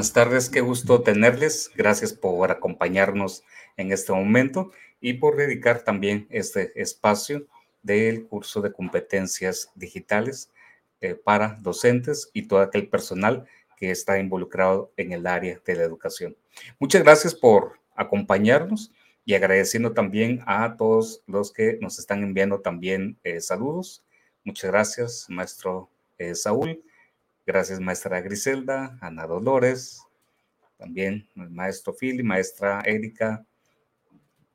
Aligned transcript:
Buenas 0.00 0.14
tardes, 0.14 0.48
qué 0.48 0.62
gusto 0.62 1.02
tenerles. 1.02 1.70
Gracias 1.76 2.14
por 2.14 2.50
acompañarnos 2.50 3.44
en 3.76 3.92
este 3.92 4.12
momento 4.12 4.72
y 4.98 5.12
por 5.12 5.36
dedicar 5.36 5.82
también 5.82 6.26
este 6.30 6.72
espacio 6.80 7.46
del 7.82 8.26
curso 8.26 8.62
de 8.62 8.72
competencias 8.72 9.70
digitales 9.74 10.50
eh, 11.02 11.14
para 11.16 11.58
docentes 11.60 12.30
y 12.32 12.48
todo 12.48 12.60
aquel 12.60 12.88
personal 12.88 13.44
que 13.76 13.90
está 13.90 14.18
involucrado 14.18 14.90
en 14.96 15.12
el 15.12 15.26
área 15.26 15.60
de 15.66 15.74
la 15.74 15.82
educación. 15.82 16.34
Muchas 16.78 17.02
gracias 17.02 17.34
por 17.34 17.78
acompañarnos 17.94 18.92
y 19.26 19.34
agradeciendo 19.34 19.92
también 19.92 20.40
a 20.46 20.78
todos 20.78 21.22
los 21.26 21.52
que 21.52 21.76
nos 21.82 21.98
están 21.98 22.22
enviando 22.22 22.60
también 22.60 23.18
eh, 23.22 23.42
saludos. 23.42 24.02
Muchas 24.44 24.70
gracias, 24.70 25.26
maestro 25.28 25.90
eh, 26.16 26.34
Saúl. 26.34 26.82
Gracias, 27.46 27.80
maestra 27.80 28.20
Griselda, 28.20 28.98
Ana 29.00 29.26
Dolores, 29.26 30.02
también 30.76 31.28
el 31.36 31.50
maestro 31.50 31.94
Philly, 31.94 32.22
maestra 32.22 32.82
Erika, 32.84 33.44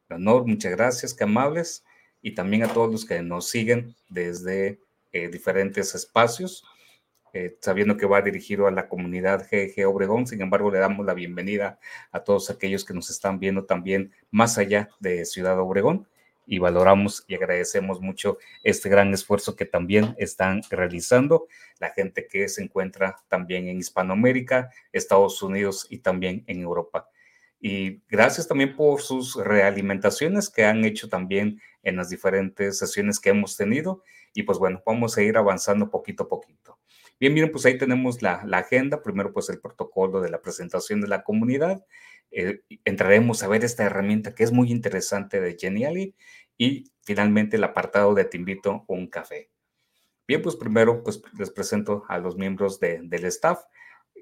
Leonor, 0.10 0.46
muchas 0.46 0.72
gracias, 0.72 1.14
qué 1.14 1.24
amables. 1.24 1.84
Y 2.22 2.34
también 2.34 2.64
a 2.64 2.68
todos 2.68 2.92
los 2.92 3.06
que 3.06 3.22
nos 3.22 3.50
siguen 3.50 3.96
desde 4.10 4.80
eh, 5.12 5.30
diferentes 5.30 5.94
espacios, 5.94 6.64
eh, 7.34 7.58
sabiendo 7.60 7.98
que 7.98 8.06
va 8.06 8.22
dirigido 8.22 8.68
a 8.68 8.72
la 8.72 8.88
comunidad 8.88 9.48
GG 9.52 9.86
Obregón. 9.86 10.26
Sin 10.26 10.42
embargo, 10.42 10.72
le 10.72 10.80
damos 10.80 11.06
la 11.06 11.14
bienvenida 11.14 11.80
a 12.12 12.24
todos 12.24 12.50
aquellos 12.50 12.86
que 12.86 12.94
nos 12.94 13.10
están 13.10 13.40
viendo 13.40 13.66
también 13.66 14.12
más 14.32 14.58
allá 14.58 14.90
de 15.00 15.26
Ciudad 15.26 15.60
Obregón 15.60 16.08
y 16.46 16.60
valoramos 16.60 17.24
y 17.28 17.36
agradecemos 17.36 18.02
mucho 18.02 18.38
este 18.64 18.90
gran 18.90 19.14
esfuerzo 19.14 19.56
que 19.56 19.66
también 19.66 20.16
están 20.18 20.62
realizando 20.70 21.48
la 21.80 21.92
gente 21.92 22.28
que 22.28 22.48
se 22.48 22.64
encuentra 22.64 23.18
también 23.28 23.68
en 23.68 23.78
Hispanoamérica, 23.78 24.70
Estados 24.92 25.42
Unidos 25.42 25.88
y 25.90 26.00
también 26.00 26.44
en 26.48 26.62
Europa. 26.62 27.10
Y 27.60 28.02
gracias 28.10 28.48
también 28.48 28.76
por 28.76 29.02
sus 29.02 29.36
realimentaciones 29.36 30.50
que 30.50 30.66
han 30.66 30.86
hecho 30.86 31.10
también 31.10 31.60
en 31.84 31.96
las 31.96 32.10
diferentes 32.10 32.78
sesiones 32.78 33.20
que 33.20 33.30
hemos 33.30 33.58
tenido. 33.58 34.04
Y 34.34 34.44
pues 34.44 34.60
bueno, 34.60 34.84
vamos 34.86 35.18
a 35.18 35.24
ir 35.24 35.38
avanzando 35.38 35.90
poquito 35.90 36.26
a 36.26 36.28
poquito. 36.28 36.78
Bien, 37.20 37.34
miren, 37.34 37.52
pues 37.52 37.66
ahí 37.66 37.78
tenemos 37.78 38.22
la, 38.22 38.44
la 38.46 38.60
agenda. 38.60 39.02
Primero, 39.02 39.32
pues 39.32 39.50
el 39.50 39.60
protocolo 39.60 40.22
de 40.22 40.30
la 40.30 40.42
presentación 40.42 41.02
de 41.02 41.08
la 41.08 41.24
comunidad. 41.24 41.86
Eh, 42.32 42.62
entraremos 42.84 43.44
a 43.44 43.48
ver 43.48 43.64
esta 43.64 43.84
herramienta 43.84 44.36
que 44.36 44.44
es 44.44 44.52
muy 44.52 44.72
interesante 44.72 45.40
de 45.40 45.58
Geniali 45.58 46.16
y 46.58 46.92
finalmente 47.02 47.58
el 47.58 47.64
apartado 47.64 48.14
de 48.14 48.26
Te 48.26 48.38
invito 48.38 48.72
a 48.72 48.84
un 48.88 49.08
café. 49.08 49.50
Bien, 50.28 50.42
pues 50.42 50.56
primero 50.56 51.04
pues 51.04 51.22
les 51.38 51.52
presento 51.52 52.04
a 52.10 52.18
los 52.18 52.36
miembros 52.36 52.80
del 52.80 53.26
staff 53.26 53.64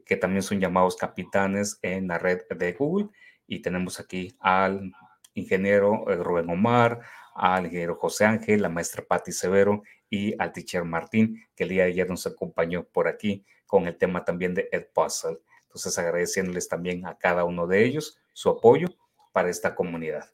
que 0.06 0.18
también 0.18 0.44
son 0.44 0.60
llamados 0.60 0.98
capitanes 0.98 1.80
en 1.82 2.08
la 2.08 2.20
red 2.20 2.42
de 2.50 2.74
Google 2.74 3.10
y 3.48 3.62
tenemos 3.62 4.00
aquí 4.00 4.36
al 4.40 4.92
ingeniero 5.34 6.10
eh, 6.10 6.16
Rubén 6.18 6.50
Omar, 6.50 7.00
al 7.36 7.66
ingeniero 7.66 7.96
José 7.96 8.26
Ángel, 8.26 8.62
la 8.62 8.70
maestra 8.70 9.04
Patti 9.08 9.32
Severo 9.32 9.84
y 10.14 10.36
al 10.38 10.54
teacher 10.54 10.84
Martín, 10.84 11.44
que 11.56 11.64
el 11.64 11.72
día 11.72 11.86
de 11.86 11.90
ayer 11.90 12.08
nos 12.08 12.28
acompañó 12.28 12.84
por 12.84 13.08
aquí 13.08 13.44
con 13.66 13.88
el 13.88 13.98
tema 13.98 14.24
también 14.24 14.54
de 14.54 14.70
Edpuzzle. 14.72 15.40
Entonces, 15.64 15.98
agradeciéndoles 15.98 16.70
también 16.70 17.08
a 17.08 17.18
cada 17.18 17.46
uno 17.46 17.66
de 17.66 17.84
ellos 17.84 18.20
su 18.32 18.50
apoyo 18.50 18.90
para 19.32 19.50
esta 19.50 19.74
comunidad. 19.74 20.32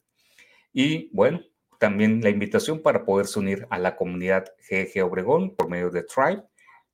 Y 0.70 1.08
bueno, 1.14 1.40
también 1.78 2.20
la 2.20 2.28
invitación 2.28 2.82
para 2.82 3.06
poderse 3.06 3.38
unir 3.38 3.66
a 3.70 3.78
la 3.78 3.96
comunidad 3.96 4.52
GG 4.68 5.02
Obregón 5.02 5.56
por 5.56 5.70
medio 5.70 5.88
de 5.88 6.02
Tribe. 6.02 6.42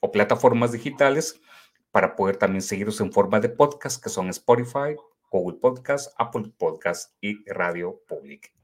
o 0.00 0.10
plataformas 0.12 0.72
digitales 0.72 1.40
para 1.90 2.16
poder 2.16 2.36
también 2.36 2.62
seguirlos 2.62 3.00
en 3.00 3.12
forma 3.12 3.40
de 3.40 3.48
podcast, 3.48 4.02
que 4.02 4.10
son 4.10 4.28
Spotify, 4.28 4.96
Google 5.30 5.58
Podcast, 5.58 6.12
Apple 6.18 6.52
Podcast 6.58 7.14
y 7.20 7.44
Radio 7.50 8.02
Public. 8.08 8.57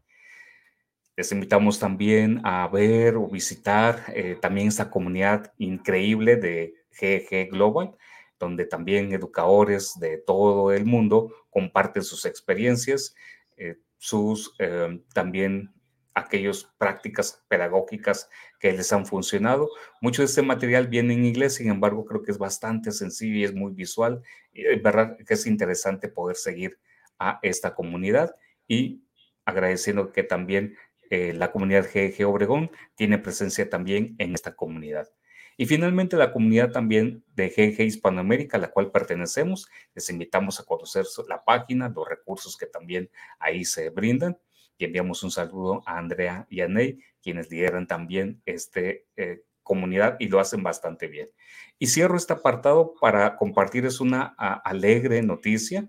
Les 1.17 1.31
invitamos 1.33 1.79
también 1.79 2.41
a 2.45 2.67
ver 2.69 3.17
o 3.17 3.29
visitar 3.29 4.13
también 4.41 4.69
esta 4.69 4.91
comunidad 4.91 5.53
increíble 5.59 6.37
de 6.37 6.75
GG 7.01 7.51
Global, 7.51 7.97
donde 8.39 8.67
también 8.67 9.13
educadores 9.13 9.95
de 9.99 10.19
todo 10.19 10.73
el 10.73 10.85
mundo 10.85 11.33
comparten 11.51 12.03
sus 12.03 12.25
experiencias, 12.25 13.15
eh, 13.57 13.79
sus 13.99 14.55
eh, 14.59 15.01
también 15.13 15.73
aquellas 16.15 16.65
prácticas 16.79 17.43
pedagógicas 17.49 18.29
que 18.61 18.73
les 18.73 18.93
han 18.93 19.05
funcionado. 19.05 19.69
Mucho 20.01 20.23
de 20.23 20.27
este 20.27 20.43
material 20.43 20.87
viene 20.87 21.15
en 21.15 21.25
inglés, 21.25 21.55
sin 21.55 21.71
embargo, 21.71 22.05
creo 22.05 22.23
que 22.23 22.31
es 22.31 22.39
bastante 22.39 22.93
sencillo 22.93 23.37
y 23.37 23.45
es 23.45 23.55
muy 23.55 23.73
visual. 23.73 24.23
Es 24.53 24.81
verdad 24.81 25.17
que 25.27 25.35
es 25.35 25.47
interesante 25.47 26.09
poder 26.09 26.37
seguir 26.37 26.79
a 27.19 27.41
esta 27.43 27.75
comunidad 27.75 28.37
y 28.69 29.03
agradeciendo 29.45 30.13
que 30.13 30.23
también 30.23 30.77
eh, 31.15 31.33
la 31.33 31.53
comunidad 31.53 31.87
GG 31.87 32.27
Obregón 32.27 32.73
tiene 32.97 33.19
presencia 33.19 33.71
también 33.71 34.17
en 34.19 34.35
esta 34.35 34.57
comunidad. 34.57 35.09
Y 35.57 35.67
finalmente 35.67 36.17
la 36.17 36.33
comunidad 36.33 36.73
también 36.73 37.23
de 37.37 37.51
GG 37.51 37.83
Hispanoamérica, 37.83 38.57
a 38.57 38.61
la 38.61 38.73
cual 38.73 38.91
pertenecemos. 38.91 39.69
Les 39.95 40.11
invitamos 40.11 40.59
a 40.59 40.65
conocer 40.65 41.05
la 41.29 41.45
página, 41.45 41.89
los 41.89 42.09
recursos 42.09 42.57
que 42.57 42.67
también 42.67 43.09
ahí 43.39 43.65
se 43.65 43.91
brindan. 43.91 44.37
Y 44.77 44.87
enviamos 44.87 45.23
un 45.23 45.31
saludo 45.31 45.85
a 45.87 45.99
Andrea 45.99 46.49
y 46.51 46.63
a 46.63 46.67
Ney, 46.67 46.99
quienes 47.23 47.49
lideran 47.49 47.87
también 47.87 48.43
esta 48.45 48.81
eh, 48.81 49.45
comunidad 49.63 50.17
y 50.19 50.27
lo 50.27 50.41
hacen 50.41 50.65
bastante 50.65 51.07
bien. 51.07 51.31
Y 51.79 51.87
cierro 51.87 52.17
este 52.17 52.33
apartado 52.33 52.93
para 53.01 53.37
compartirles 53.37 54.01
una 54.01 54.35
alegre 54.65 55.23
noticia. 55.23 55.89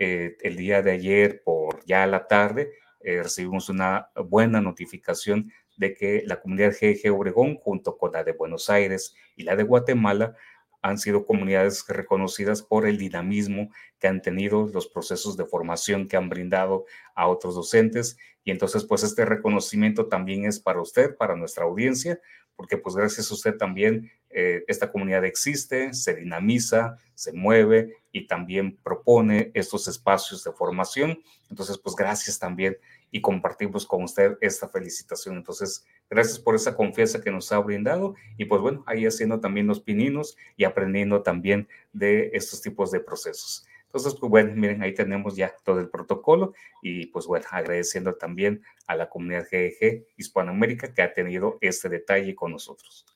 Eh, 0.00 0.36
el 0.40 0.56
día 0.56 0.82
de 0.82 0.90
ayer, 0.90 1.40
por 1.44 1.84
ya 1.84 2.04
la 2.08 2.26
tarde, 2.26 2.72
eh, 3.06 3.22
recibimos 3.22 3.68
una 3.68 4.10
buena 4.16 4.60
notificación 4.60 5.52
de 5.76 5.94
que 5.94 6.24
la 6.26 6.40
comunidad 6.40 6.72
GG 6.72 7.08
Obregón, 7.14 7.54
junto 7.54 7.96
con 7.96 8.10
la 8.10 8.24
de 8.24 8.32
Buenos 8.32 8.68
Aires 8.68 9.14
y 9.36 9.44
la 9.44 9.54
de 9.54 9.62
Guatemala, 9.62 10.34
han 10.82 10.98
sido 10.98 11.24
comunidades 11.24 11.84
reconocidas 11.86 12.62
por 12.62 12.84
el 12.84 12.98
dinamismo 12.98 13.70
que 14.00 14.08
han 14.08 14.22
tenido, 14.22 14.66
los 14.74 14.88
procesos 14.88 15.36
de 15.36 15.44
formación 15.44 16.08
que 16.08 16.16
han 16.16 16.28
brindado 16.28 16.84
a 17.14 17.28
otros 17.28 17.54
docentes. 17.54 18.18
Y 18.42 18.50
entonces, 18.50 18.84
pues 18.84 19.04
este 19.04 19.24
reconocimiento 19.24 20.08
también 20.08 20.44
es 20.44 20.58
para 20.58 20.80
usted, 20.80 21.16
para 21.16 21.36
nuestra 21.36 21.64
audiencia, 21.64 22.20
porque 22.56 22.76
pues 22.76 22.96
gracias 22.96 23.30
a 23.30 23.34
usted 23.34 23.56
también 23.56 24.10
eh, 24.38 24.64
esta 24.68 24.92
comunidad 24.92 25.24
existe, 25.24 25.94
se 25.94 26.14
dinamiza, 26.14 26.98
se 27.14 27.32
mueve 27.32 27.96
y 28.12 28.26
también 28.26 28.76
propone 28.76 29.50
estos 29.54 29.88
espacios 29.88 30.44
de 30.44 30.52
formación. 30.52 31.18
Entonces, 31.48 31.78
pues 31.78 31.96
gracias 31.96 32.38
también 32.38 32.76
y 33.10 33.22
compartimos 33.22 33.86
con 33.86 34.02
usted 34.02 34.36
esta 34.42 34.68
felicitación. 34.68 35.38
Entonces, 35.38 35.86
gracias 36.10 36.38
por 36.38 36.54
esa 36.54 36.76
confianza 36.76 37.22
que 37.22 37.30
nos 37.30 37.50
ha 37.50 37.58
brindado 37.60 38.14
y 38.36 38.44
pues 38.44 38.60
bueno, 38.60 38.84
ahí 38.86 39.06
haciendo 39.06 39.40
también 39.40 39.68
los 39.68 39.80
pininos 39.80 40.36
y 40.54 40.64
aprendiendo 40.64 41.22
también 41.22 41.66
de 41.94 42.28
estos 42.34 42.60
tipos 42.60 42.90
de 42.90 43.00
procesos. 43.00 43.66
Entonces, 43.86 44.20
pues 44.20 44.28
bueno, 44.28 44.52
miren, 44.54 44.82
ahí 44.82 44.92
tenemos 44.92 45.34
ya 45.34 45.54
todo 45.64 45.80
el 45.80 45.88
protocolo 45.88 46.52
y 46.82 47.06
pues 47.06 47.24
bueno, 47.24 47.46
agradeciendo 47.50 48.16
también 48.16 48.62
a 48.86 48.96
la 48.96 49.08
comunidad 49.08 49.46
GEG 49.48 50.08
Hispanoamérica 50.18 50.92
que 50.92 51.00
ha 51.00 51.14
tenido 51.14 51.56
este 51.62 51.88
detalle 51.88 52.34
con 52.34 52.52
nosotros. 52.52 53.06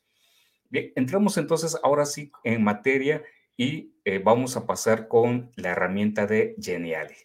Bien, 0.71 0.93
entramos 0.95 1.37
entonces 1.37 1.77
ahora 1.83 2.07
sí 2.07 2.31
en 2.45 2.63
materia 2.63 3.25
y 3.57 3.97
eh, 4.05 4.21
vamos 4.21 4.57
a 4.57 4.67
pasar 4.67 5.09
con 5.09 5.51
la 5.57 5.71
herramienta 5.71 6.27
de 6.27 6.55
Geniali. 6.61 7.17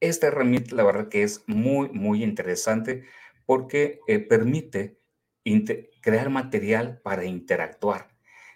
Esta 0.00 0.26
herramienta, 0.26 0.74
la 0.74 0.82
verdad 0.82 1.08
que 1.08 1.22
es 1.22 1.44
muy, 1.46 1.90
muy 1.90 2.24
interesante 2.24 3.04
porque 3.46 4.00
eh, 4.08 4.18
permite 4.18 4.98
crear 6.00 6.28
material 6.28 7.00
para 7.04 7.24
interactuar. 7.24 8.08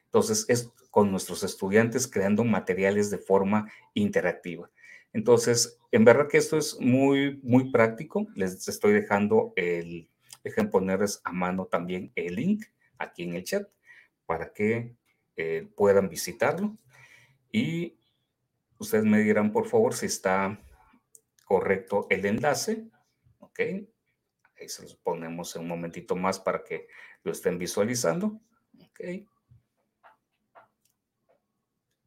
Entonces, 0.07 0.45
es 0.49 0.73
con 0.91 1.13
nuestros 1.13 1.45
estudiantes 1.45 2.09
creando 2.09 2.43
materiales 2.43 3.11
de 3.11 3.19
forma 3.19 3.71
interactiva. 3.95 4.69
Entonces, 5.13 5.79
en 5.93 6.05
verdad 6.05 6.27
que 6.29 6.39
esto 6.39 6.59
es 6.59 6.81
muy, 6.81 7.39
muy 7.45 7.71
práctico. 7.71 8.27
Les 8.35 8.67
estoy 8.67 8.93
dejando 8.93 9.53
el, 9.55 10.11
dejen 10.43 10.69
ponerles 10.69 11.21
a 11.23 11.31
mano 11.31 11.67
también 11.67 12.11
el 12.17 12.35
link 12.35 12.65
aquí 12.99 13.25
en 13.25 13.35
el 13.35 13.45
chat 13.45 13.69
para 14.27 14.53
que 14.53 14.97
eh, 15.37 15.69
puedan 15.77 16.09
visitarlo. 16.09 16.77
Y 17.53 17.99
ustedes 18.79 19.05
me 19.05 19.21
dirán, 19.21 19.53
por 19.53 19.67
favor, 19.67 19.95
si 19.95 20.07
está 20.07 20.59
correcto 21.45 22.07
el 22.11 22.27
enlace. 22.27 22.89
Ok. 23.39 23.61
Ahí 24.59 24.69
se 24.69 24.83
los 24.83 24.97
ponemos 24.97 25.55
en 25.57 25.63
un 25.63 25.69
momentito 25.69 26.17
más 26.17 26.41
para 26.41 26.65
que 26.65 26.89
lo 27.23 27.33
estén 27.33 27.59
visualizando. 27.59 28.41
Ok. 28.81 29.01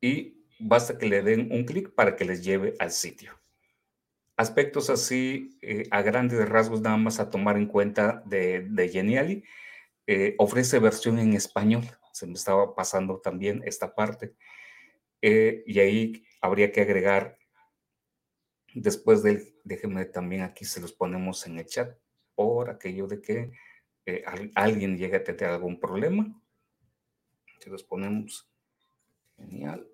Y 0.02 0.46
basta 0.60 0.98
que 0.98 1.08
le 1.08 1.22
den 1.22 1.52
un 1.52 1.66
clic 1.66 1.94
para 1.94 2.16
que 2.16 2.26
les 2.26 2.44
lleve 2.44 2.76
al 2.80 2.92
sitio. 2.92 3.40
Aspectos 4.36 4.90
así, 4.90 5.58
eh, 5.62 5.84
a 5.92 6.02
grandes 6.02 6.48
rasgos, 6.48 6.82
nada 6.82 6.98
más 6.98 7.20
a 7.20 7.30
tomar 7.30 7.58
en 7.58 7.68
cuenta 7.68 8.24
de, 8.26 8.62
de 8.70 8.90
Geniali. 8.90 9.44
Eh, 10.12 10.34
ofrece 10.40 10.80
versión 10.80 11.20
en 11.20 11.34
español. 11.34 11.84
Se 12.14 12.26
me 12.26 12.34
estaba 12.34 12.74
pasando 12.74 13.22
también 13.22 13.62
esta 13.64 13.94
parte. 13.94 14.34
Eh, 15.22 15.64
y 15.68 15.80
ahí 15.80 16.26
habría 16.42 16.72
que 16.72 16.82
agregar, 16.82 17.38
después 18.74 19.22
del, 19.22 19.56
déjenme 19.64 20.06
también 20.06 20.42
aquí 20.42 20.66
se 20.66 20.82
los 20.82 20.94
ponemos 20.94 21.46
en 21.46 21.60
el 21.60 21.68
chat, 21.68 21.96
por 22.34 22.72
aquello 22.72 23.06
de 23.06 23.22
que 23.22 23.52
alguien 24.56 24.98
llegue 24.98 25.18
a 25.18 25.24
tener 25.24 25.46
algún 25.46 25.80
problema. 25.80 26.42
Se 27.60 27.70
los 27.70 27.84
ponemos 27.84 28.52
genial 29.38 29.88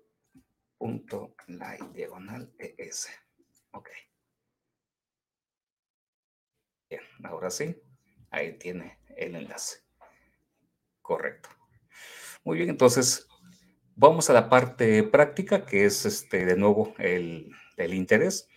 punto 0.78 1.36
diagonal 1.92 2.54
es. 2.58 3.06
Ok. 3.72 3.90
Bien, 6.88 7.02
ahora 7.22 7.50
sí, 7.50 7.76
ahí 8.30 8.56
tiene 8.56 8.98
el 9.14 9.34
enlace. 9.34 9.85
Correcto. 11.06 11.50
Muy 12.42 12.58
bien, 12.58 12.68
entonces 12.68 13.28
vamos 13.94 14.28
a 14.28 14.32
la 14.32 14.48
parte 14.48 15.04
práctica, 15.04 15.64
que 15.64 15.84
es 15.84 16.04
este, 16.04 16.44
de 16.44 16.56
nuevo 16.56 16.94
el, 16.98 17.52
el 17.76 17.94
interés. 17.94 18.48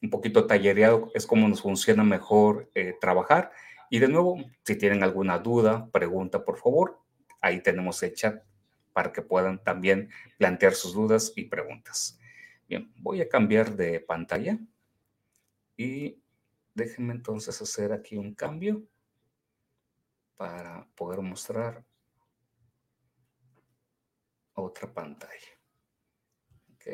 Un 0.00 0.08
poquito 0.08 0.46
tallereado 0.46 1.10
es 1.14 1.26
cómo 1.26 1.48
nos 1.48 1.60
funciona 1.60 2.04
mejor 2.04 2.70
eh, 2.76 2.94
trabajar. 3.00 3.50
Y 3.90 3.98
de 3.98 4.06
nuevo, 4.06 4.36
si 4.62 4.76
tienen 4.76 5.02
alguna 5.02 5.40
duda, 5.40 5.90
pregunta, 5.90 6.44
por 6.44 6.56
favor, 6.56 7.00
ahí 7.40 7.60
tenemos 7.64 8.00
el 8.04 8.14
chat 8.14 8.44
para 8.92 9.12
que 9.12 9.22
puedan 9.22 9.60
también 9.64 10.08
plantear 10.38 10.74
sus 10.74 10.94
dudas 10.94 11.32
y 11.34 11.46
preguntas. 11.46 12.20
Bien, 12.68 12.92
voy 12.98 13.22
a 13.22 13.28
cambiar 13.28 13.74
de 13.74 13.98
pantalla 13.98 14.56
y 15.76 16.22
déjenme 16.74 17.14
entonces 17.14 17.60
hacer 17.60 17.92
aquí 17.92 18.16
un 18.16 18.36
cambio 18.36 18.84
para 20.38 20.86
poder 20.94 21.20
mostrar 21.20 21.84
otra 24.60 24.92
pantalla. 24.92 25.60
Ok, 26.74 26.86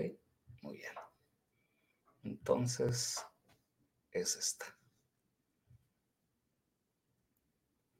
muy 0.62 0.78
bien. 0.78 0.92
Entonces, 2.22 3.24
es 4.10 4.36
esta. 4.36 4.66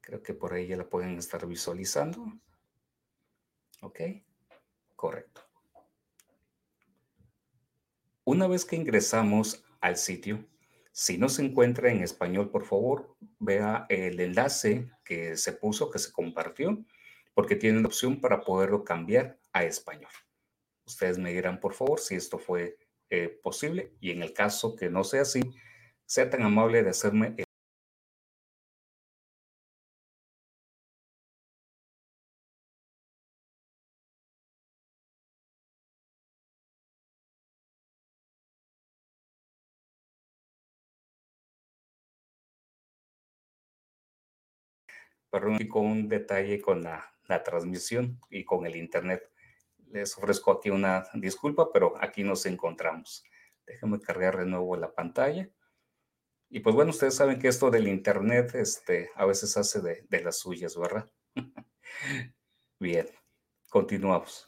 Creo 0.01 0.21
que 0.21 0.33
por 0.33 0.53
ahí 0.53 0.67
ya 0.67 0.77
la 0.77 0.89
pueden 0.89 1.17
estar 1.17 1.45
visualizando. 1.47 2.25
¿Ok? 3.81 3.99
Correcto. 4.95 5.41
Una 8.23 8.47
vez 8.47 8.65
que 8.65 8.75
ingresamos 8.75 9.63
al 9.81 9.97
sitio, 9.97 10.47
si 10.91 11.17
no 11.17 11.29
se 11.29 11.43
encuentra 11.43 11.91
en 11.91 12.01
español, 12.01 12.49
por 12.49 12.65
favor, 12.65 13.15
vea 13.37 13.85
el 13.89 14.19
enlace 14.19 14.89
que 15.03 15.37
se 15.37 15.53
puso, 15.53 15.91
que 15.91 15.99
se 15.99 16.11
compartió, 16.11 16.83
porque 17.33 17.55
tienen 17.55 17.83
la 17.83 17.89
opción 17.89 18.21
para 18.21 18.41
poderlo 18.41 18.83
cambiar 18.83 19.37
a 19.55 19.63
español. 19.63 20.11
Ustedes 20.85 21.17
me 21.17 21.33
dirán, 21.33 21.59
por 21.61 21.73
favor, 21.73 21.99
si 21.99 22.15
esto 22.15 22.37
fue 22.39 22.77
eh, 23.09 23.29
posible 23.41 23.93
y 24.01 24.11
en 24.11 24.21
el 24.21 24.33
caso 24.33 24.75
que 24.75 24.89
no 24.89 25.03
sea 25.05 25.21
así, 25.21 25.41
sea 26.05 26.29
tan 26.29 26.43
amable 26.43 26.83
de 26.83 26.89
hacerme 26.91 27.35
perdón, 45.29 45.57
con 45.67 45.85
un 45.85 46.07
detalle 46.09 46.61
con 46.61 46.81
la 46.83 47.43
transmisión 47.43 48.19
y 48.29 48.43
con 48.43 48.65
el 48.65 48.75
internet. 48.75 49.29
Les 49.95 50.17
ofrezco 50.17 50.51
aquí 50.51 50.69
una 50.69 51.07
disculpa, 51.13 51.71
pero 51.71 51.93
aquí 52.01 52.23
nos 52.23 52.45
encontramos. 52.45 53.23
Déjenme 53.65 53.99
cargar 53.99 54.37
de 54.37 54.45
nuevo 54.45 54.75
la 54.75 54.93
pantalla. 54.93 55.49
Y 56.49 56.59
pues 56.59 56.75
bueno, 56.75 56.91
ustedes 56.91 57.15
saben 57.15 57.39
que 57.39 57.47
esto 57.47 57.71
del 57.71 57.87
internet 57.87 58.53
este, 58.55 59.09
a 59.15 59.25
veces 59.25 59.55
hace 59.57 59.81
de, 59.81 60.05
de 60.09 60.21
las 60.21 60.37
suyas, 60.37 60.77
¿verdad? 60.77 61.09
Bien, 62.79 63.07
continuamos. 63.69 64.45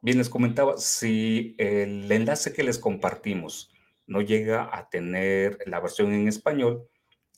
Bien, 0.00 0.16
les 0.16 0.30
comentaba, 0.30 0.78
si 0.78 1.54
el 1.58 2.10
enlace 2.10 2.52
que 2.52 2.62
les 2.62 2.78
compartimos 2.78 3.70
no 4.06 4.22
llega 4.22 4.74
a 4.74 4.88
tener 4.88 5.58
la 5.66 5.80
versión 5.80 6.12
en 6.14 6.28
español, 6.28 6.88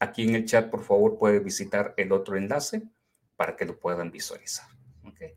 Aquí 0.03 0.25
en 0.25 0.35
el 0.35 0.47
chat, 0.47 0.69
por 0.69 0.83
favor, 0.83 1.17
puede 1.17 1.39
visitar 1.39 1.95
el 1.97 2.11
otro 2.11 2.37
enlace 2.37 2.83
para 3.37 3.55
que 3.55 3.65
lo 3.65 3.79
puedan 3.79 4.11
visualizar. 4.11 4.67
Okay. 5.05 5.35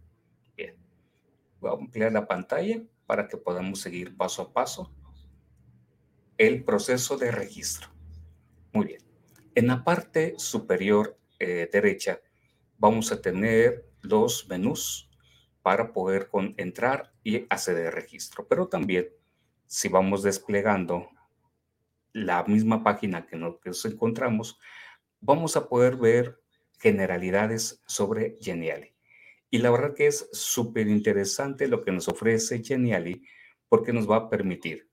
Bien. 0.58 0.75
Voy 1.54 1.54
a 1.54 1.54
ampliar 1.67 2.12
la 2.12 2.27
pantalla 2.27 2.81
para 3.05 3.27
que 3.27 3.38
podamos 3.38 3.81
seguir 3.81 4.15
paso 4.15 4.41
a 4.41 4.53
paso 4.53 4.93
el 6.38 6.63
proceso 6.63 7.17
de 7.17 7.31
registro. 7.31 7.89
Muy 8.74 8.88
bien. 8.88 9.01
En 9.55 9.67
la 9.67 9.84
parte 9.84 10.34
superior 10.38 11.17
eh, 11.39 11.69
derecha 11.72 12.19
vamos 12.77 13.12
a 13.12 13.22
tener 13.22 13.86
los 14.01 14.48
menús 14.50 15.10
para 15.62 15.93
poder 15.93 16.29
entrar 16.57 17.13
y 17.24 17.45
acceder 17.50 17.88
al 17.88 17.93
registro. 17.93 18.48
Pero 18.48 18.67
también, 18.67 19.10
si 19.65 19.88
vamos 19.88 20.24
desplegando 20.24 21.10
la 22.12 22.43
misma 22.43 22.84
página 22.84 23.25
que 23.25 23.36
nos 23.36 23.86
encontramos, 23.86 24.60
vamos 25.19 25.57
a 25.57 25.67
poder 25.67 25.95
ver 25.95 26.39
generalidades 26.79 27.81
sobre 27.88 28.38
Geniali. 28.41 28.95
Y 29.55 29.59
la 29.59 29.71
verdad 29.71 29.93
que 29.95 30.07
es 30.07 30.27
súper 30.33 30.89
interesante 30.89 31.69
lo 31.69 31.81
que 31.81 31.93
nos 31.93 32.09
ofrece 32.09 32.62
Geniali 32.62 33.25
porque 33.69 33.93
nos 33.93 34.05
va 34.05 34.17
a 34.17 34.29
permitir 34.29 34.91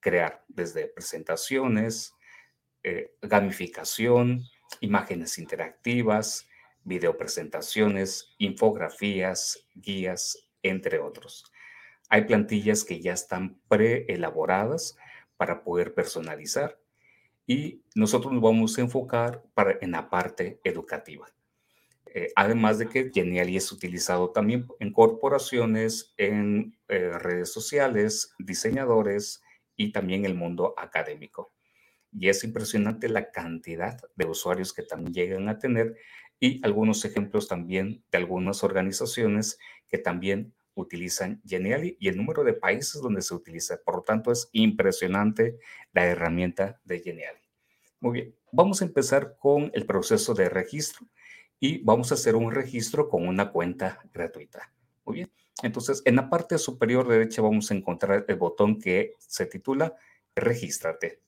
crear 0.00 0.44
desde 0.48 0.86
presentaciones, 0.86 2.12
eh, 2.82 3.16
gamificación, 3.22 4.42
imágenes 4.80 5.38
interactivas, 5.38 6.46
videopresentaciones, 6.84 8.34
infografías, 8.36 9.66
guías, 9.74 10.46
entre 10.62 10.98
otros. 10.98 11.50
Hay 12.10 12.26
plantillas 12.26 12.84
que 12.84 13.00
ya 13.00 13.14
están 13.14 13.62
preelaboradas 13.66 14.94
para 15.38 15.64
poder 15.64 15.94
personalizar 15.94 16.78
y 17.46 17.82
nosotros 17.94 18.30
nos 18.30 18.42
vamos 18.42 18.76
a 18.76 18.82
enfocar 18.82 19.42
para, 19.54 19.78
en 19.80 19.92
la 19.92 20.10
parte 20.10 20.60
educativa. 20.64 21.32
Eh, 22.14 22.30
además 22.36 22.78
de 22.78 22.88
que 22.88 23.10
Geniali 23.10 23.56
es 23.56 23.72
utilizado 23.72 24.32
también 24.32 24.66
en 24.80 24.92
corporaciones, 24.92 26.12
en 26.18 26.76
eh, 26.88 27.10
redes 27.18 27.50
sociales, 27.50 28.34
diseñadores 28.38 29.42
y 29.76 29.92
también 29.92 30.26
el 30.26 30.34
mundo 30.34 30.74
académico. 30.76 31.54
Y 32.12 32.28
es 32.28 32.44
impresionante 32.44 33.08
la 33.08 33.30
cantidad 33.30 33.98
de 34.14 34.26
usuarios 34.26 34.74
que 34.74 34.82
también 34.82 35.14
llegan 35.14 35.48
a 35.48 35.58
tener 35.58 35.96
y 36.38 36.60
algunos 36.66 37.02
ejemplos 37.06 37.48
también 37.48 38.04
de 38.12 38.18
algunas 38.18 38.62
organizaciones 38.62 39.58
que 39.88 39.96
también 39.96 40.52
utilizan 40.74 41.40
Geniali 41.46 41.96
y 41.98 42.08
el 42.08 42.18
número 42.18 42.44
de 42.44 42.52
países 42.52 43.00
donde 43.00 43.22
se 43.22 43.34
utiliza. 43.34 43.78
Por 43.82 43.96
lo 43.96 44.02
tanto, 44.02 44.30
es 44.30 44.50
impresionante 44.52 45.58
la 45.92 46.04
herramienta 46.04 46.78
de 46.84 47.00
Geniali. 47.00 47.40
Muy 48.00 48.12
bien, 48.12 48.36
vamos 48.50 48.82
a 48.82 48.84
empezar 48.84 49.36
con 49.38 49.70
el 49.72 49.86
proceso 49.86 50.34
de 50.34 50.50
registro 50.50 51.06
y 51.62 51.78
vamos 51.78 52.10
a 52.10 52.14
hacer 52.14 52.34
un 52.34 52.50
registro 52.50 53.08
con 53.08 53.28
una 53.28 53.52
cuenta 53.52 54.00
gratuita. 54.12 54.72
Muy 55.04 55.14
bien, 55.14 55.32
entonces 55.62 56.02
en 56.04 56.16
la 56.16 56.28
parte 56.28 56.58
superior 56.58 57.06
derecha 57.06 57.40
vamos 57.40 57.70
a 57.70 57.74
encontrar 57.74 58.24
el 58.26 58.34
botón 58.34 58.80
que 58.80 59.14
se 59.18 59.46
titula 59.46 59.94
regístrate. 60.34 61.22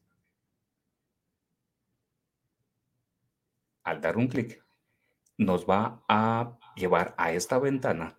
Al 3.84 4.00
dar 4.00 4.16
un 4.16 4.26
clic, 4.26 4.60
nos 5.38 5.70
va 5.70 6.02
a 6.08 6.58
llevar 6.74 7.14
a 7.16 7.32
esta 7.32 7.60
ventana 7.60 8.18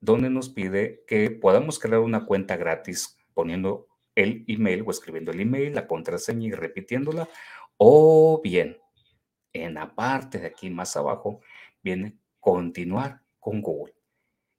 donde 0.00 0.30
nos 0.30 0.48
pide 0.48 1.04
que 1.06 1.30
podamos 1.30 1.78
crear 1.78 2.00
una 2.00 2.24
cuenta 2.24 2.56
gratis 2.56 3.18
poniendo 3.34 3.86
el 4.14 4.46
email 4.48 4.82
o 4.86 4.90
escribiendo 4.90 5.32
el 5.32 5.40
email, 5.40 5.74
la 5.74 5.86
contraseña 5.86 6.46
y 6.46 6.52
repitiéndola. 6.52 7.28
O 7.76 8.40
bien, 8.42 8.78
en 9.52 9.74
la 9.74 9.94
parte 9.94 10.38
de 10.38 10.46
aquí 10.46 10.70
más 10.70 10.96
abajo, 10.96 11.40
viene 11.82 12.18
continuar 12.40 13.22
con 13.38 13.60
Google. 13.60 13.94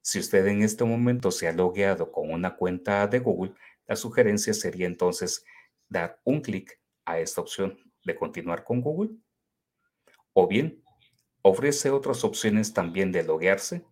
Si 0.02 0.20
usted 0.20 0.48
en 0.48 0.64
este 0.64 0.84
momento 0.84 1.32
se 1.32 1.48
ha 1.48 1.52
logueado 1.52 2.12
con 2.12 2.32
una 2.32 2.56
cuenta 2.56 3.06
de 3.08 3.20
Google, 3.20 3.54
la 3.88 3.96
sugerencia 3.96 4.54
sería 4.54 4.88
entonces 4.88 5.46
dar 5.88 6.20
un 6.24 6.42
clic 6.42 6.80
a 7.06 7.20
esta 7.20 7.42
opción 7.42 7.78
de 8.04 8.16
continuar 8.16 8.64
con 8.64 8.82
Google. 8.82 9.12
O 10.34 10.48
bien, 10.48 10.84
ofrece 11.42 11.90
otras 11.90 12.24
opciones 12.24 12.74
también 12.74 13.12
de 13.12 13.24
loguearse 13.24 13.84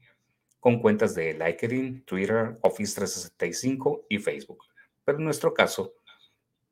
con 0.59 0.79
cuentas 0.79 1.15
de 1.15 1.33
LinkedIn, 1.33 2.03
Twitter, 2.03 2.57
Office 2.61 2.95
365 2.95 4.05
y 4.09 4.19
Facebook. 4.19 4.63
Pero 5.03 5.17
en 5.17 5.25
nuestro 5.25 5.53
caso, 5.53 5.93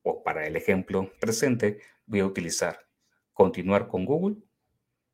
o 0.04 0.24
para 0.24 0.46
el 0.46 0.56
ejemplo 0.56 1.12
presente, 1.20 1.80
voy 2.06 2.20
a 2.20 2.26
utilizar 2.26 2.85
continuar 3.36 3.88
con 3.88 4.06
Google. 4.06 4.38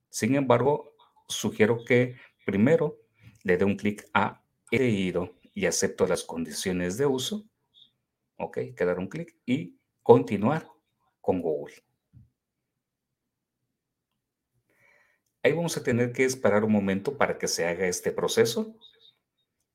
Sin 0.10 0.36
embargo, 0.36 0.96
sugiero 1.28 1.84
que 1.84 2.16
primero 2.46 3.00
le 3.44 3.58
dé 3.58 3.66
un 3.66 3.76
clic 3.76 4.08
a 4.14 4.42
he 4.72 4.80
leído 4.80 5.36
y 5.54 5.66
acepto 5.66 6.08
las 6.08 6.24
condiciones 6.24 6.98
de 6.98 7.08
uso. 7.08 7.44
Ok, 8.38 8.60
quedar 8.78 9.00
un 9.00 9.08
clic 9.08 9.36
y 9.46 9.76
continuar 10.04 10.70
con 11.20 11.42
Google. 11.42 11.76
Ahí 15.44 15.54
vamos 15.54 15.76
a 15.76 15.84
tener 15.84 16.14
que 16.14 16.24
esperar 16.24 16.64
un 16.64 16.72
momento 16.72 17.18
para 17.18 17.38
que 17.38 17.48
se 17.48 17.68
haga 17.68 17.88
este 17.88 18.12
proceso. 18.12 18.76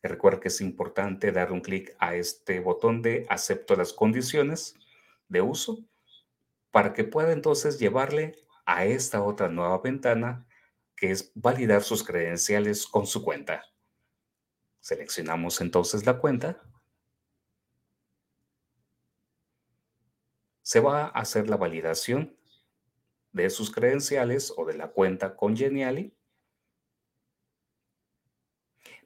Recuerda 0.02 0.38
que 0.38 0.48
es 0.48 0.60
importante 0.60 1.32
dar 1.32 1.50
un 1.50 1.60
clic 1.60 1.96
a 1.98 2.14
este 2.14 2.60
botón 2.60 3.02
de 3.02 3.26
acepto 3.28 3.74
las 3.74 3.92
condiciones 3.92 4.76
de 5.28 5.42
uso 5.42 5.84
para 6.76 6.92
que 6.92 7.04
pueda 7.04 7.32
entonces 7.32 7.78
llevarle 7.78 8.36
a 8.66 8.84
esta 8.84 9.22
otra 9.22 9.48
nueva 9.48 9.78
ventana 9.78 10.46
que 10.94 11.10
es 11.10 11.32
validar 11.34 11.82
sus 11.82 12.04
credenciales 12.04 12.86
con 12.86 13.06
su 13.06 13.24
cuenta. 13.24 13.64
Seleccionamos 14.80 15.62
entonces 15.62 16.04
la 16.04 16.18
cuenta. 16.18 16.62
Se 20.60 20.80
va 20.80 21.04
a 21.04 21.20
hacer 21.20 21.48
la 21.48 21.56
validación 21.56 22.36
de 23.32 23.48
sus 23.48 23.70
credenciales 23.70 24.52
o 24.54 24.66
de 24.66 24.74
la 24.74 24.88
cuenta 24.88 25.34
con 25.34 25.56
Geniali. 25.56 26.14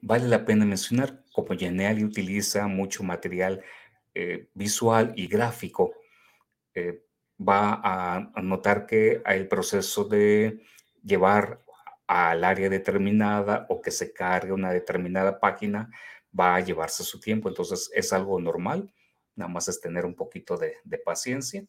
Vale 0.01 0.27
la 0.27 0.43
pena 0.43 0.65
mencionar, 0.65 1.23
como 1.31 1.57
Geniali 1.57 2.03
utiliza 2.03 2.67
mucho 2.67 3.01
material 3.01 3.63
eh, 4.13 4.49
visual 4.55 5.13
y 5.15 5.27
gráfico, 5.27 5.93
eh, 6.73 7.05
va 7.47 7.81
a 7.83 8.41
notar 8.41 8.85
que 8.85 9.21
el 9.25 9.47
proceso 9.47 10.05
de 10.05 10.61
llevar 11.03 11.63
al 12.07 12.43
área 12.43 12.69
determinada 12.69 13.65
o 13.69 13.81
que 13.81 13.91
se 13.91 14.13
cargue 14.13 14.51
una 14.51 14.71
determinada 14.71 15.39
página 15.39 15.89
va 16.37 16.55
a 16.55 16.59
llevarse 16.59 17.03
su 17.03 17.19
tiempo. 17.19 17.49
Entonces 17.49 17.89
es 17.93 18.13
algo 18.13 18.39
normal, 18.39 18.93
nada 19.35 19.51
más 19.51 19.67
es 19.67 19.81
tener 19.81 20.05
un 20.05 20.15
poquito 20.15 20.57
de 20.57 20.97
paciencia 20.99 21.65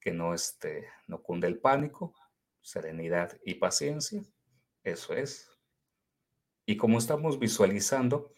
que 0.00 0.12
no, 0.12 0.34
este, 0.34 0.88
no 1.06 1.22
cunde 1.22 1.46
el 1.46 1.58
pánico, 1.58 2.14
serenidad 2.60 3.36
y 3.44 3.54
paciencia. 3.54 4.22
Eso 4.82 5.14
es. 5.14 5.50
Y 6.66 6.76
como 6.76 6.98
estamos 6.98 7.38
visualizando, 7.38 8.32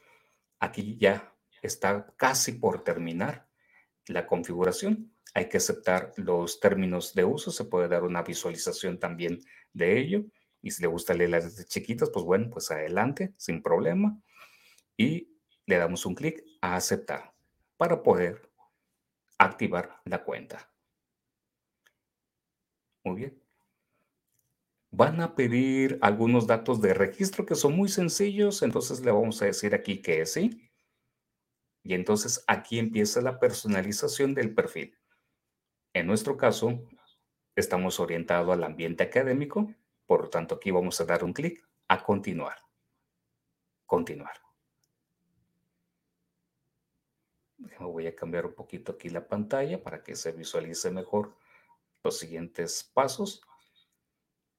aquí 0.58 0.96
ya 0.98 1.34
está 1.62 2.14
casi 2.16 2.52
por 2.52 2.82
terminar 2.82 3.48
la 4.06 4.26
configuración. 4.26 5.12
Hay 5.34 5.48
que 5.48 5.58
aceptar 5.58 6.12
los 6.16 6.60
términos 6.60 7.14
de 7.14 7.24
uso. 7.24 7.50
Se 7.50 7.64
puede 7.64 7.88
dar 7.88 8.02
una 8.02 8.22
visualización 8.22 8.98
también 8.98 9.40
de 9.72 9.98
ello. 9.98 10.24
Y 10.62 10.70
si 10.72 10.82
le 10.82 10.88
gusta 10.88 11.14
leer 11.14 11.30
las 11.30 11.66
chiquitas, 11.66 12.10
pues 12.10 12.24
bueno, 12.24 12.50
pues 12.50 12.70
adelante, 12.70 13.32
sin 13.36 13.62
problema. 13.62 14.20
Y 14.96 15.30
le 15.66 15.78
damos 15.78 16.04
un 16.04 16.14
clic 16.14 16.44
a 16.60 16.76
aceptar 16.76 17.32
para 17.76 18.02
poder 18.02 18.50
activar 19.38 20.00
la 20.04 20.22
cuenta. 20.22 20.70
Muy 23.04 23.16
bien. 23.16 23.42
Van 24.90 25.20
a 25.20 25.34
pedir 25.36 25.98
algunos 26.02 26.46
datos 26.46 26.82
de 26.82 26.92
registro 26.92 27.46
que 27.46 27.54
son 27.54 27.76
muy 27.76 27.88
sencillos, 27.88 28.62
entonces 28.62 29.00
le 29.00 29.12
vamos 29.12 29.40
a 29.40 29.46
decir 29.46 29.74
aquí 29.74 30.02
que 30.02 30.26
sí. 30.26 30.68
Y 31.84 31.94
entonces 31.94 32.44
aquí 32.46 32.78
empieza 32.78 33.22
la 33.22 33.38
personalización 33.38 34.34
del 34.34 34.52
perfil. 34.54 34.99
En 35.92 36.06
nuestro 36.06 36.36
caso, 36.36 36.82
estamos 37.56 37.98
orientados 37.98 38.52
al 38.52 38.62
ambiente 38.62 39.02
académico, 39.02 39.74
por 40.06 40.22
lo 40.22 40.30
tanto 40.30 40.54
aquí 40.56 40.70
vamos 40.70 41.00
a 41.00 41.04
dar 41.04 41.24
un 41.24 41.32
clic 41.32 41.66
a 41.88 42.02
continuar. 42.02 42.58
Continuar. 43.86 44.34
Voy 47.80 48.06
a 48.06 48.14
cambiar 48.14 48.46
un 48.46 48.54
poquito 48.54 48.92
aquí 48.92 49.08
la 49.08 49.26
pantalla 49.26 49.82
para 49.82 50.02
que 50.02 50.14
se 50.14 50.32
visualice 50.32 50.90
mejor 50.90 51.36
los 52.04 52.18
siguientes 52.18 52.88
pasos. 52.94 53.42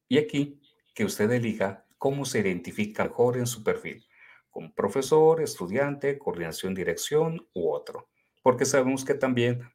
Y 0.09 0.17
aquí 0.17 0.59
que 0.93 1.05
usted 1.05 1.31
elija 1.31 1.85
cómo 1.97 2.25
se 2.25 2.39
identifica 2.39 3.05
mejor 3.05 3.37
en 3.37 3.47
su 3.47 3.63
perfil, 3.63 4.05
como 4.49 4.73
profesor, 4.73 5.41
estudiante, 5.41 6.19
coordinación, 6.19 6.73
dirección 6.75 7.47
u 7.53 7.71
otro. 7.71 8.09
Porque 8.41 8.65
sabemos 8.65 9.05
que 9.05 9.13
también 9.13 9.71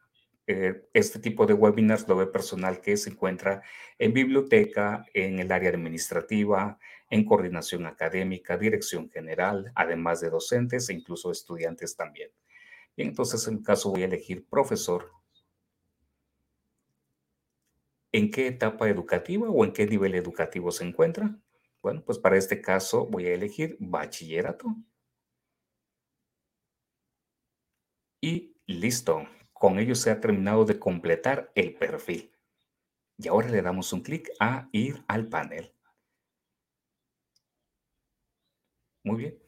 eh, 0.46 0.88
este 0.92 1.18
tipo 1.18 1.46
de 1.46 1.54
webinars 1.54 2.08
lo 2.08 2.16
ve 2.16 2.26
personal 2.26 2.80
que 2.80 2.96
se 2.96 3.10
encuentra 3.10 3.62
en 3.98 4.12
biblioteca, 4.12 5.04
en 5.14 5.38
el 5.38 5.50
área 5.52 5.70
administrativa, 5.70 6.78
en 7.10 7.24
coordinación 7.24 7.86
académica, 7.86 8.56
dirección 8.58 9.10
general, 9.10 9.72
además 9.74 10.20
de 10.20 10.30
docentes 10.30 10.88
e 10.88 10.94
incluso 10.94 11.30
estudiantes 11.30 11.96
también. 11.96 12.30
Y 12.96 13.02
entonces 13.02 13.46
en 13.48 13.62
caso 13.62 13.90
voy 13.90 14.02
a 14.02 14.06
elegir 14.06 14.46
profesor 14.48 15.10
¿En 18.16 18.30
qué 18.30 18.46
etapa 18.46 18.88
educativa 18.88 19.50
o 19.50 19.62
en 19.62 19.72
qué 19.74 19.86
nivel 19.86 20.14
educativo 20.14 20.72
se 20.72 20.84
encuentra? 20.84 21.38
Bueno, 21.82 22.02
pues 22.02 22.18
para 22.18 22.38
este 22.38 22.62
caso 22.62 23.06
voy 23.06 23.26
a 23.26 23.34
elegir 23.34 23.76
bachillerato. 23.78 24.74
Y 28.20 28.54
listo. 28.66 29.26
Con 29.58 29.78
ello 29.78 29.94
se 29.94 30.10
ha 30.10 30.20
terminado 30.20 30.64
de 30.64 30.78
completar 30.78 31.50
el 31.54 31.74
perfil. 31.74 32.30
Y 33.16 33.28
ahora 33.28 33.48
le 33.48 33.62
damos 33.62 33.92
un 33.92 34.02
clic 34.02 34.28
a 34.38 34.68
ir 34.72 35.02
al 35.08 35.28
panel. 35.28 35.72
Muy 39.02 39.16
bien. 39.16 39.38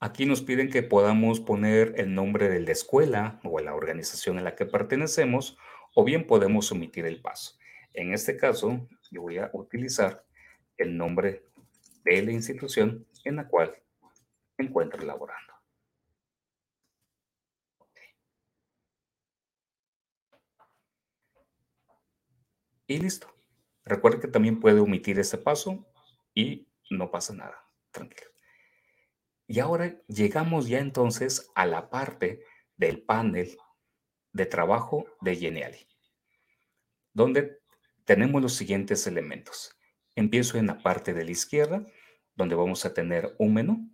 Aquí 0.00 0.26
nos 0.26 0.42
piden 0.42 0.70
que 0.70 0.82
podamos 0.82 1.38
poner 1.38 1.94
el 1.96 2.12
nombre 2.12 2.48
de 2.48 2.58
la 2.60 2.72
escuela 2.72 3.38
o 3.44 3.60
la 3.60 3.74
organización 3.74 4.38
a 4.38 4.42
la 4.42 4.56
que 4.56 4.66
pertenecemos 4.66 5.56
o 5.94 6.02
bien 6.02 6.26
podemos 6.26 6.72
omitir 6.72 7.06
el 7.06 7.20
paso. 7.20 7.56
En 7.92 8.12
este 8.12 8.36
caso, 8.36 8.88
yo 9.12 9.22
voy 9.22 9.38
a 9.38 9.50
utilizar 9.52 10.24
el 10.78 10.96
nombre 10.96 11.44
de 12.04 12.22
la 12.22 12.32
institución 12.32 13.06
en 13.24 13.36
la 13.36 13.46
cual 13.46 13.76
encuentro 14.58 15.00
laborando. 15.02 15.51
Y 22.92 22.98
listo. 22.98 23.26
Recuerde 23.86 24.20
que 24.20 24.28
también 24.28 24.60
puede 24.60 24.78
omitir 24.78 25.18
ese 25.18 25.38
paso 25.38 25.90
y 26.34 26.68
no 26.90 27.10
pasa 27.10 27.32
nada. 27.32 27.66
Tranquilo. 27.90 28.30
Y 29.46 29.60
ahora 29.60 29.98
llegamos 30.08 30.68
ya 30.68 30.78
entonces 30.78 31.50
a 31.54 31.64
la 31.64 31.88
parte 31.88 32.44
del 32.76 33.02
panel 33.02 33.56
de 34.34 34.44
trabajo 34.44 35.06
de 35.22 35.36
Geniali, 35.36 35.88
donde 37.14 37.62
tenemos 38.04 38.42
los 38.42 38.52
siguientes 38.52 39.06
elementos. 39.06 39.74
Empiezo 40.14 40.58
en 40.58 40.66
la 40.66 40.82
parte 40.82 41.14
de 41.14 41.24
la 41.24 41.30
izquierda, 41.30 41.86
donde 42.34 42.54
vamos 42.56 42.84
a 42.84 42.92
tener 42.92 43.34
un 43.38 43.54
menú, 43.54 43.90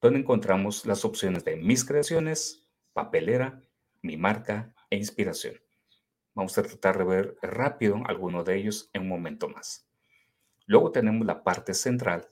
donde 0.00 0.20
encontramos 0.20 0.86
las 0.86 1.04
opciones 1.04 1.44
de 1.44 1.56
mis 1.56 1.84
creaciones, 1.84 2.70
papelera, 2.94 3.60
mi 4.00 4.16
marca 4.16 4.74
e 4.88 4.96
inspiración. 4.96 5.65
Vamos 6.36 6.58
a 6.58 6.62
tratar 6.62 6.98
de 6.98 7.04
ver 7.04 7.36
rápido 7.40 8.02
alguno 8.04 8.44
de 8.44 8.56
ellos 8.56 8.90
en 8.92 9.02
un 9.02 9.08
momento 9.08 9.48
más. 9.48 9.88
Luego 10.66 10.92
tenemos 10.92 11.26
la 11.26 11.42
parte 11.42 11.72
central, 11.72 12.28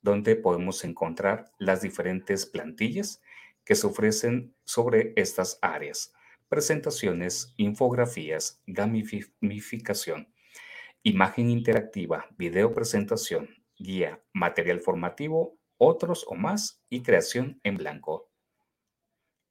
donde 0.00 0.36
podemos 0.36 0.84
encontrar 0.84 1.50
las 1.58 1.82
diferentes 1.82 2.46
plantillas 2.46 3.20
que 3.64 3.74
se 3.74 3.88
ofrecen 3.88 4.54
sobre 4.64 5.14
estas 5.16 5.58
áreas. 5.62 6.14
presentaciones, 6.48 7.52
infografías, 7.56 8.62
gamificación, 8.66 10.32
imagen 11.02 11.50
interactiva, 11.50 12.24
video 12.38 12.72
presentación, 12.72 13.50
guía, 13.76 14.22
material 14.32 14.80
formativo, 14.80 15.58
otros 15.76 16.24
o 16.28 16.36
más 16.36 16.82
y 16.88 17.02
creación 17.02 17.60
en 17.64 17.76
blanco. 17.76 18.30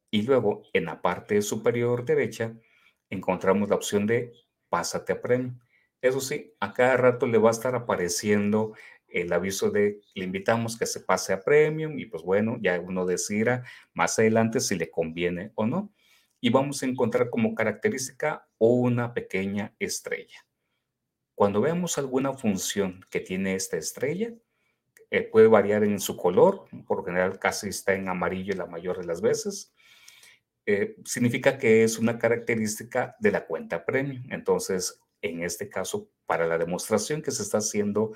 Y 0.10 0.22
luego 0.22 0.64
en 0.72 0.86
la 0.86 1.02
parte 1.02 1.42
superior 1.42 2.06
derecha 2.06 2.56
encontramos 3.10 3.70
la 3.70 3.76
opción 3.76 4.06
de 4.08 4.34
Pásate 4.70 5.14
a 5.14 5.22
Premium. 5.22 5.60
Eso 6.02 6.20
sí, 6.20 6.54
a 6.60 6.74
cada 6.74 6.98
rato 6.98 7.26
le 7.26 7.38
va 7.38 7.50
a 7.50 7.52
estar 7.52 7.76
apareciendo 7.76 8.74
el 9.08 9.32
aviso 9.32 9.72
de 9.72 10.02
le 10.16 10.26
invitamos 10.26 10.78
que 10.78 10.86
se 10.86 11.00
pase 11.00 11.34
a 11.34 11.42
Premium 11.42 11.98
y 11.98 12.06
pues 12.06 12.24
bueno, 12.24 12.58
ya 12.62 12.80
uno 12.80 13.06
decidirá 13.06 13.64
más 13.94 14.20
adelante 14.20 14.60
si 14.60 14.76
le 14.76 14.92
conviene 14.92 15.52
o 15.56 15.66
no. 15.66 15.94
Y 16.40 16.50
vamos 16.50 16.84
a 16.84 16.86
encontrar 16.86 17.30
como 17.30 17.56
característica 17.56 18.48
una 18.58 19.14
pequeña 19.14 19.74
estrella. 19.80 20.46
Cuando 21.34 21.62
veamos 21.62 21.98
alguna 21.98 22.34
función 22.34 23.06
que 23.10 23.20
tiene 23.20 23.56
esta 23.56 23.78
estrella, 23.78 24.34
eh, 25.10 25.22
puede 25.24 25.48
variar 25.48 25.84
en 25.84 26.00
su 26.00 26.18
color, 26.18 26.66
por 26.86 27.06
general 27.06 27.40
casi 27.40 27.70
está 27.70 27.94
en 27.94 28.10
amarillo 28.10 28.56
la 28.56 28.66
mayor 28.66 29.00
de 29.00 29.06
las 29.06 29.22
veces, 29.22 29.74
eh, 30.70 30.98
significa 31.06 31.58
que 31.58 31.86
es 31.86 31.98
una 31.98 32.20
característica 32.20 33.16
de 33.20 33.32
la 33.32 33.46
cuenta 33.48 33.86
premium. 33.86 34.26
Entonces, 34.30 35.02
en 35.22 35.42
este 35.42 35.70
caso, 35.70 36.10
para 36.26 36.46
la 36.46 36.58
demostración 36.58 37.22
que 37.22 37.32
se 37.32 37.44
está 37.44 37.60
haciendo 37.60 38.12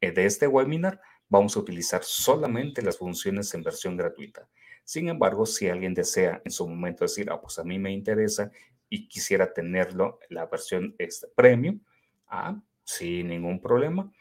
eh, 0.00 0.10
de 0.10 0.26
este 0.26 0.48
webinar, 0.48 1.00
vamos 1.28 1.56
a 1.56 1.60
utilizar 1.60 2.02
solamente 2.02 2.82
las 2.82 2.98
funciones 2.98 3.54
en 3.54 3.62
versión 3.62 3.96
gratuita. 3.96 4.48
Sin 4.82 5.08
embargo, 5.08 5.46
si 5.46 5.68
alguien 5.68 5.94
desea 5.94 6.42
en 6.44 6.50
su 6.50 6.66
momento 6.66 7.04
decir, 7.04 7.30
ah, 7.30 7.40
pues 7.40 7.60
a 7.60 7.64
mí 7.64 7.78
me 7.78 7.92
interesa 7.92 8.50
y 8.88 9.06
quisiera 9.06 9.52
tenerlo, 9.52 10.18
la 10.30 10.46
versión 10.46 10.96
este, 10.98 11.28
premium, 11.28 11.80
ah, 12.26 12.60
sin 12.82 13.28
ningún 13.28 13.60
problema, 13.60 14.12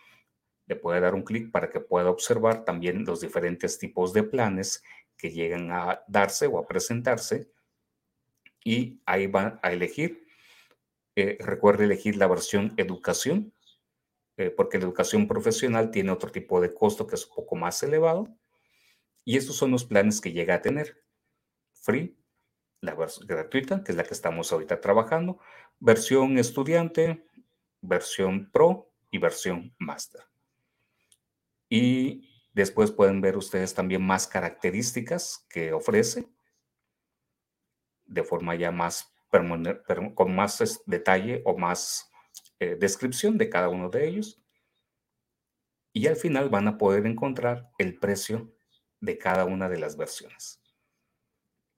le 0.67 0.75
puede 0.75 1.01
dar 1.01 1.15
un 1.15 1.23
clic 1.23 1.49
para 1.49 1.71
que 1.71 1.79
pueda 1.79 2.11
observar 2.11 2.65
también 2.65 3.03
los 3.03 3.19
diferentes 3.21 3.79
tipos 3.79 4.13
de 4.13 4.21
planes 4.21 4.83
que 5.17 5.31
llegan 5.31 5.71
a 5.71 6.03
darse 6.07 6.45
o 6.45 6.59
a 6.59 6.67
presentarse 6.67 7.51
y 8.63 9.01
ahí 9.05 9.27
va 9.27 9.59
a 9.61 9.71
elegir. 9.71 10.25
Eh, 11.15 11.37
recuerde 11.39 11.85
elegir 11.85 12.15
la 12.17 12.27
versión 12.27 12.73
educación, 12.77 13.53
eh, 14.37 14.49
porque 14.49 14.77
la 14.77 14.85
educación 14.85 15.27
profesional 15.27 15.91
tiene 15.91 16.11
otro 16.11 16.31
tipo 16.31 16.59
de 16.59 16.73
costo 16.73 17.05
que 17.05 17.15
es 17.15 17.27
un 17.27 17.35
poco 17.35 17.55
más 17.55 17.81
elevado. 17.83 18.35
Y 19.25 19.37
estos 19.37 19.55
son 19.55 19.71
los 19.71 19.85
planes 19.85 20.21
que 20.21 20.31
llega 20.31 20.55
a 20.55 20.61
tener. 20.61 21.03
Free, 21.73 22.17
la 22.81 22.95
versión 22.95 23.27
gratuita, 23.27 23.83
que 23.83 23.91
es 23.91 23.97
la 23.97 24.03
que 24.03 24.13
estamos 24.13 24.51
ahorita 24.51 24.81
trabajando, 24.81 25.39
versión 25.79 26.37
estudiante, 26.37 27.25
versión 27.81 28.49
pro 28.51 28.91
y 29.11 29.19
versión 29.19 29.73
master. 29.77 30.23
Y 31.69 32.29
después 32.53 32.91
pueden 32.91 33.21
ver 33.21 33.37
ustedes 33.37 33.73
también 33.73 34.05
más 34.05 34.27
características 34.27 35.45
que 35.49 35.73
ofrece 35.73 36.32
de 38.05 38.23
forma 38.23 38.55
ya 38.55 38.71
más 38.71 39.13
con 40.15 40.35
más 40.35 40.83
detalle 40.85 41.41
o 41.45 41.57
más 41.57 42.11
eh, 42.59 42.75
descripción 42.79 43.37
de 43.37 43.49
cada 43.49 43.69
uno 43.69 43.89
de 43.89 44.07
ellos. 44.07 44.39
Y 45.91 46.07
al 46.07 46.15
final 46.15 46.49
van 46.49 46.67
a 46.67 46.77
poder 46.77 47.05
encontrar 47.05 47.69
el 47.77 47.97
precio 47.99 48.53
de 48.99 49.17
cada 49.17 49.45
una 49.45 49.69
de 49.69 49.79
las 49.79 49.97
versiones. 49.97 50.61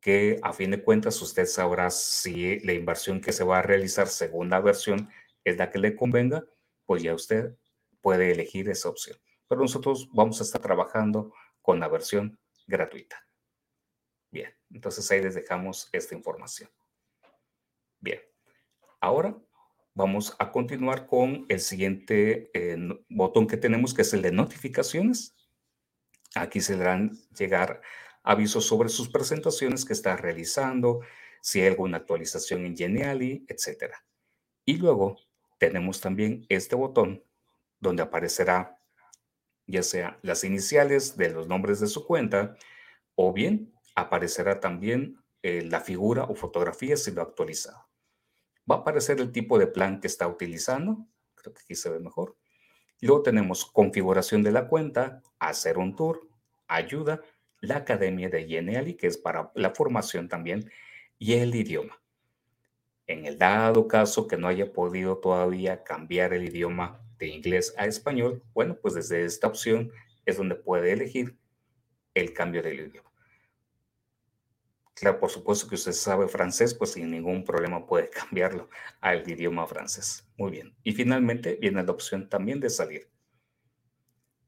Que 0.01 0.39
a 0.43 0.53
fin 0.53 0.71
de 0.71 0.83
cuentas 0.83 1.21
usted 1.21 1.45
sabrá 1.45 1.89
si 1.89 2.59
la 2.59 2.73
inversión 2.73 3.19
que 3.19 3.33
se 3.33 3.43
va 3.43 3.59
a 3.59 3.61
realizar 3.61 4.07
según 4.07 4.49
la 4.49 4.59
versión 4.59 5.09
es 5.43 5.57
la 5.57 5.69
que 5.69 5.79
le 5.79 5.95
convenga, 5.95 6.45
pues 6.85 7.03
ya 7.03 7.13
usted 7.13 7.55
puede 8.01 8.31
elegir 8.31 8.69
esa 8.69 8.89
opción. 8.89 9.17
Pero 9.47 9.61
nosotros 9.61 10.09
vamos 10.11 10.39
a 10.39 10.43
estar 10.43 10.61
trabajando 10.61 11.33
con 11.61 11.79
la 11.79 11.87
versión 11.87 12.37
gratuita. 12.67 13.24
Entonces 14.75 15.09
ahí 15.09 15.21
les 15.21 15.35
dejamos 15.35 15.87
esta 15.93 16.13
información. 16.15 16.69
Bien, 18.01 18.19
ahora 18.99 19.33
vamos 19.93 20.35
a 20.37 20.51
continuar 20.51 21.07
con 21.07 21.45
el 21.47 21.61
siguiente 21.61 22.51
eh, 22.53 22.77
botón 23.07 23.47
que 23.47 23.55
tenemos, 23.55 23.93
que 23.93 24.01
es 24.01 24.13
el 24.13 24.21
de 24.21 24.33
notificaciones. 24.33 25.33
Aquí 26.35 26.59
se 26.59 26.75
darán 26.75 27.17
llegar 27.37 27.81
avisos 28.21 28.65
sobre 28.65 28.89
sus 28.89 29.07
presentaciones 29.07 29.85
que 29.85 29.93
está 29.93 30.17
realizando, 30.17 30.99
si 31.41 31.61
hay 31.61 31.67
alguna 31.67 31.97
actualización 31.97 32.65
en 32.65 32.75
Geniali, 32.75 33.45
etc. 33.47 33.93
Y 34.65 34.75
luego 34.75 35.15
tenemos 35.57 36.01
también 36.01 36.45
este 36.49 36.75
botón 36.75 37.23
donde 37.79 38.03
aparecerá 38.03 38.77
ya 39.67 39.83
sea 39.83 40.19
las 40.21 40.43
iniciales 40.43 41.15
de 41.15 41.29
los 41.29 41.47
nombres 41.47 41.79
de 41.79 41.87
su 41.87 42.05
cuenta 42.05 42.57
o 43.15 43.31
bien 43.31 43.74
aparecerá 43.95 44.59
también 44.59 45.17
eh, 45.41 45.63
la 45.63 45.81
figura 45.81 46.25
o 46.25 46.35
fotografía 46.35 46.97
si 46.97 47.11
lo 47.11 47.21
ha 47.21 47.25
actualizado. 47.25 47.87
Va 48.69 48.75
a 48.75 48.79
aparecer 48.79 49.19
el 49.19 49.31
tipo 49.31 49.57
de 49.57 49.67
plan 49.67 49.99
que 49.99 50.07
está 50.07 50.27
utilizando, 50.27 51.07
creo 51.35 51.53
que 51.53 51.61
aquí 51.61 51.75
se 51.75 51.89
ve 51.89 51.99
mejor. 51.99 52.35
Luego 53.01 53.23
tenemos 53.23 53.65
configuración 53.65 54.43
de 54.43 54.51
la 54.51 54.67
cuenta, 54.67 55.21
hacer 55.39 55.77
un 55.77 55.95
tour, 55.95 56.27
ayuda, 56.67 57.21
la 57.61 57.77
academia 57.77 58.29
de 58.29 58.47
Geniali, 58.47 58.95
que 58.95 59.07
es 59.07 59.17
para 59.17 59.51
la 59.55 59.71
formación 59.71 60.27
también, 60.27 60.69
y 61.17 61.33
el 61.33 61.55
idioma. 61.55 62.01
En 63.07 63.25
el 63.25 63.37
dado 63.37 63.87
caso 63.87 64.27
que 64.27 64.37
no 64.37 64.47
haya 64.47 64.73
podido 64.73 65.19
todavía 65.19 65.83
cambiar 65.83 66.33
el 66.33 66.45
idioma 66.45 67.01
de 67.19 67.27
inglés 67.27 67.73
a 67.77 67.85
español, 67.85 68.43
bueno, 68.53 68.77
pues 68.81 68.95
desde 68.95 69.23
esta 69.23 69.47
opción 69.47 69.91
es 70.25 70.37
donde 70.37 70.55
puede 70.55 70.91
elegir 70.91 71.37
el 72.13 72.33
cambio 72.33 72.63
del 72.63 72.79
idioma. 72.79 73.11
Claro, 74.95 75.19
por 75.19 75.29
supuesto 75.29 75.67
que 75.67 75.75
usted 75.75 75.91
sabe 75.91 76.29
francés, 76.29 76.73
pues 76.73 76.93
sin 76.93 77.11
ningún 77.11 77.43
problema 77.43 77.85
puede 77.85 78.09
cambiarlo 78.11 78.69
al 79.01 79.29
idioma 79.29 79.67
francés. 79.67 80.25
Muy 80.37 80.51
bien. 80.51 80.75
Y 80.83 80.93
finalmente 80.93 81.57
viene 81.59 81.83
la 81.83 81.91
opción 81.91 82.29
también 82.29 82.61
de 82.61 82.69
salir. 82.69 83.09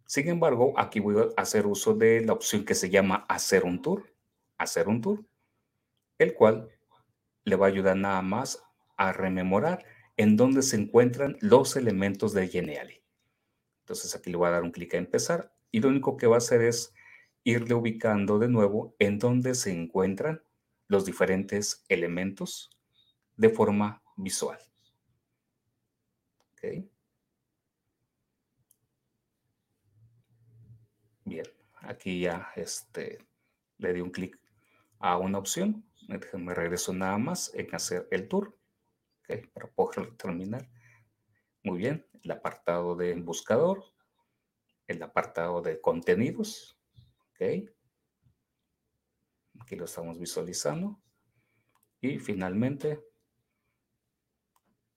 Sin 0.06 0.30
embargo, 0.30 0.74
aquí 0.78 1.02
voy 1.02 1.18
a 1.36 1.42
hacer 1.42 1.68
uso 1.68 1.94
de 1.94 2.22
la 2.22 2.32
opción 2.32 2.64
que 2.64 2.76
se 2.76 2.90
llama 2.90 3.26
hacer 3.28 3.66
un 3.66 3.82
tour. 3.82 4.14
Hacer 4.58 4.88
un 4.88 5.02
tour, 5.02 5.24
el 6.18 6.34
cual 6.34 6.70
le 7.44 7.56
va 7.56 7.68
a 7.68 7.70
ayudar 7.70 7.96
nada 7.96 8.22
más 8.24 8.64
a 8.96 9.14
rememorar 9.14 9.86
en 10.16 10.36
dónde 10.36 10.64
se 10.64 10.78
encuentran 10.78 11.38
los 11.42 11.76
elementos 11.76 12.34
de 12.34 12.48
Geniali. 12.48 13.04
Entonces 13.82 14.16
aquí 14.16 14.32
le 14.32 14.38
voy 14.38 14.48
a 14.48 14.52
dar 14.52 14.64
un 14.64 14.72
clic 14.72 14.96
a 14.96 14.98
empezar 14.98 15.54
y 15.72 15.80
lo 15.80 15.90
único 15.90 16.18
que 16.18 16.26
va 16.26 16.36
a 16.36 16.40
hacer 16.40 16.62
es 16.62 16.94
irle 17.50 17.76
ubicando 17.76 18.40
de 18.40 18.50
nuevo 18.50 18.94
en 19.00 19.20
dónde 19.20 19.56
se 19.56 19.72
encuentran 19.72 20.44
los 20.90 21.06
diferentes 21.06 21.86
elementos 21.88 22.70
de 23.38 23.48
forma 23.48 24.04
visual. 24.18 24.60
Bien, 31.24 31.46
aquí 31.76 32.20
ya 32.20 32.50
este, 32.58 33.26
le 33.78 33.94
di 33.94 34.02
un 34.02 34.10
clic 34.12 34.38
a 35.00 35.18
una 35.18 35.38
opción. 35.38 35.90
Me 36.34 36.54
regreso 36.54 36.92
nada 36.92 37.18
más 37.18 37.54
en 37.54 37.74
hacer 37.74 38.10
el 38.12 38.28
tour 38.28 38.60
para 39.54 39.68
poder 39.68 40.18
terminar. 40.18 40.70
Muy 41.64 41.78
bien, 41.78 42.06
el 42.24 42.32
apartado 42.32 42.98
de 42.98 43.14
buscador, 43.16 43.86
el 44.88 45.02
apartado 45.02 45.62
de 45.62 45.80
contenidos, 45.80 46.77
Aquí 49.60 49.76
lo 49.76 49.86
estamos 49.86 50.20
visualizando. 50.20 51.00
Y 52.02 52.20
finalmente, 52.20 53.00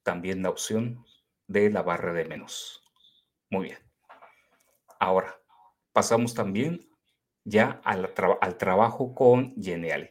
también 0.02 0.42
la 0.42 0.50
opción 0.50 1.04
de 1.46 1.70
la 1.70 1.82
barra 1.82 2.12
de 2.12 2.24
menús. 2.24 2.82
Muy 3.50 3.66
bien. 3.66 3.78
Ahora, 4.98 5.40
pasamos 5.92 6.34
también 6.34 6.88
ya 7.44 7.80
al, 7.84 8.12
al 8.40 8.58
trabajo 8.58 9.14
con 9.14 9.54
Geniali. 9.60 10.10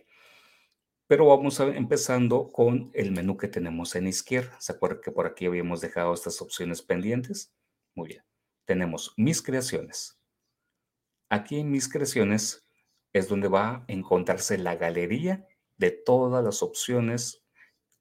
Pero 1.07 1.25
vamos 1.25 1.59
a, 1.59 1.63
empezando 1.65 2.51
con 2.51 2.91
el 2.93 3.11
menú 3.11 3.37
que 3.37 3.47
tenemos 3.47 3.95
en 3.95 4.07
izquierda. 4.07 4.59
¿Se 4.59 4.73
acuerdan 4.73 5.01
que 5.01 5.11
por 5.11 5.25
aquí 5.25 5.45
habíamos 5.45 5.81
dejado 5.81 6.13
estas 6.13 6.41
opciones 6.41 6.81
pendientes? 6.81 7.53
Muy 7.95 8.09
bien. 8.09 8.23
Tenemos 8.65 9.13
mis 9.17 9.41
creaciones. 9.41 10.18
Aquí 11.29 11.59
en 11.59 11.71
mis 11.71 11.87
creaciones 11.87 12.65
es 13.13 13.27
donde 13.27 13.47
va 13.47 13.69
a 13.69 13.83
encontrarse 13.87 14.57
la 14.57 14.75
galería 14.75 15.47
de 15.77 15.91
todas 15.91 16.43
las 16.43 16.63
opciones 16.63 17.43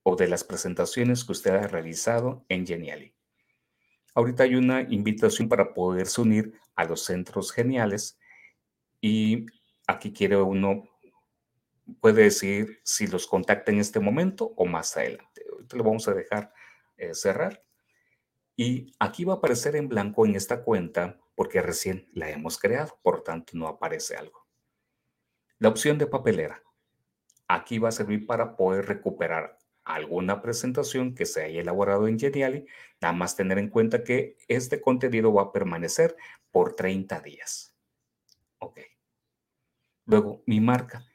o 0.02 0.16
de 0.16 0.28
las 0.28 0.44
presentaciones 0.44 1.24
que 1.24 1.32
usted 1.32 1.50
ha 1.50 1.66
realizado 1.66 2.44
en 2.48 2.66
Geniali. 2.66 3.14
Ahorita 4.14 4.44
hay 4.44 4.54
una 4.54 4.82
invitación 4.82 5.48
para 5.48 5.74
poderse 5.74 6.20
unir 6.20 6.54
a 6.74 6.84
los 6.84 7.04
centros 7.04 7.52
geniales 7.52 8.18
y 9.00 9.46
aquí 9.86 10.12
quiere 10.12 10.36
uno 10.36 10.84
puede 12.00 12.24
decir 12.24 12.80
si 12.82 13.06
los 13.06 13.26
contacta 13.26 13.72
en 13.72 13.78
este 13.78 14.00
momento 14.00 14.52
o 14.56 14.66
más 14.66 14.96
adelante. 14.96 15.44
Ahorita 15.52 15.76
lo 15.76 15.84
vamos 15.84 16.08
a 16.08 16.14
dejar 16.14 16.52
eh, 16.96 17.14
cerrar. 17.14 17.62
Y 18.56 18.92
aquí 18.98 19.24
va 19.24 19.34
a 19.34 19.36
aparecer 19.36 19.76
en 19.76 19.88
blanco 19.88 20.26
en 20.26 20.34
esta 20.34 20.62
cuenta 20.62 21.18
porque 21.38 21.62
recién 21.62 22.08
la 22.14 22.28
hemos 22.30 22.58
creado, 22.58 22.98
por 23.00 23.22
tanto 23.22 23.52
no 23.54 23.68
aparece 23.68 24.16
algo. 24.16 24.44
La 25.60 25.68
opción 25.68 25.96
de 25.96 26.08
papelera. 26.08 26.64
Aquí 27.46 27.78
va 27.78 27.90
a 27.90 27.92
servir 27.92 28.26
para 28.26 28.56
poder 28.56 28.86
recuperar 28.86 29.56
alguna 29.84 30.42
presentación 30.42 31.14
que 31.14 31.26
se 31.26 31.44
haya 31.44 31.60
elaborado 31.60 32.08
en 32.08 32.18
Geniali, 32.18 32.66
nada 33.00 33.14
más 33.14 33.36
tener 33.36 33.58
en 33.58 33.70
cuenta 33.70 34.02
que 34.02 34.36
este 34.48 34.80
contenido 34.80 35.32
va 35.32 35.42
a 35.42 35.52
permanecer 35.52 36.16
por 36.50 36.74
30 36.74 37.20
días. 37.20 37.72
Ok. 38.58 38.80
Luego, 40.06 40.42
mi 40.44 40.58
marca. 40.58 41.06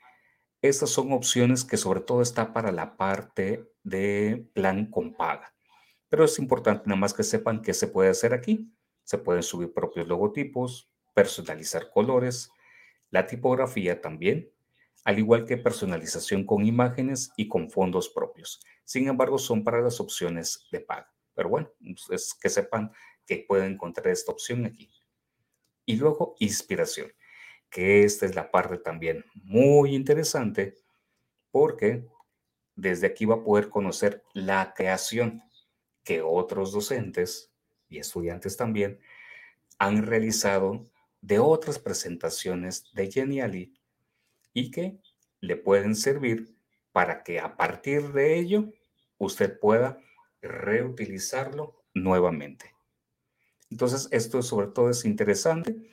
Estas 0.62 0.90
son 0.90 1.12
opciones 1.12 1.66
que 1.66 1.76
sobre 1.76 2.00
todo 2.00 2.22
está 2.22 2.54
para 2.54 2.72
la 2.72 2.96
parte 2.96 3.70
de 3.84 4.48
plan 4.54 4.90
con 4.90 5.16
paga. 5.18 5.54
Pero 6.08 6.24
es 6.24 6.40
importante 6.40 6.84
nada 6.86 7.02
más 7.02 7.14
que 7.14 7.24
sepan 7.24 7.62
qué 7.62 7.74
se 7.74 7.88
puede 7.88 8.10
hacer 8.10 8.34
aquí. 8.34 8.74
Se 9.04 9.18
pueden 9.18 9.44
subir 9.44 9.74
propios 9.74 10.08
logotipos, 10.08 10.90
personalizar 11.14 11.90
colores, 11.92 12.52
la 13.10 13.26
tipografía 13.28 14.02
también, 14.02 14.52
al 15.04 15.20
igual 15.20 15.46
que 15.46 15.58
personalización 15.58 16.46
con 16.46 16.66
imágenes 16.66 17.32
y 17.38 17.48
con 17.48 17.70
fondos 17.70 18.10
propios. 18.10 18.62
Sin 18.86 19.08
embargo, 19.08 19.38
son 19.38 19.64
para 19.64 19.82
las 19.82 20.00
opciones 20.00 20.68
de 20.72 20.80
paga. 20.80 21.14
Pero 21.34 21.50
bueno, 21.50 21.72
es 22.10 22.34
que 22.34 22.50
sepan 22.50 22.92
que 23.26 23.46
pueden 23.48 23.74
encontrar 23.74 24.08
esta 24.08 24.32
opción 24.32 24.66
aquí. 24.66 24.90
Y 25.86 25.98
luego, 25.98 26.36
inspiración 26.40 27.12
que 27.74 28.04
esta 28.04 28.28
es 28.28 28.36
la 28.36 28.52
parte 28.52 28.78
también 28.78 29.26
muy 29.34 29.96
interesante 29.96 30.76
porque 31.50 32.08
desde 32.76 33.08
aquí 33.08 33.26
va 33.26 33.36
a 33.36 33.44
poder 33.44 33.70
conocer 33.70 34.24
la 34.34 34.74
creación 34.76 35.42
que 36.04 36.22
otros 36.22 36.72
docentes 36.72 37.53
y 37.94 38.00
estudiantes 38.00 38.58
también 38.58 39.00
han 39.80 40.04
realizado 40.04 40.86
de 41.22 41.40
otras 41.40 41.80
presentaciones 41.80 42.92
de 42.94 43.12
Geniali 43.12 43.74
y 44.54 44.72
que 44.72 45.00
le 45.40 45.56
pueden 45.56 45.96
servir 45.96 46.56
para 46.92 47.24
que 47.24 47.40
a 47.40 47.56
partir 47.56 48.12
de 48.14 48.38
ello 48.38 48.72
usted 49.18 49.60
pueda 49.60 50.00
reutilizarlo 50.42 51.84
nuevamente. 51.94 52.74
Entonces, 53.70 54.08
esto 54.12 54.42
sobre 54.42 54.68
todo 54.68 54.90
es 54.90 55.06
interesante 55.06 55.90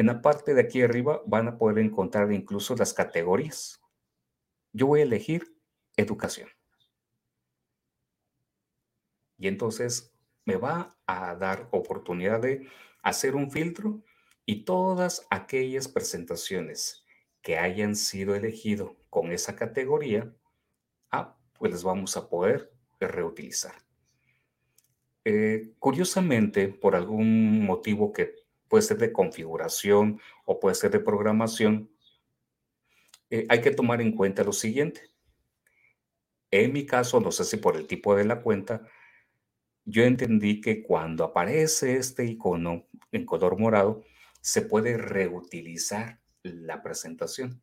en 0.00 0.06
la 0.06 0.22
parte 0.22 0.54
de 0.54 0.62
aquí 0.62 0.80
arriba 0.80 1.20
van 1.26 1.46
a 1.48 1.58
poder 1.58 1.78
encontrar 1.84 2.32
incluso 2.32 2.74
las 2.74 2.94
categorías. 2.94 3.82
Yo 4.72 4.86
voy 4.86 5.00
a 5.00 5.02
elegir 5.02 5.54
educación. 5.94 6.48
Y 9.36 9.46
entonces 9.48 10.10
me 10.44 10.56
va 10.56 10.96
a 11.06 11.34
dar 11.34 11.68
oportunidad 11.70 12.40
de 12.40 12.68
hacer 13.02 13.34
un 13.34 13.50
filtro 13.50 14.02
y 14.46 14.64
todas 14.64 15.26
aquellas 15.30 15.88
presentaciones 15.88 17.04
que 17.42 17.58
hayan 17.58 17.96
sido 17.96 18.34
elegido 18.34 18.96
con 19.08 19.32
esa 19.32 19.56
categoría, 19.56 20.34
ah, 21.10 21.36
pues 21.58 21.72
les 21.72 21.82
vamos 21.82 22.16
a 22.16 22.28
poder 22.28 22.72
reutilizar. 22.98 23.74
Eh, 25.24 25.74
curiosamente, 25.78 26.68
por 26.68 26.96
algún 26.96 27.64
motivo 27.64 28.12
que 28.12 28.34
puede 28.68 28.82
ser 28.82 28.98
de 28.98 29.12
configuración 29.12 30.20
o 30.44 30.60
puede 30.60 30.74
ser 30.74 30.90
de 30.90 31.00
programación, 31.00 31.90
eh, 33.30 33.46
hay 33.48 33.60
que 33.60 33.70
tomar 33.70 34.00
en 34.00 34.16
cuenta 34.16 34.44
lo 34.44 34.52
siguiente. 34.52 35.10
En 36.50 36.72
mi 36.72 36.84
caso, 36.84 37.20
no 37.20 37.30
sé 37.30 37.44
si 37.44 37.58
por 37.58 37.76
el 37.76 37.86
tipo 37.86 38.16
de 38.16 38.24
la 38.24 38.42
cuenta, 38.42 38.82
yo 39.90 40.04
entendí 40.04 40.60
que 40.60 40.82
cuando 40.82 41.24
aparece 41.24 41.96
este 41.96 42.24
icono 42.24 42.86
en 43.12 43.26
color 43.26 43.58
morado, 43.58 44.04
se 44.40 44.62
puede 44.62 44.96
reutilizar 44.96 46.20
la 46.42 46.82
presentación. 46.82 47.62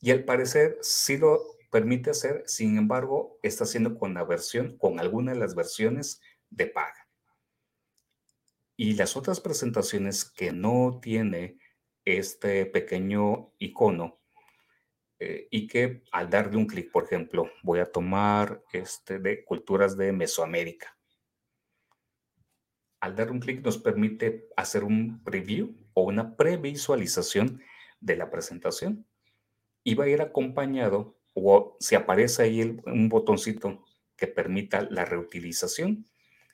Y 0.00 0.10
al 0.10 0.24
parecer 0.24 0.78
sí 0.80 1.18
lo 1.18 1.40
permite 1.70 2.10
hacer, 2.10 2.42
sin 2.46 2.78
embargo, 2.78 3.38
está 3.42 3.64
haciendo 3.64 3.96
con 3.98 4.14
la 4.14 4.24
versión, 4.24 4.76
con 4.78 4.98
alguna 4.98 5.32
de 5.32 5.38
las 5.38 5.54
versiones 5.54 6.20
de 6.48 6.66
paga. 6.66 7.08
Y 8.76 8.94
las 8.94 9.16
otras 9.16 9.40
presentaciones 9.40 10.24
que 10.24 10.52
no 10.52 10.98
tiene 11.02 11.58
este 12.04 12.64
pequeño 12.66 13.52
icono 13.58 14.20
eh, 15.18 15.48
y 15.50 15.66
que 15.66 16.02
al 16.12 16.30
darle 16.30 16.56
un 16.56 16.66
clic, 16.66 16.90
por 16.90 17.04
ejemplo, 17.04 17.50
voy 17.62 17.80
a 17.80 17.92
tomar 17.92 18.64
este 18.72 19.18
de 19.18 19.44
culturas 19.44 19.96
de 19.98 20.12
Mesoamérica. 20.12 20.96
Al 23.00 23.16
dar 23.16 23.30
un 23.30 23.40
clic 23.40 23.64
nos 23.64 23.78
permite 23.78 24.48
hacer 24.56 24.84
un 24.84 25.24
preview 25.24 25.74
o 25.94 26.02
una 26.02 26.36
previsualización 26.36 27.62
de 28.00 28.16
la 28.16 28.30
presentación 28.30 29.06
y 29.82 29.94
va 29.94 30.04
a 30.04 30.08
ir 30.08 30.20
acompañado 30.20 31.18
o 31.34 31.76
si 31.80 31.94
aparece 31.94 32.42
ahí 32.42 32.78
un 32.84 33.08
botoncito 33.08 33.84
que 34.16 34.26
permita 34.26 34.82
la 34.82 35.04
reutilización, 35.04 36.06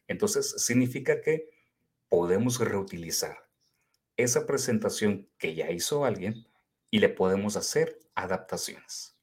entonces 0.07 0.55
significa 0.59 1.21
que 1.21 1.51
podemos 2.09 2.61
reutilizar 2.61 3.37
esa 4.17 4.47
presentación 4.47 5.29
que 5.39 5.55
ya 5.55 5.71
hizo 5.71 6.05
alguien 6.05 6.47
y 6.91 7.01
le 7.01 7.09
podemos 7.09 7.57
hacer 7.57 7.99
adaptaciones. 8.15 9.16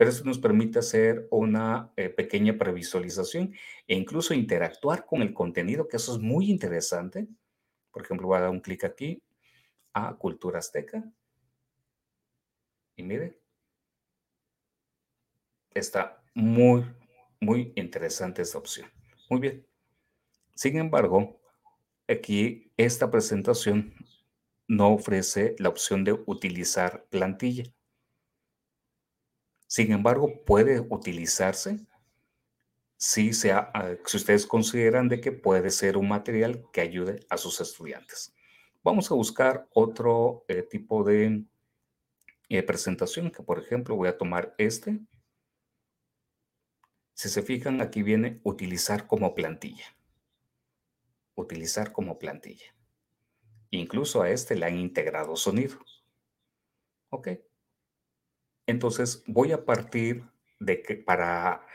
Pero 0.00 0.08
eso 0.08 0.24
nos 0.24 0.38
permite 0.38 0.78
hacer 0.78 1.28
una 1.30 1.92
eh, 1.94 2.08
pequeña 2.08 2.56
previsualización 2.56 3.52
e 3.86 3.94
incluso 3.94 4.32
interactuar 4.32 5.04
con 5.04 5.20
el 5.20 5.34
contenido, 5.34 5.88
que 5.88 5.98
eso 5.98 6.14
es 6.14 6.18
muy 6.18 6.50
interesante. 6.50 7.28
Por 7.90 8.04
ejemplo, 8.04 8.28
voy 8.28 8.38
a 8.38 8.40
dar 8.40 8.50
un 8.50 8.60
clic 8.60 8.84
aquí 8.84 9.22
a 9.92 10.14
Cultura 10.16 10.60
Azteca. 10.60 11.04
Y 12.96 13.02
mire, 13.02 13.38
está 15.74 16.22
muy, 16.32 16.82
muy 17.38 17.74
interesante 17.76 18.40
esta 18.40 18.56
opción. 18.56 18.88
Muy 19.28 19.40
bien. 19.40 19.66
Sin 20.54 20.78
embargo, 20.78 21.40
Aquí 22.10 22.72
esta 22.76 23.08
presentación 23.08 23.94
no 24.66 24.92
ofrece 24.94 25.54
la 25.60 25.68
opción 25.68 26.02
de 26.02 26.18
utilizar 26.26 27.06
plantilla. 27.08 27.72
Sin 29.70 29.92
embargo, 29.92 30.44
puede 30.44 30.80
utilizarse 30.80 31.78
si, 32.96 33.30
ah, 33.50 33.96
si 34.04 34.16
ustedes 34.16 34.44
consideran 34.44 35.08
de 35.08 35.20
que 35.20 35.30
puede 35.30 35.70
ser 35.70 35.96
un 35.96 36.08
material 36.08 36.66
que 36.72 36.80
ayude 36.80 37.24
a 37.30 37.36
sus 37.36 37.60
estudiantes. 37.60 38.34
Vamos 38.82 39.08
a 39.12 39.14
buscar 39.14 39.68
otro 39.72 40.44
eh, 40.48 40.62
tipo 40.62 41.04
de 41.04 41.44
eh, 42.48 42.62
presentación, 42.64 43.30
que 43.30 43.44
por 43.44 43.60
ejemplo 43.60 43.94
voy 43.94 44.08
a 44.08 44.18
tomar 44.18 44.54
este. 44.58 44.98
Si 47.14 47.28
se 47.28 47.42
fijan, 47.42 47.80
aquí 47.80 48.02
viene 48.02 48.40
utilizar 48.42 49.06
como 49.06 49.36
plantilla 49.36 49.84
utilizar 51.40 51.92
como 51.92 52.18
plantilla. 52.18 52.74
Incluso 53.70 54.22
a 54.22 54.30
este 54.30 54.56
le 54.56 54.66
han 54.66 54.76
integrado 54.76 55.36
sonido. 55.36 55.78
¿Ok? 57.10 57.28
Entonces 58.70 59.22
voy 59.26 59.52
a 59.52 59.64
partir 59.64 60.24
de 60.58 60.82
que 60.82 60.94
para 60.96 61.66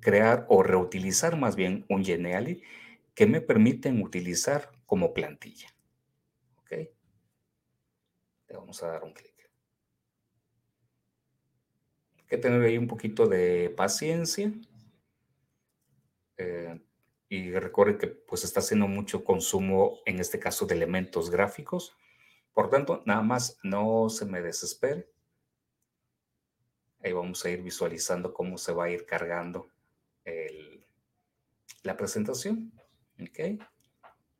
crear 0.00 0.46
o 0.48 0.62
reutilizar 0.62 1.36
más 1.36 1.56
bien 1.56 1.84
un 1.88 2.04
Geniali 2.04 2.62
que 3.14 3.26
me 3.26 3.40
permiten 3.40 4.02
utilizar 4.02 4.70
como 4.86 5.12
plantilla. 5.14 5.68
¿Ok? 6.60 6.70
Le 8.48 8.56
vamos 8.56 8.82
a 8.82 8.88
dar 8.88 9.04
un 9.04 9.12
clic. 9.12 9.50
Hay 12.18 12.24
que 12.26 12.38
tener 12.38 12.62
ahí 12.62 12.78
un 12.78 12.86
poquito 12.86 13.26
de 13.26 13.70
paciencia. 13.70 14.52
Eh, 16.36 16.80
y 17.28 17.50
recuerden 17.52 17.98
que 17.98 18.06
pues 18.06 18.44
está 18.44 18.60
haciendo 18.60 18.86
mucho 18.86 19.24
consumo, 19.24 19.98
en 20.06 20.18
este 20.20 20.38
caso, 20.38 20.66
de 20.66 20.74
elementos 20.74 21.30
gráficos. 21.30 21.96
Por 22.52 22.70
tanto, 22.70 23.02
nada 23.04 23.22
más 23.22 23.58
no 23.62 24.08
se 24.08 24.24
me 24.24 24.40
desespere. 24.40 25.08
Ahí 27.02 27.12
vamos 27.12 27.44
a 27.44 27.50
ir 27.50 27.62
visualizando 27.62 28.32
cómo 28.32 28.58
se 28.58 28.72
va 28.72 28.84
a 28.84 28.90
ir 28.90 29.06
cargando 29.06 29.68
la 31.82 31.96
presentación. 31.96 32.72
Ok. 33.20 33.60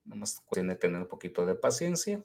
Nada 0.04 0.20
más 0.20 0.42
tiene 0.50 0.74
que 0.74 0.80
tener 0.80 1.02
un 1.02 1.08
poquito 1.08 1.44
de 1.46 1.54
paciencia. 1.54 2.22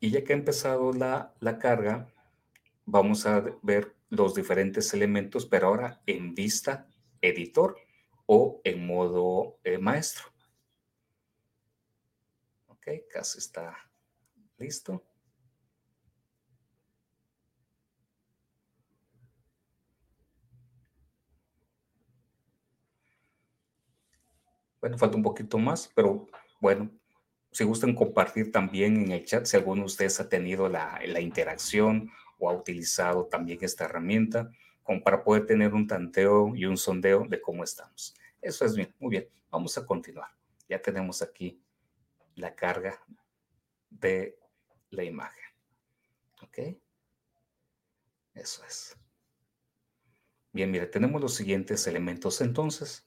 Y 0.00 0.10
ya 0.10 0.22
que 0.22 0.32
ha 0.32 0.36
empezado 0.36 0.92
la, 0.92 1.34
la 1.40 1.58
carga, 1.58 2.08
vamos 2.86 3.26
a 3.26 3.40
ver 3.62 3.96
los 4.10 4.34
diferentes 4.34 4.94
elementos, 4.94 5.46
pero 5.46 5.68
ahora 5.68 6.00
en 6.06 6.34
vista 6.34 6.86
editor 7.20 7.76
o 8.26 8.60
en 8.64 8.86
modo 8.86 9.58
eh, 9.64 9.78
maestro. 9.78 10.28
¿Ok? 12.88 13.08
Casi 13.12 13.38
está 13.38 13.76
listo. 14.56 15.02
Bueno, 24.80 24.96
falta 24.96 25.16
un 25.16 25.22
poquito 25.22 25.58
más, 25.58 25.90
pero 25.94 26.28
bueno, 26.60 26.88
si 27.50 27.64
gustan 27.64 27.94
compartir 27.94 28.52
también 28.52 28.96
en 28.96 29.12
el 29.12 29.24
chat 29.24 29.44
si 29.44 29.56
alguno 29.56 29.82
de 29.82 29.86
ustedes 29.86 30.20
ha 30.20 30.28
tenido 30.28 30.68
la, 30.68 31.00
la 31.06 31.20
interacción 31.20 32.10
o 32.38 32.48
ha 32.48 32.54
utilizado 32.54 33.26
también 33.26 33.58
esta 33.62 33.86
herramienta 33.86 34.50
como 34.84 35.02
para 35.02 35.24
poder 35.24 35.46
tener 35.46 35.74
un 35.74 35.86
tanteo 35.86 36.54
y 36.54 36.64
un 36.64 36.76
sondeo 36.76 37.26
de 37.28 37.40
cómo 37.40 37.64
estamos. 37.64 38.14
Eso 38.40 38.64
es 38.64 38.76
bien, 38.76 38.94
muy 39.00 39.10
bien. 39.10 39.28
Vamos 39.50 39.76
a 39.76 39.84
continuar. 39.84 40.30
Ya 40.68 40.80
tenemos 40.80 41.20
aquí 41.22 41.60
la 42.38 42.54
carga 42.54 43.04
de 43.90 44.38
la 44.90 45.04
imagen. 45.04 45.44
¿Ok? 46.42 46.58
Eso 48.34 48.64
es. 48.64 48.96
Bien, 50.52 50.70
mire, 50.70 50.86
tenemos 50.86 51.20
los 51.20 51.34
siguientes 51.34 51.86
elementos 51.86 52.40
entonces. 52.40 53.06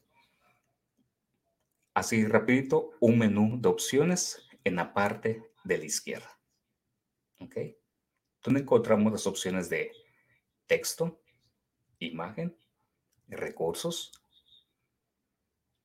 Así 1.94 2.26
rapidito, 2.26 2.92
un 3.00 3.18
menú 3.18 3.60
de 3.60 3.70
opciones 3.70 4.48
en 4.64 4.76
la 4.76 4.94
parte 4.94 5.52
de 5.64 5.78
la 5.78 5.86
izquierda. 5.86 6.40
¿Ok? 7.40 7.58
Donde 8.44 8.62
encontramos 8.62 9.12
las 9.12 9.28
opciones 9.28 9.70
de 9.70 9.92
texto, 10.68 11.22
imagen, 12.00 12.58
recursos. 13.28 14.12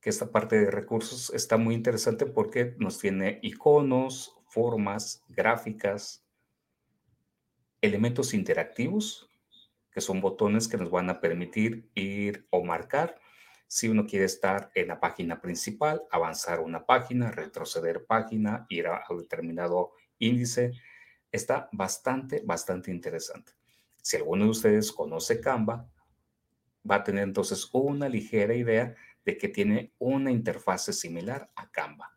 Que 0.01 0.11
esta 0.11 0.31
parte 0.31 0.59
de 0.59 0.71
recursos 0.71 1.31
está 1.31 1.57
muy 1.57 1.75
interesante 1.75 2.27
porque 2.27 2.75
nos 2.79 2.99
tiene 2.99 3.39
iconos, 3.43 4.37
formas, 4.49 5.25
gráficas, 5.29 6.25
elementos 7.81 8.35
interactivos, 8.35 9.29
que 9.91 10.01
son 10.01 10.21
botones 10.21 10.69
que 10.69 10.77
nos 10.77 10.91
van 10.91 11.11
a 11.11 11.21
permitir 11.21 11.91
ir 11.95 12.47
o 12.51 12.65
marcar 12.65 13.21
si 13.69 13.89
uno 13.89 14.07
quiere 14.07 14.25
estar 14.27 14.71
en 14.75 14.89
la 14.89 15.01
página 15.01 15.41
principal, 15.41 16.03
avanzar 16.11 16.61
una 16.61 16.87
página, 16.87 17.31
retroceder 17.31 18.07
página, 18.07 18.67
ir 18.69 18.87
a, 18.87 19.05
un 19.11 19.19
determinado 19.19 19.93
índice, 20.19 20.73
está 21.33 21.69
bastante, 21.73 22.43
bastante 22.45 22.91
interesante. 22.91 23.53
Si 24.01 24.17
alguno 24.17 24.45
de 24.45 24.51
ustedes 24.51 24.93
conoce 24.93 25.41
Canva, 25.41 25.89
va 26.89 26.97
a 26.97 27.05
tener 27.05 27.25
entonces 27.25 27.69
una 27.73 28.09
ligera 28.09 28.55
idea 28.55 28.95
de 29.27 29.37
que 29.37 29.49
tiene 29.49 29.93
una 29.99 30.31
interfase 30.31 30.93
similar 30.93 31.51
a 31.57 31.71
Canva. 31.71 32.17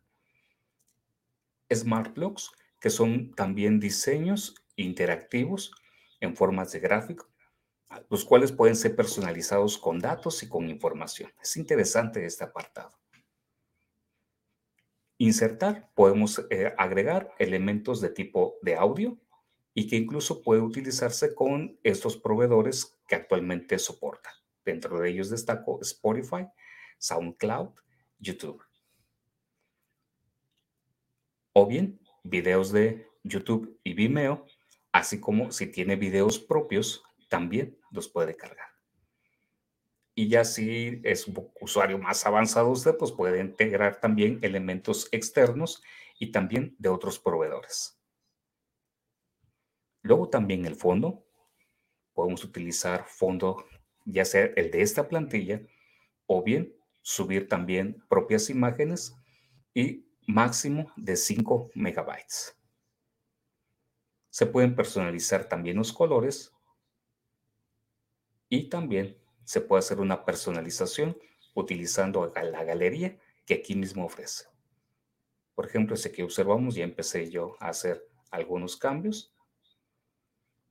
Smart 1.70 2.14
Blocks, 2.14 2.52
que 2.80 2.88
son 2.88 3.34
también 3.34 3.80
diseños 3.80 4.54
interactivos 4.76 5.72
en 6.20 6.36
formas 6.36 6.72
de 6.72 6.80
gráfico, 6.80 7.28
los 8.08 8.24
cuales 8.24 8.52
pueden 8.52 8.76
ser 8.76 8.94
personalizados 8.94 9.76
con 9.76 9.98
datos 9.98 10.42
y 10.44 10.48
con 10.48 10.70
información. 10.70 11.32
Es 11.42 11.56
interesante 11.56 12.24
este 12.24 12.44
apartado. 12.44 12.96
Insertar, 15.18 15.90
podemos 15.94 16.46
eh, 16.48 16.72
agregar 16.78 17.34
elementos 17.38 18.00
de 18.00 18.10
tipo 18.10 18.56
de 18.62 18.76
audio 18.76 19.18
y 19.74 19.88
que 19.88 19.96
incluso 19.96 20.42
puede 20.42 20.62
utilizarse 20.62 21.34
con 21.34 21.78
estos 21.82 22.16
proveedores 22.16 22.98
que 23.06 23.16
actualmente 23.16 23.78
soportan. 23.78 24.32
Dentro 24.64 24.98
de 25.00 25.10
ellos 25.10 25.28
destaco 25.28 25.80
Spotify, 25.82 26.46
SoundCloud, 27.00 27.70
YouTube. 28.18 28.62
O 31.52 31.66
bien 31.66 32.00
videos 32.22 32.70
de 32.70 33.08
YouTube 33.24 33.78
y 33.82 33.94
Vimeo, 33.94 34.46
así 34.92 35.20
como 35.20 35.50
si 35.50 35.66
tiene 35.66 35.96
videos 35.96 36.38
propios, 36.38 37.02
también 37.28 37.78
los 37.90 38.08
puede 38.08 38.36
cargar. 38.36 38.68
Y 40.14 40.28
ya 40.28 40.44
si 40.44 41.00
es 41.04 41.26
un 41.26 41.50
usuario 41.60 41.98
más 41.98 42.26
avanzado 42.26 42.68
usted, 42.68 42.96
pues 42.96 43.12
puede 43.12 43.40
integrar 43.40 44.00
también 44.00 44.38
elementos 44.42 45.08
externos 45.12 45.82
y 46.18 46.30
también 46.30 46.76
de 46.78 46.88
otros 46.88 47.18
proveedores. 47.18 47.98
Luego 50.02 50.28
también 50.28 50.66
el 50.66 50.76
fondo. 50.76 51.26
Podemos 52.12 52.44
utilizar 52.44 53.06
fondo, 53.06 53.64
ya 54.04 54.24
sea 54.24 54.46
el 54.56 54.70
de 54.70 54.82
esta 54.82 55.08
plantilla, 55.08 55.62
o 56.26 56.42
bien 56.42 56.74
subir 57.02 57.48
también 57.48 58.04
propias 58.08 58.50
imágenes 58.50 59.14
y 59.74 60.06
máximo 60.26 60.92
de 60.96 61.16
5 61.16 61.70
megabytes. 61.74 62.56
Se 64.30 64.46
pueden 64.46 64.76
personalizar 64.76 65.48
también 65.48 65.76
los 65.76 65.92
colores 65.92 66.52
y 68.48 68.68
también 68.68 69.18
se 69.44 69.60
puede 69.60 69.80
hacer 69.80 70.00
una 70.00 70.24
personalización 70.24 71.16
utilizando 71.54 72.32
la 72.34 72.64
galería 72.64 73.18
que 73.46 73.54
aquí 73.54 73.74
mismo 73.74 74.04
ofrece. 74.04 74.46
Por 75.54 75.66
ejemplo, 75.66 75.94
ese 75.94 76.12
que 76.12 76.22
observamos, 76.22 76.74
ya 76.74 76.84
empecé 76.84 77.30
yo 77.30 77.56
a 77.60 77.68
hacer 77.68 78.08
algunos 78.30 78.76
cambios. 78.76 79.34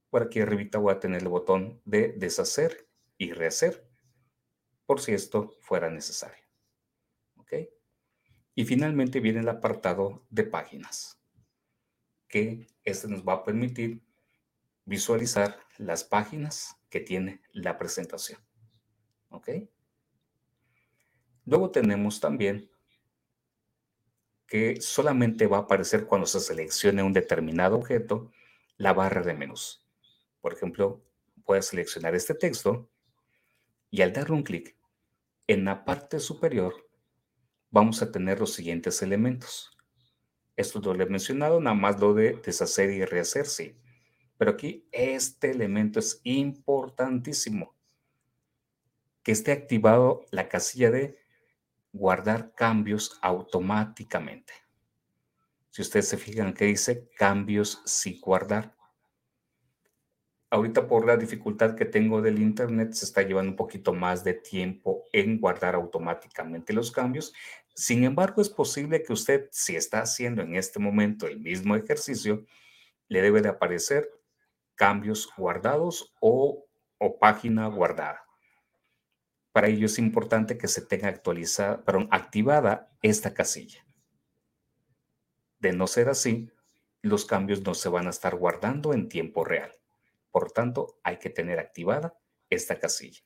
Por 0.09 0.23
aquí 0.23 0.39
arribita 0.39 0.77
voy 0.77 0.93
a 0.93 0.99
tener 0.99 1.21
el 1.21 1.27
botón 1.27 1.81
de 1.85 2.13
deshacer 2.13 2.87
y 3.17 3.33
rehacer, 3.33 3.88
por 4.89 5.01
si 5.01 5.13
esto 5.13 5.55
fuera 5.59 5.91
necesario. 5.91 6.43
¿Ok? 7.35 7.53
Y 8.55 8.65
finalmente 8.65 9.19
viene 9.19 9.41
el 9.41 9.49
apartado 9.49 10.25
de 10.31 10.45
páginas, 10.45 11.21
que 12.27 12.65
este 12.83 13.07
nos 13.07 13.23
va 13.23 13.33
a 13.33 13.43
permitir 13.43 14.01
visualizar 14.85 15.59
las 15.77 16.03
páginas 16.03 16.75
que 16.89 17.01
tiene 17.01 17.39
la 17.51 17.77
presentación. 17.77 18.41
¿Ok? 19.29 19.49
Luego 21.45 21.69
tenemos 21.69 22.19
también 22.19 22.71
que 24.47 24.81
solamente 24.81 25.45
va 25.45 25.57
a 25.57 25.61
aparecer 25.61 26.07
cuando 26.07 26.25
se 26.25 26.39
seleccione 26.39 27.03
un 27.03 27.13
determinado 27.13 27.75
objeto 27.75 28.31
la 28.77 28.93
barra 28.93 29.21
de 29.21 29.35
menús. 29.35 29.85
Por 30.41 30.51
ejemplo, 30.51 31.05
puedes 31.45 31.67
seleccionar 31.67 32.15
este 32.15 32.33
texto 32.33 32.89
y 33.91 34.01
al 34.01 34.13
darle 34.13 34.33
un 34.33 34.41
clic 34.41 34.78
en 35.49 35.65
la 35.65 35.83
parte 35.83 36.19
superior 36.19 36.87
vamos 37.71 38.03
a 38.03 38.11
tener 38.11 38.39
los 38.39 38.53
siguientes 38.53 39.01
elementos. 39.01 39.75
Esto 40.55 40.79
lo 40.79 41.03
he 41.03 41.07
mencionado, 41.07 41.59
nada 41.59 41.75
más 41.75 41.99
lo 41.99 42.13
de 42.13 42.33
deshacer 42.45 42.91
y 42.91 43.03
rehacer, 43.03 43.47
sí. 43.47 43.75
Pero 44.37 44.51
aquí 44.51 44.87
este 44.91 45.49
elemento 45.49 45.97
es 45.97 46.21
importantísimo. 46.23 47.75
Que 49.23 49.31
esté 49.31 49.51
activado 49.51 50.23
la 50.29 50.47
casilla 50.49 50.91
de 50.91 51.17
guardar 51.93 52.53
cambios 52.53 53.17
automáticamente. 53.23 54.53
Si 55.71 55.81
ustedes 55.81 56.09
se 56.09 56.17
fijan 56.17 56.53
que 56.53 56.65
dice 56.65 57.09
cambios 57.17 57.81
sin 57.85 58.21
guardar. 58.21 58.75
Ahorita 60.51 60.87
por 60.87 61.05
la 61.05 61.15
dificultad 61.15 61.75
que 61.75 61.85
tengo 61.85 62.21
del 62.21 62.39
internet 62.39 62.93
se 62.93 63.05
está 63.05 63.21
llevando 63.21 63.51
un 63.51 63.55
poquito 63.55 63.93
más 63.93 64.23
de 64.23 64.33
tiempo 64.33 65.03
en 65.13 65.39
guardar 65.39 65.75
automáticamente 65.75 66.73
los 66.73 66.91
cambios. 66.91 67.33
Sin 67.75 68.03
embargo, 68.03 68.41
es 68.41 68.49
posible 68.49 69.03
que 69.03 69.13
usted, 69.13 69.47
si 69.51 69.75
está 69.75 70.01
haciendo 70.01 70.41
en 70.41 70.55
este 70.55 70.79
momento 70.79 71.27
el 71.27 71.39
mismo 71.39 71.75
ejercicio, 71.75 72.45
le 73.09 73.21
debe 73.21 73.41
de 73.41 73.49
aparecer 73.49 74.09
cambios 74.75 75.29
guardados 75.37 76.13
o, 76.19 76.65
página 77.19 77.67
guardada. 77.67 78.25
Para 79.51 79.67
ello 79.67 79.85
es 79.85 79.99
importante 79.99 80.57
que 80.57 80.67
se 80.67 80.81
tenga 80.81 81.09
actualizada, 81.09 81.83
perdón, 81.83 82.07
activada 82.11 82.91
esta 83.01 83.33
casilla. 83.33 83.85
De 85.59 85.73
no 85.73 85.85
ser 85.85 86.09
así, 86.09 86.49
los 87.01 87.25
cambios 87.25 87.61
no 87.61 87.73
se 87.73 87.89
van 87.89 88.07
a 88.07 88.11
estar 88.11 88.35
guardando 88.35 88.93
en 88.93 89.09
tiempo 89.09 89.43
real. 89.43 89.78
Por 90.39 90.53
tanto, 90.53 91.01
hay 91.03 91.19
que 91.19 91.29
tener 91.29 91.59
activada 91.59 92.17
esta 92.49 92.79
casilla. 92.79 93.19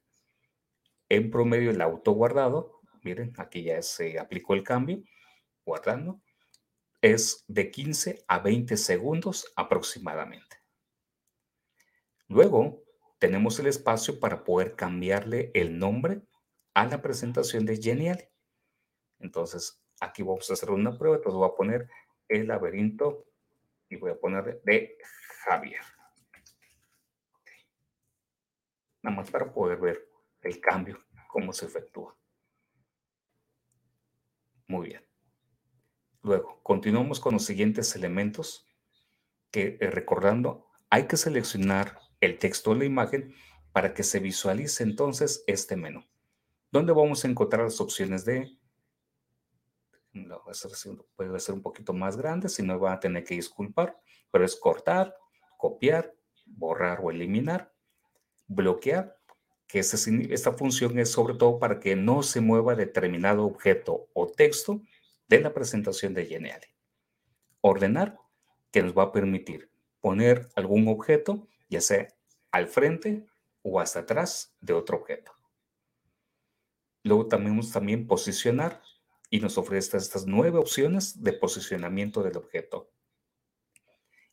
En 1.10 1.30
promedio, 1.30 1.70
el 1.70 1.80
auto 1.80 2.12
guardado, 2.14 2.82
miren, 3.04 3.34
aquí 3.38 3.62
ya 3.62 3.80
se 3.84 4.18
aplicó 4.18 4.56
el 4.56 4.64
cambio, 4.64 5.04
guardando, 5.64 6.24
es 7.04 7.46
de 7.48 7.70
15 7.70 8.26
a 8.28 8.40
20 8.40 8.78
segundos 8.78 9.54
aproximadamente. 9.56 10.58
Luego 12.30 12.84
tenemos 13.20 13.60
el 13.60 13.68
espacio 13.68 14.20
para 14.20 14.44
poder 14.44 14.76
cambiarle 14.76 15.52
el 15.54 15.78
nombre 15.78 16.24
a 16.74 16.88
la 16.88 17.00
presentación 17.04 17.68
de 17.68 17.78
Genial. 17.78 18.28
Entonces, 19.20 19.84
aquí 20.02 20.24
vamos 20.24 20.50
a 20.50 20.54
hacer 20.54 20.72
una 20.72 20.98
prueba. 20.98 21.18
Entonces 21.18 21.38
voy 21.38 21.48
a 21.48 21.56
poner 21.56 21.88
el 22.28 22.48
laberinto 22.48 23.28
y 23.88 23.98
voy 23.98 24.10
a 24.10 24.20
poner 24.20 24.64
de 24.64 24.98
Javier. 25.46 25.93
Nada 29.04 29.18
más 29.18 29.30
para 29.30 29.54
poder 29.54 29.80
ver 29.80 30.10
el 30.42 30.60
cambio, 30.60 30.98
cómo 31.28 31.54
se 31.54 31.66
efectúa. 31.66 32.18
Muy 34.68 34.88
bien. 34.88 35.06
Luego, 36.22 36.62
continuamos 36.64 37.20
con 37.20 37.34
los 37.34 37.46
siguientes 37.46 37.96
elementos 37.96 38.66
que, 39.52 39.78
eh, 39.80 39.92
recordando, 39.92 40.68
hay 40.90 41.06
que 41.06 41.18
seleccionar 41.18 42.00
el 42.22 42.40
texto 42.40 42.72
o 42.72 42.76
la 42.76 42.86
imagen 42.86 43.36
para 43.74 43.94
que 43.94 44.04
se 44.04 44.20
visualice 44.20 44.84
entonces 44.84 45.44
este 45.48 45.76
menú. 45.76 46.06
¿Dónde 46.72 46.94
vamos 46.94 47.26
a 47.26 47.28
encontrar 47.28 47.64
las 47.64 47.82
opciones 47.82 48.24
de... 48.24 48.58
puede 51.16 51.40
ser 51.40 51.56
un 51.56 51.62
poquito 51.62 51.92
más 51.92 52.16
grande, 52.16 52.48
si 52.48 52.64
no 52.64 52.80
van 52.80 52.94
a 52.94 53.00
tener 53.02 53.26
que 53.26 53.36
disculpar, 53.36 54.00
pero 54.32 54.46
es 54.46 54.56
cortar, 54.56 55.14
copiar, 55.58 56.16
borrar 56.46 57.00
o 57.04 57.12
eliminar, 57.12 57.73
bloquear, 58.56 59.18
que 59.68 59.80
esta 59.80 60.54
función 60.54 61.00
es 61.00 61.12
sobre 61.12 61.34
todo 61.34 61.58
para 61.60 61.80
que 61.80 61.96
no 61.96 62.22
se 62.22 62.42
mueva 62.42 62.76
determinado 62.76 63.46
objeto 63.46 64.08
o 64.14 64.28
texto 64.28 64.82
de 65.28 65.40
la 65.40 65.54
presentación 65.54 66.14
de 66.14 66.26
Geniali. 66.26 66.68
Ordenar, 67.62 68.20
que 68.72 68.84
nos 68.84 68.96
va 68.96 69.04
a 69.04 69.12
permitir 69.12 69.70
poner 70.00 70.50
algún 70.56 70.88
objeto, 70.88 71.48
ya 71.70 71.82
sea 71.82 72.08
al 72.52 72.68
frente 72.68 73.26
o 73.62 73.80
hasta 73.80 74.00
atrás 74.00 74.56
de 74.62 74.74
otro 74.74 74.98
objeto. 74.98 75.32
Luego 77.04 77.28
también, 77.28 77.60
también 77.72 78.06
posicionar 78.06 78.82
y 79.30 79.40
nos 79.40 79.58
ofrece 79.58 79.98
estas 79.98 80.28
nueve 80.28 80.60
opciones 80.60 81.24
de 81.24 81.34
posicionamiento 81.34 82.22
del 82.22 82.38
objeto. 82.38 82.92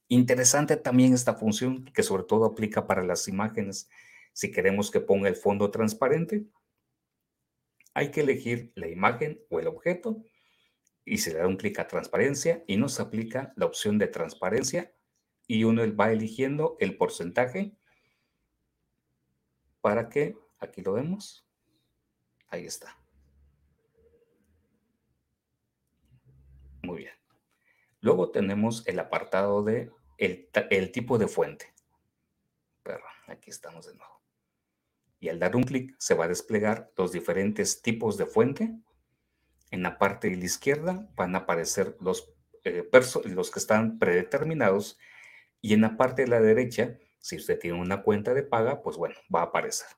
Interesante 0.09 0.77
también 0.77 1.15
esta 1.15 1.35
función 1.35 1.85
que 1.95 2.03
sobre 2.03 2.25
todo 2.25 2.45
aplica 2.45 2.87
para 2.87 3.03
las 3.05 3.29
imágenes. 3.29 3.89
Si 4.33 4.51
queremos 4.51 4.91
que 4.91 5.01
ponga 5.01 5.29
el 5.29 5.37
fondo 5.37 5.71
transparente, 5.71 6.47
hay 7.95 8.11
que 8.11 8.21
elegir 8.21 8.73
la 8.75 8.89
imagen 8.89 9.43
o 9.51 9.61
el 9.61 9.67
objeto 9.67 10.23
y 11.05 11.19
se 11.19 11.33
le 11.33 11.39
da 11.39 11.47
un 11.47 11.57
clic 11.57 11.79
a 11.79 11.89
transparencia 11.89 12.63
y 12.67 12.77
nos 12.77 13.01
aplica 13.01 13.53
la 13.57 13.67
opción 13.67 13.99
de 13.99 14.07
transparencia 14.07 14.95
y 15.47 15.65
uno 15.65 15.83
va 15.97 16.13
eligiendo 16.13 16.77
el 16.79 16.97
porcentaje 16.97 17.77
para 19.81 20.09
que, 20.09 20.37
aquí 20.59 20.83
lo 20.83 20.93
vemos, 20.93 21.47
ahí 22.49 22.67
está. 22.67 22.97
Muy 26.83 26.99
bien. 26.99 27.15
Luego 28.01 28.31
tenemos 28.31 28.87
el 28.87 28.99
apartado 28.99 29.63
de 29.63 29.91
el, 30.19 30.93
tipo 30.93 31.19
de 31.19 31.29
fuente. 31.29 31.73
Pero 32.83 33.05
aquí 33.27 33.51
estamos 33.51 33.87
de 33.87 33.95
nuevo. 33.95 34.20
Y 35.21 35.29
al 35.29 35.39
dar 35.39 35.55
un 35.55 35.63
clic 35.63 35.95
se 35.99 36.15
va 36.15 36.25
a 36.25 36.29
desplegar 36.29 36.91
los 36.97 37.13
diferentes 37.13 37.83
tipos 37.83 38.17
de 38.17 38.27
fuente. 38.27 38.75
En 39.71 39.83
la 39.83 39.99
parte 39.99 40.29
de 40.29 40.37
la 40.37 40.45
izquierda 40.45 41.09
van 41.15 41.35
a 41.37 41.41
aparecer 41.41 41.97
los, 42.01 42.33
eh, 42.65 42.89
los 43.25 43.51
que 43.51 43.59
están 43.59 43.99
predeterminados 43.99 44.99
y 45.61 45.75
en 45.75 45.83
la 45.83 45.97
parte 45.97 46.23
de 46.23 46.29
la 46.29 46.41
derecha, 46.41 46.99
si 47.19 47.37
usted 47.37 47.59
tiene 47.59 47.79
una 47.79 48.03
cuenta 48.03 48.35
de 48.35 48.43
paga, 48.43 48.83
pues 48.83 48.97
bueno, 48.97 49.15
va 49.35 49.41
a 49.41 49.45
aparecer. 49.45 49.89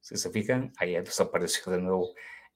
Si 0.00 0.16
se 0.16 0.30
fijan, 0.30 0.72
ahí 0.78 0.94
desapareció 0.94 1.72
de 1.72 1.80
nuevo 1.80 2.12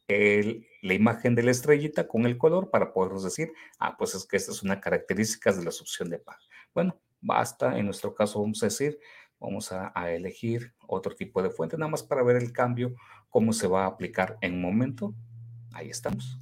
la 0.09 0.95
imagen 0.95 1.35
de 1.35 1.43
la 1.43 1.51
estrellita 1.51 2.07
con 2.07 2.27
el 2.27 2.39
color 2.39 2.71
para 2.71 2.93
podernos 2.93 3.25
decir, 3.25 3.53
ah, 3.79 3.97
pues 3.97 4.15
es 4.15 4.25
que 4.25 4.37
esta 4.37 4.53
es 4.53 4.62
una 4.62 4.81
característica 4.81 5.53
de 5.53 5.65
la 5.65 5.71
opción 5.71 6.09
de 6.11 6.19
paga. 6.19 6.39
Bueno, 6.75 7.01
basta, 7.21 7.77
en 7.77 7.87
nuestro 7.87 8.15
caso 8.15 8.41
vamos 8.41 8.62
a 8.62 8.67
decir, 8.67 8.99
vamos 9.38 9.72
a, 9.72 9.92
elegir 10.11 10.75
otro 10.87 11.14
tipo 11.14 11.42
de 11.42 11.51
fuente, 11.51 11.77
nada 11.77 11.90
más 11.90 12.03
para 12.03 12.22
ver 12.22 12.37
el 12.37 12.53
cambio, 12.53 12.94
cómo 13.29 13.53
se 13.53 13.66
va 13.66 13.85
a 13.85 13.88
aplicar 13.88 14.38
en 14.40 14.55
un 14.55 14.62
momento. 14.62 15.14
Ahí 15.72 15.90
estamos. 15.90 16.40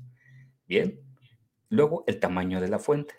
Bien. 0.66 1.00
Luego 1.68 2.04
el 2.06 2.20
tamaño 2.20 2.60
de 2.60 2.68
la 2.68 2.78
fuente 2.78 3.14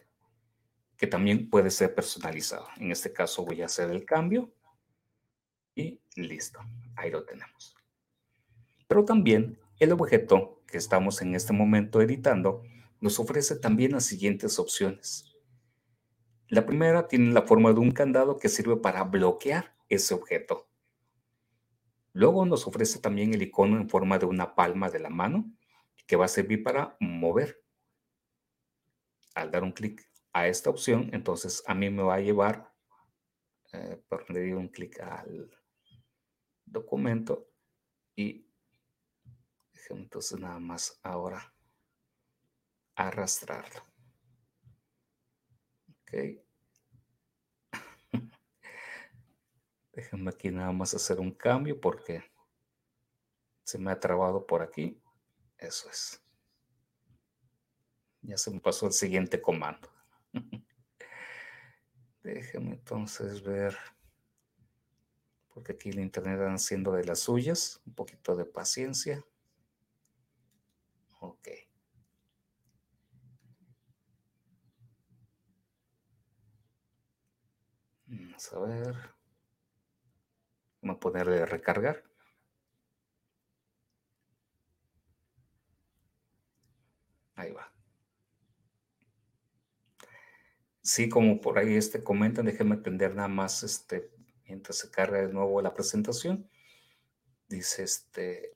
que 0.98 1.08
también 1.08 1.50
puede 1.50 1.72
ser 1.72 1.94
personalizado. 1.94 2.68
En 2.78 2.92
este 2.92 3.12
caso 3.12 3.46
voy 3.46 3.62
a 3.62 3.66
hacer 3.66 3.90
el 3.92 4.06
cambio 4.06 4.54
y 5.76 6.00
listo, 6.16 6.60
ahí 6.96 7.12
lo 7.12 7.24
tenemos. 7.26 7.76
Pero 8.88 9.04
también 9.04 9.60
el 9.80 9.92
objeto 9.92 10.62
que 10.68 10.78
estamos 10.78 11.22
en 11.22 11.36
este 11.36 11.54
momento 11.54 12.02
editando 12.02 12.64
nos 13.02 13.20
ofrece 13.20 13.58
también 13.58 13.92
las 13.92 14.06
siguientes 14.06 14.58
opciones. 14.58 15.35
La 16.48 16.66
primera 16.66 17.08
tiene 17.08 17.34
la 17.34 17.42
forma 17.42 17.74
de 17.74 17.80
un 17.80 17.92
candado 17.92 18.38
que 18.38 18.50
sirve 18.50 18.78
para 18.78 19.04
bloquear 19.04 19.76
ese 19.90 20.14
objeto. 20.14 20.68
Luego 22.14 22.46
nos 22.46 22.68
ofrece 22.68 23.00
también 23.00 23.34
el 23.34 23.42
icono 23.42 23.78
en 23.78 23.90
forma 23.90 24.20
de 24.20 24.26
una 24.26 24.56
palma 24.56 24.90
de 24.90 25.00
la 25.00 25.10
mano 25.10 25.52
que 26.06 26.16
va 26.16 26.26
a 26.26 26.30
servir 26.30 26.64
para 26.64 26.96
mover. 27.00 27.62
Al 29.34 29.52
dar 29.52 29.64
un 29.64 29.72
clic 29.72 30.08
a 30.32 30.48
esta 30.48 30.70
opción, 30.70 31.10
entonces 31.14 31.64
a 31.66 31.74
mí 31.74 31.90
me 31.90 32.04
va 32.04 32.16
a 32.16 32.22
llevar, 32.22 32.72
eh, 33.74 34.02
por 34.08 34.30
le 34.30 34.56
un 34.56 34.70
clic 34.70 35.00
al 35.00 35.50
documento 36.66 37.50
y 38.16 38.48
entonces 39.90 40.40
nada 40.40 40.60
más 40.60 41.00
ahora 41.04 41.54
arrastrarlo. 42.96 43.95
Ok. 46.06 46.14
Déjenme 49.94 50.30
aquí 50.30 50.52
nada 50.52 50.72
más 50.72 50.94
hacer 50.94 51.20
un 51.20 51.32
cambio 51.32 51.82
porque 51.82 52.24
se 53.64 53.80
me 53.80 53.92
ha 53.92 54.00
trabado 54.00 54.46
por 54.46 54.62
aquí. 54.62 55.02
Eso 55.58 55.90
es. 55.90 56.22
Ya 58.22 58.38
se 58.38 58.52
me 58.52 58.60
pasó 58.60 58.86
el 58.86 58.94
siguiente 58.94 59.42
comando. 59.42 59.90
Déjeme 62.24 62.74
entonces 62.74 63.42
ver, 63.44 63.78
porque 65.54 65.74
aquí 65.74 65.90
el 65.90 66.00
internet 66.00 66.40
anda 66.40 66.56
haciendo 66.56 66.92
de 66.92 67.06
las 67.06 67.20
suyas, 67.20 67.82
un 67.86 67.94
poquito 67.94 68.36
de 68.36 68.46
paciencia. 68.46 69.24
Ok. 71.20 71.65
Vamos 78.36 78.54
a 78.54 78.60
ver. 78.60 78.96
Vamos 80.82 80.98
a 80.98 81.00
ponerle 81.00 81.46
recargar. 81.46 82.04
Ahí 87.36 87.52
va. 87.54 87.72
Sí, 90.82 91.08
como 91.08 91.40
por 91.40 91.58
ahí 91.58 91.76
este 91.76 92.04
comentan, 92.04 92.46
déjenme 92.46 92.76
atender 92.76 93.16
nada 93.16 93.30
más 93.30 93.64
este, 93.64 94.12
mientras 94.46 94.80
se 94.80 94.92
carga 94.92 95.22
de 95.26 95.32
nuevo 95.32 95.62
la 95.62 95.74
presentación. 95.74 96.50
Dice 97.48 97.84
este, 97.84 98.52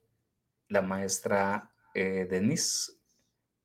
la 0.67 0.82
maestra 0.82 1.71
eh, 1.93 2.27
Denise, 2.30 2.93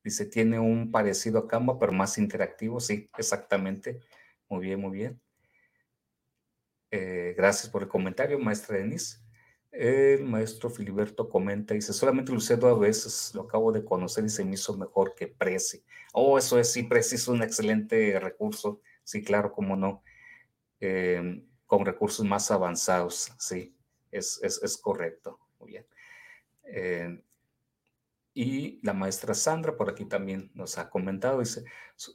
dice, 0.03 0.25
tiene 0.27 0.59
un 0.59 0.91
parecido 0.91 1.39
a 1.39 1.47
Canva, 1.49 1.77
pero 1.77 1.91
más 1.91 2.17
interactivo. 2.17 2.79
Sí, 2.79 3.09
exactamente. 3.17 3.99
Muy 4.47 4.65
bien, 4.65 4.79
muy 4.79 4.91
bien. 4.91 5.21
Eh, 6.91 7.33
gracias 7.37 7.69
por 7.69 7.83
el 7.83 7.89
comentario, 7.89 8.39
maestra 8.39 8.77
Denise. 8.77 9.19
El 9.71 10.23
maestro 10.23 10.69
Filiberto 10.69 11.27
comenta, 11.27 11.73
dice, 11.73 11.91
solamente 11.91 12.31
lo 12.31 12.37
usé 12.37 12.55
dos 12.55 12.79
veces, 12.79 13.31
lo 13.33 13.41
acabo 13.41 13.73
de 13.73 13.83
conocer 13.83 14.23
y 14.23 14.29
se 14.29 14.45
me 14.45 14.53
hizo 14.53 14.77
mejor 14.77 15.13
que 15.15 15.27
Prezi. 15.27 15.83
Oh, 16.13 16.37
eso 16.37 16.57
es, 16.57 16.71
sí, 16.71 16.83
Prezi 16.83 17.15
es 17.15 17.27
un 17.27 17.43
excelente 17.43 18.17
recurso, 18.21 18.79
sí, 19.03 19.21
claro, 19.21 19.51
cómo 19.51 19.75
no, 19.75 20.01
em, 20.79 21.45
con 21.65 21.85
recursos 21.85 22.25
más 22.25 22.51
avanzados, 22.51 23.33
sí, 23.37 23.75
es, 24.11 24.39
es, 24.41 24.77
correcto, 24.77 25.39
muy 25.59 25.71
bien. 25.71 25.85
Em, 26.63 27.21
y 28.33 28.79
la 28.85 28.93
maestra 28.93 29.33
Sandra 29.33 29.75
por 29.75 29.89
aquí 29.89 30.05
también 30.05 30.51
nos 30.53 30.77
ha 30.77 30.89
comentado, 30.89 31.39
dice, 31.39 31.65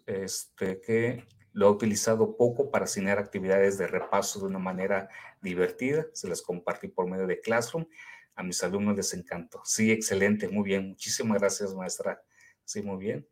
este, 0.07 0.81
que 0.81 1.27
lo 1.53 1.67
ha 1.67 1.71
utilizado 1.71 2.37
poco 2.37 2.71
para 2.71 2.85
asignar 2.85 3.19
actividades 3.19 3.79
de 3.79 3.87
repaso 3.87 4.41
de 4.41 4.47
una 4.47 4.59
manera 4.59 5.09
divertida. 5.41 6.07
Se 6.13 6.29
las 6.29 6.43
compartí 6.43 6.89
por 6.89 7.09
medio 7.09 7.27
de 7.27 7.41
Classroom. 7.41 7.87
A 8.35 8.43
mis 8.43 8.63
alumnos 8.63 8.97
les 8.97 9.13
encantó. 9.15 9.61
Sí, 9.65 9.91
excelente, 9.91 10.49
muy 10.49 10.65
bien. 10.65 10.89
Muchísimas 10.89 11.39
gracias, 11.39 11.75
maestra. 11.75 12.23
Sí, 12.65 12.83
muy 12.83 12.99
bien. 12.99 13.29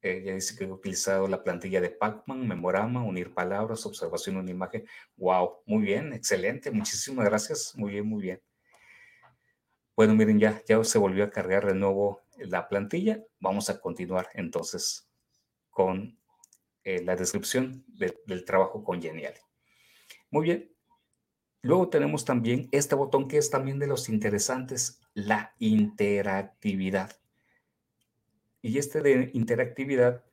Ella 0.00 0.34
dice 0.34 0.56
que 0.56 0.64
ha 0.64 0.68
utilizado 0.68 1.28
la 1.28 1.44
plantilla 1.44 1.80
de 1.80 1.90
Pacman, 1.90 2.46
Memorama, 2.46 3.04
unir 3.04 3.32
palabras, 3.34 3.86
observación 3.86 4.36
una 4.36 4.50
imagen. 4.50 4.84
Wow, 5.16 5.62
muy 5.66 5.82
bien, 5.82 6.12
excelente. 6.12 6.70
Muchísimas 6.70 7.24
gracias. 7.24 7.72
Muy 7.76 7.92
bien, 7.92 8.06
muy 8.06 8.22
bien. 8.22 8.42
Bueno, 9.94 10.14
miren, 10.14 10.40
ya, 10.40 10.62
ya 10.66 10.82
se 10.82 10.98
volvió 10.98 11.24
a 11.24 11.30
cargar 11.30 11.66
de 11.66 11.74
nuevo 11.74 12.22
la 12.38 12.68
plantilla. 12.68 13.22
Vamos 13.38 13.70
a 13.70 13.80
continuar 13.80 14.28
entonces 14.34 15.08
con 15.70 16.18
eh, 16.84 17.02
la 17.02 17.16
descripción 17.16 17.84
del 17.86 18.44
trabajo 18.44 18.82
con 18.82 19.00
Genial. 19.00 19.34
Muy 20.30 20.44
bien. 20.44 20.72
Luego 21.62 21.88
tenemos 21.88 22.24
también 22.24 22.68
este 22.72 22.94
botón 22.94 23.28
que 23.28 23.38
es 23.38 23.50
también 23.50 23.78
de 23.78 23.86
los 23.86 24.08
interesantes, 24.08 25.00
la 25.14 25.54
interactividad. 25.58 27.12
Y 28.62 28.78
este 28.78 29.00
de 29.00 29.30
interactividad 29.32 30.24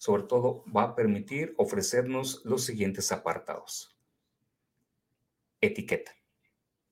sobre 0.00 0.22
todo 0.22 0.64
va 0.74 0.84
a 0.84 0.96
permitir 0.96 1.54
ofrecernos 1.58 2.40
los 2.46 2.64
siguientes 2.64 3.12
apartados. 3.12 3.94
Etiqueta. 5.60 6.12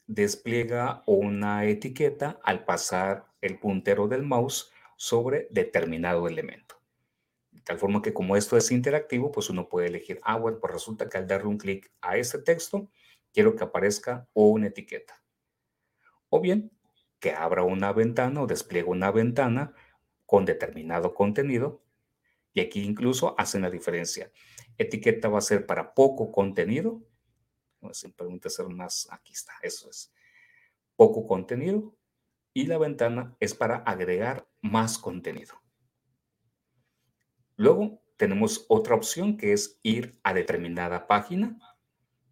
Despliega 0.06 1.04
una 1.06 1.64
etiqueta 1.64 2.38
al 2.44 2.66
pasar 2.66 3.26
el 3.40 3.59
puntero 3.59 4.09
del 4.09 4.24
mouse 4.24 4.70
sobre 4.96 5.48
determinado 5.50 6.28
elemento. 6.28 6.77
Tal 7.68 7.78
forma 7.78 8.00
que 8.00 8.14
como 8.14 8.34
esto 8.34 8.56
es 8.56 8.70
interactivo, 8.70 9.30
pues 9.30 9.50
uno 9.50 9.68
puede 9.68 9.88
elegir, 9.88 10.20
ah, 10.22 10.38
bueno, 10.38 10.58
pues 10.58 10.72
resulta 10.72 11.06
que 11.06 11.18
al 11.18 11.26
darle 11.26 11.48
un 11.48 11.58
clic 11.58 11.92
a 12.00 12.16
este 12.16 12.38
texto, 12.38 12.90
quiero 13.30 13.54
que 13.56 13.62
aparezca 13.62 14.26
una 14.32 14.68
etiqueta. 14.68 15.22
O 16.30 16.40
bien, 16.40 16.72
que 17.20 17.32
abra 17.32 17.64
una 17.64 17.92
ventana 17.92 18.40
o 18.40 18.46
despliegue 18.46 18.88
una 18.88 19.10
ventana 19.10 19.74
con 20.24 20.46
determinado 20.46 21.12
contenido 21.12 21.82
y 22.54 22.60
aquí 22.60 22.82
incluso 22.82 23.38
hacen 23.38 23.60
la 23.60 23.70
diferencia. 23.70 24.32
Etiqueta 24.78 25.28
va 25.28 25.36
a 25.36 25.42
ser 25.42 25.66
para 25.66 25.92
poco 25.92 26.32
contenido. 26.32 27.02
Simplemente 27.92 28.48
hacer 28.48 28.66
más, 28.70 29.08
aquí 29.10 29.34
está, 29.34 29.52
eso 29.60 29.90
es. 29.90 30.10
Poco 30.96 31.26
contenido. 31.26 31.94
Y 32.54 32.64
la 32.64 32.78
ventana 32.78 33.36
es 33.40 33.52
para 33.52 33.76
agregar 33.76 34.48
más 34.62 34.96
contenido. 34.96 35.67
Luego 37.59 38.00
tenemos 38.16 38.64
otra 38.68 38.94
opción 38.94 39.36
que 39.36 39.52
es 39.52 39.80
ir 39.82 40.16
a 40.22 40.32
determinada 40.32 41.09
página. 41.09 41.59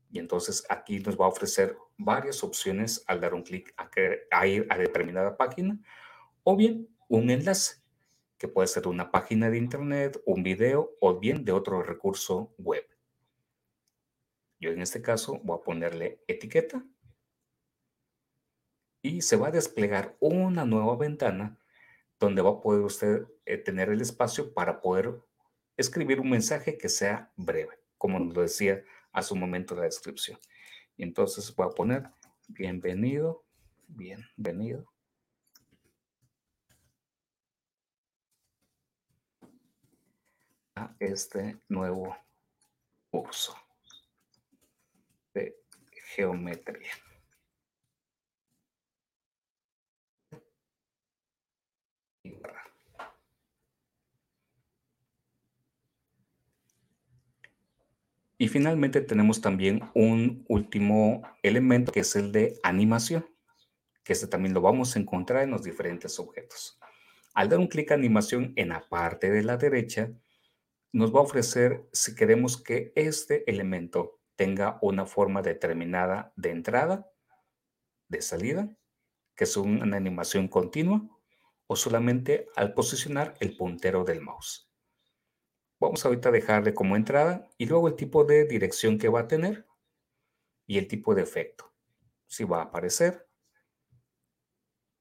Y 0.08 0.20
entonces 0.20 0.64
aquí 0.70 1.00
nos 1.00 1.20
va 1.20 1.26
a 1.26 1.30
ofrecer 1.30 1.76
varias 1.98 2.44
opciones 2.44 3.02
al 3.08 3.20
dar 3.20 3.34
un 3.34 3.42
clic 3.42 3.74
a, 4.30 4.46
ir 4.46 4.66
a 4.70 4.78
determinada 4.78 5.36
página. 5.36 5.80
O 6.44 6.56
bien 6.56 6.88
un 7.08 7.28
enlace 7.28 7.82
que 8.38 8.46
puede 8.46 8.68
ser 8.68 8.86
una 8.86 9.10
página 9.10 9.50
de 9.50 9.58
internet, 9.58 10.22
un 10.26 10.44
video 10.44 10.92
o 11.00 11.18
bien 11.18 11.44
de 11.44 11.50
otro 11.50 11.82
recurso 11.82 12.54
web. 12.56 12.86
Yo 14.60 14.70
en 14.70 14.80
este 14.80 15.02
caso 15.02 15.40
voy 15.42 15.58
a 15.58 15.64
ponerle 15.64 16.22
etiqueta 16.28 16.84
y 19.02 19.22
se 19.22 19.36
va 19.36 19.48
a 19.48 19.52
desplegar 19.52 20.16
una 20.20 20.64
nueva 20.64 20.96
ventana 20.96 21.58
donde 22.18 22.42
va 22.42 22.50
a 22.50 22.60
poder 22.60 22.82
usted 22.82 23.26
eh, 23.44 23.58
tener 23.58 23.90
el 23.90 24.00
espacio 24.00 24.52
para 24.52 24.80
poder 24.80 25.20
escribir 25.76 26.20
un 26.20 26.30
mensaje 26.30 26.78
que 26.78 26.88
sea 26.88 27.30
breve, 27.36 27.78
como 27.98 28.18
nos 28.18 28.34
lo 28.34 28.42
decía 28.42 28.82
hace 29.12 29.34
un 29.34 29.40
momento 29.40 29.74
la 29.74 29.82
descripción. 29.82 30.38
Y 30.96 31.02
entonces 31.02 31.54
voy 31.54 31.66
a 31.66 31.74
poner 31.74 32.10
bienvenido, 32.48 33.44
bienvenido 33.86 34.90
a 40.74 40.94
este 41.00 41.58
nuevo 41.68 42.16
curso 43.10 43.56
de 45.34 45.56
geometría. 46.14 46.92
Y 58.38 58.48
finalmente 58.48 59.00
tenemos 59.00 59.40
también 59.40 59.80
un 59.94 60.44
último 60.48 61.22
elemento 61.42 61.90
que 61.90 62.00
es 62.00 62.16
el 62.16 62.32
de 62.32 62.58
animación, 62.62 63.26
que 64.04 64.12
este 64.12 64.26
también 64.26 64.52
lo 64.52 64.60
vamos 64.60 64.94
a 64.94 64.98
encontrar 64.98 65.42
en 65.42 65.50
los 65.50 65.62
diferentes 65.62 66.18
objetos. 66.18 66.78
Al 67.34 67.48
dar 67.48 67.58
un 67.58 67.66
clic 67.66 67.90
a 67.90 67.94
animación 67.94 68.52
en 68.56 68.70
la 68.70 68.86
parte 68.88 69.30
de 69.30 69.42
la 69.42 69.56
derecha, 69.56 70.10
nos 70.92 71.14
va 71.14 71.20
a 71.20 71.22
ofrecer 71.22 71.88
si 71.92 72.14
queremos 72.14 72.62
que 72.62 72.92
este 72.94 73.50
elemento 73.50 74.20
tenga 74.36 74.78
una 74.82 75.06
forma 75.06 75.40
determinada 75.40 76.32
de 76.36 76.50
entrada, 76.50 77.10
de 78.08 78.20
salida, 78.20 78.68
que 79.34 79.44
es 79.44 79.56
una 79.56 79.96
animación 79.96 80.46
continua, 80.48 81.02
o 81.66 81.76
solamente 81.76 82.48
al 82.56 82.74
posicionar 82.74 83.34
el 83.40 83.56
puntero 83.56 84.04
del 84.04 84.20
mouse. 84.20 84.70
Vamos 85.78 86.04
ahorita 86.04 86.30
a 86.30 86.32
dejarle 86.32 86.74
como 86.74 86.96
entrada 86.96 87.48
y 87.58 87.66
luego 87.66 87.88
el 87.88 87.96
tipo 87.96 88.24
de 88.24 88.44
dirección 88.46 88.98
que 88.98 89.08
va 89.08 89.20
a 89.20 89.28
tener 89.28 89.66
y 90.66 90.78
el 90.78 90.88
tipo 90.88 91.14
de 91.14 91.22
efecto. 91.22 91.72
Si 92.26 92.44
va 92.44 92.60
a 92.60 92.64
aparecer, 92.64 93.28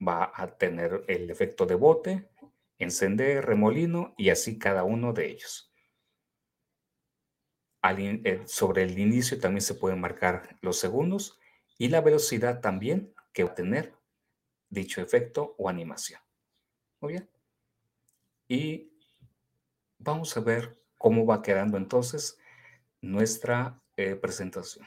va 0.05 0.31
a 0.35 0.57
tener 0.57 1.03
el 1.07 1.29
efecto 1.29 1.65
de 1.65 1.75
bote, 1.75 2.29
encender, 2.77 3.45
remolino 3.45 4.13
y 4.17 4.29
así 4.29 4.59
cada 4.59 4.83
uno 4.83 5.13
de 5.13 5.31
ellos. 5.31 5.71
Eh, 7.97 8.43
sobre 8.47 8.83
el 8.83 8.97
inicio 8.97 9.39
también 9.39 9.61
se 9.61 9.75
pueden 9.75 10.01
marcar 10.01 10.57
los 10.61 10.79
segundos 10.79 11.39
y 11.77 11.89
la 11.89 12.01
velocidad 12.01 12.59
también 12.59 13.13
que 13.31 13.43
va 13.43 13.51
a 13.51 13.55
tener 13.55 13.93
dicho 14.69 15.01
efecto 15.01 15.55
o 15.57 15.69
animación. 15.69 16.24
Y 18.47 18.91
vamos 19.97 20.35
a 20.37 20.39
ver 20.39 20.79
cómo 20.97 21.25
va 21.25 21.41
quedando 21.41 21.77
entonces 21.77 22.37
nuestra 23.01 23.81
eh, 23.97 24.15
presentación. 24.15 24.85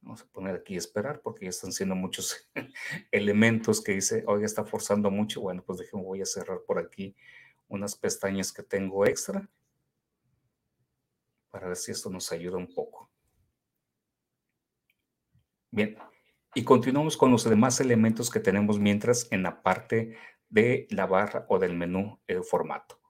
Vamos 0.00 0.22
a 0.22 0.26
poner 0.26 0.56
aquí 0.56 0.76
esperar 0.76 1.20
porque 1.22 1.46
ya 1.46 1.50
están 1.50 1.72
siendo 1.72 1.94
muchos 1.94 2.48
elementos 3.10 3.82
que 3.82 3.92
dice, 3.92 4.22
oiga, 4.26 4.46
está 4.46 4.64
forzando 4.64 5.10
mucho. 5.10 5.40
Bueno, 5.40 5.62
pues 5.64 5.78
déjenme, 5.78 6.04
voy 6.04 6.20
a 6.20 6.26
cerrar 6.26 6.60
por 6.66 6.78
aquí 6.78 7.16
unas 7.68 7.96
pestañas 7.96 8.52
que 8.52 8.62
tengo 8.62 9.06
extra 9.06 9.48
para 11.50 11.68
ver 11.68 11.76
si 11.76 11.92
esto 11.92 12.10
nos 12.10 12.30
ayuda 12.32 12.58
un 12.58 12.72
poco. 12.72 13.10
Bien, 15.70 15.96
y 16.54 16.62
continuamos 16.62 17.16
con 17.16 17.32
los 17.32 17.44
demás 17.44 17.80
elementos 17.80 18.30
que 18.30 18.40
tenemos 18.40 18.78
mientras 18.78 19.26
en 19.32 19.42
la 19.42 19.62
parte 19.62 20.16
de 20.54 20.86
la 20.90 21.06
barra 21.06 21.46
o 21.48 21.58
del 21.58 21.74
menú 21.74 22.20
el 22.28 22.44
formato. 22.44 23.00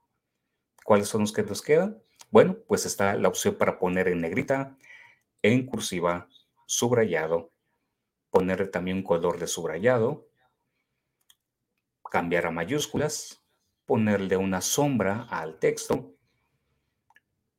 ¿Cuáles 0.82 1.08
son 1.08 1.20
los 1.20 1.32
que 1.32 1.42
nos 1.42 1.60
quedan? 1.60 2.02
Bueno, 2.30 2.56
pues 2.66 2.86
está 2.86 3.14
la 3.16 3.28
opción 3.28 3.56
para 3.56 3.78
poner 3.78 4.08
en 4.08 4.22
negrita, 4.22 4.78
en 5.42 5.66
cursiva, 5.66 6.26
subrayado, 6.66 7.52
ponerle 8.30 8.66
también 8.68 8.96
un 8.96 9.02
color 9.02 9.38
de 9.38 9.46
subrayado, 9.46 10.26
cambiar 12.10 12.46
a 12.46 12.50
mayúsculas, 12.50 13.44
ponerle 13.84 14.38
una 14.38 14.62
sombra 14.62 15.26
al 15.28 15.58
texto, 15.58 16.16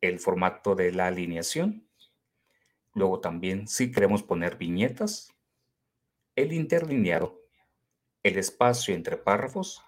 el 0.02 0.20
formato 0.20 0.74
de 0.74 0.92
la 0.94 1.08
alineación. 1.08 1.88
Luego 2.96 3.20
también 3.20 3.68
si 3.68 3.92
queremos 3.92 4.24
poner 4.24 4.58
viñetas, 4.58 5.32
el 6.36 6.54
interlineado, 6.54 7.45
el 8.26 8.40
espacio 8.40 8.96
entre 8.96 9.18
párrafos, 9.18 9.84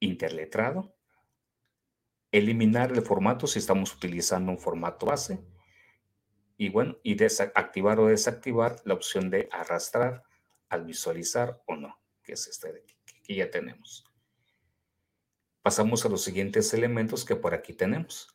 interletrado, 0.00 0.96
eliminar 2.32 2.90
el 2.90 3.02
formato 3.02 3.46
si 3.46 3.58
estamos 3.58 3.94
utilizando 3.94 4.50
un 4.50 4.56
formato 4.56 5.04
base 5.04 5.38
y 6.56 6.70
bueno, 6.70 6.96
y 7.02 7.16
desactivar 7.16 8.00
o 8.00 8.06
desactivar 8.06 8.76
la 8.86 8.94
opción 8.94 9.28
de 9.28 9.46
arrastrar 9.52 10.22
al 10.70 10.86
visualizar 10.86 11.62
o 11.66 11.76
no, 11.76 12.00
que 12.22 12.32
es 12.32 12.46
este 12.46 12.72
de 12.72 12.78
aquí, 12.78 12.96
que 13.22 13.34
ya 13.34 13.50
tenemos. 13.50 14.06
Pasamos 15.60 16.06
a 16.06 16.08
los 16.08 16.24
siguientes 16.24 16.72
elementos 16.72 17.26
que 17.26 17.36
por 17.36 17.52
aquí 17.52 17.74
tenemos. 17.74 18.34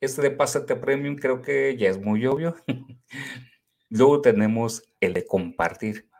Este 0.00 0.20
de 0.20 0.32
Pásate 0.32 0.74
Premium 0.74 1.14
creo 1.14 1.42
que 1.42 1.76
ya 1.76 1.90
es 1.90 2.00
muy 2.00 2.26
obvio. 2.26 2.56
Luego 3.88 4.20
tenemos 4.20 4.82
el 4.98 5.12
de 5.12 5.24
compartir, 5.24 6.10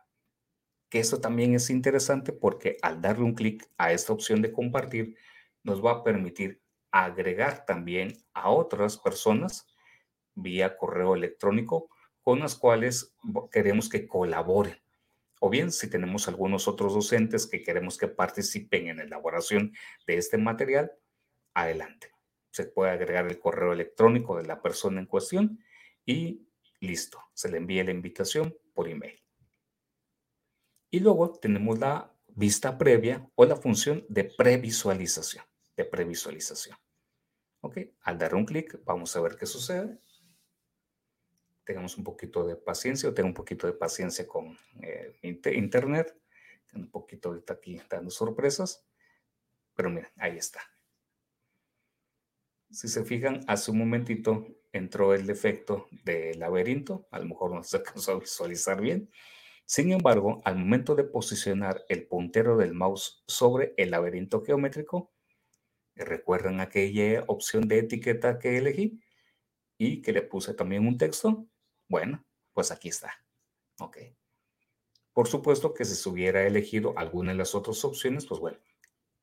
que 0.93 1.01
esto 1.01 1.23
también 1.23 1.55
es 1.55 1.71
interesante 1.71 2.35
porque 2.35 2.77
al 2.83 3.01
darle 3.01 3.25
un 3.25 3.35
clic 3.35 3.67
a 3.79 3.95
esta 3.95 4.13
opción 4.13 4.43
de 4.43 4.53
compartir, 4.53 5.17
nos 5.63 5.83
va 5.83 5.93
a 5.93 6.05
permitir 6.05 6.61
agregar 6.91 7.65
también 7.65 8.13
a 8.35 8.51
otras 8.51 8.99
personas 8.99 9.67
vía 10.35 10.77
correo 10.77 11.15
electrónico 11.15 11.89
con 12.21 12.41
las 12.41 12.57
cuales 12.57 13.17
queremos 13.51 13.89
que 13.89 14.07
colaboren. 14.07 14.83
O 15.41 15.49
bien, 15.49 15.73
si 15.73 15.89
tenemos 15.89 16.29
algunos 16.29 16.69
otros 16.69 16.93
docentes 16.93 17.47
que 17.47 17.63
queremos 17.63 17.97
que 17.97 18.09
participen 18.09 18.89
en 18.89 18.99
la 18.99 19.05
elaboración 19.05 19.73
de 20.07 20.19
este 20.19 20.37
material, 20.37 20.93
adelante 21.55 22.11
se 22.51 22.65
puede 22.65 22.91
agregar 22.91 23.27
el 23.29 23.39
correo 23.39 23.73
electrónico 23.73 24.37
de 24.37 24.45
la 24.45 24.61
persona 24.61 25.01
en 25.01 25.07
cuestión 25.07 25.59
y 26.05 26.47
listo, 26.81 27.19
se 27.33 27.51
le 27.51 27.57
envía 27.57 27.83
la 27.83 27.93
invitación 27.93 28.55
por 28.75 28.91
email. 28.91 29.22
Y 30.93 31.01
luego 31.01 31.33
tenemos 31.33 31.79
la 31.79 32.15
vista 32.29 32.77
previa 32.77 33.27
o 33.35 33.47
la 33.47 33.57
función 33.57 34.05
de 34.11 34.25
previsualización, 34.25 35.43
de 35.75 35.87
previsualización. 35.87 36.77
Ok, 37.63 37.79
al 38.03 38.19
dar 38.19 38.35
un 38.35 38.45
clic 38.45 38.79
vamos 38.85 39.17
a 39.17 39.23
ver 39.23 39.37
qué 39.37 39.47
sucede. 39.47 39.99
Tengamos 41.65 41.97
un 41.97 42.05
poquito 42.05 42.47
de 42.47 42.57
paciencia 42.57 43.09
o 43.09 43.15
tengo 43.15 43.29
un 43.29 43.35
poquito 43.35 43.67
de 43.67 43.73
paciencia 43.73 44.29
con 44.29 44.59
eh, 44.83 45.19
internet. 45.23 46.15
un 46.75 46.91
poquito 46.91 47.31
ahorita 47.31 47.55
aquí 47.55 47.81
dando 47.89 48.11
sorpresas. 48.11 48.85
Pero 49.75 49.89
miren, 49.89 50.11
ahí 50.17 50.37
está. 50.37 50.61
Si 52.71 52.87
se 52.89 53.03
fijan, 53.03 53.41
hace 53.49 53.71
un 53.71 53.79
momentito 53.79 54.47
entró 54.73 55.15
el 55.15 55.27
defecto 55.27 55.89
del 56.05 56.39
laberinto, 56.39 57.07
a 57.11 57.19
lo 57.19 57.25
mejor 57.25 57.55
no 57.55 57.63
se 57.63 57.79
alcanzó 57.79 58.13
a 58.13 58.19
visualizar 58.19 58.79
bien. 58.79 59.11
Sin 59.65 59.93
embargo, 59.93 60.43
al 60.45 60.57
momento 60.57 60.95
de 60.95 61.05
posicionar 61.05 61.85
el 61.89 62.07
puntero 62.07 62.57
del 62.57 62.75
mouse 62.75 63.23
sobre 63.27 63.75
el 63.77 63.91
laberinto 63.91 64.43
geométrico, 64.43 65.13
¿recuerdan 65.95 66.61
aquella 66.61 67.25
opción 67.27 67.69
de 67.69 67.79
etiqueta 67.79 68.39
que 68.39 68.59
elegí 68.59 69.01
y 69.79 70.03
que 70.03 70.13
le 70.13 70.23
puse 70.23 70.55
también 70.55 70.87
un 70.87 70.99
texto? 70.99 71.47
Bueno, 71.89 72.25
pues 72.53 72.71
aquí 72.71 72.89
está. 72.89 73.15
Ok. 73.81 73.99
Por 75.13 75.29
supuesto 75.29 75.75
que 75.75 75.85
si 75.85 75.95
se 75.95 76.09
hubiera 76.09 76.47
elegido 76.47 76.95
alguna 76.97 77.33
de 77.33 77.39
las 77.39 77.55
otras 77.55 77.85
opciones, 77.85 78.27
pues 78.27 78.41
bueno, 78.41 78.59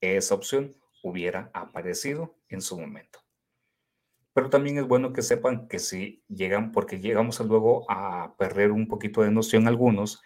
esa 0.02 0.36
opción 0.36 0.76
hubiera 1.04 1.50
aparecido 1.54 2.36
en 2.48 2.62
su 2.62 2.80
momento. 2.80 3.20
Pero 4.40 4.50
también 4.50 4.78
es 4.78 4.88
bueno 4.88 5.12
que 5.12 5.22
sepan 5.22 5.68
que 5.68 5.80
si 5.80 6.24
llegan, 6.30 6.72
porque 6.72 7.02
llegamos 7.02 7.42
luego 7.42 7.84
a 7.92 8.38
perder 8.38 8.72
un 8.72 8.88
poquito 8.88 9.22
de 9.22 9.32
noción 9.32 9.68
algunos, 9.68 10.22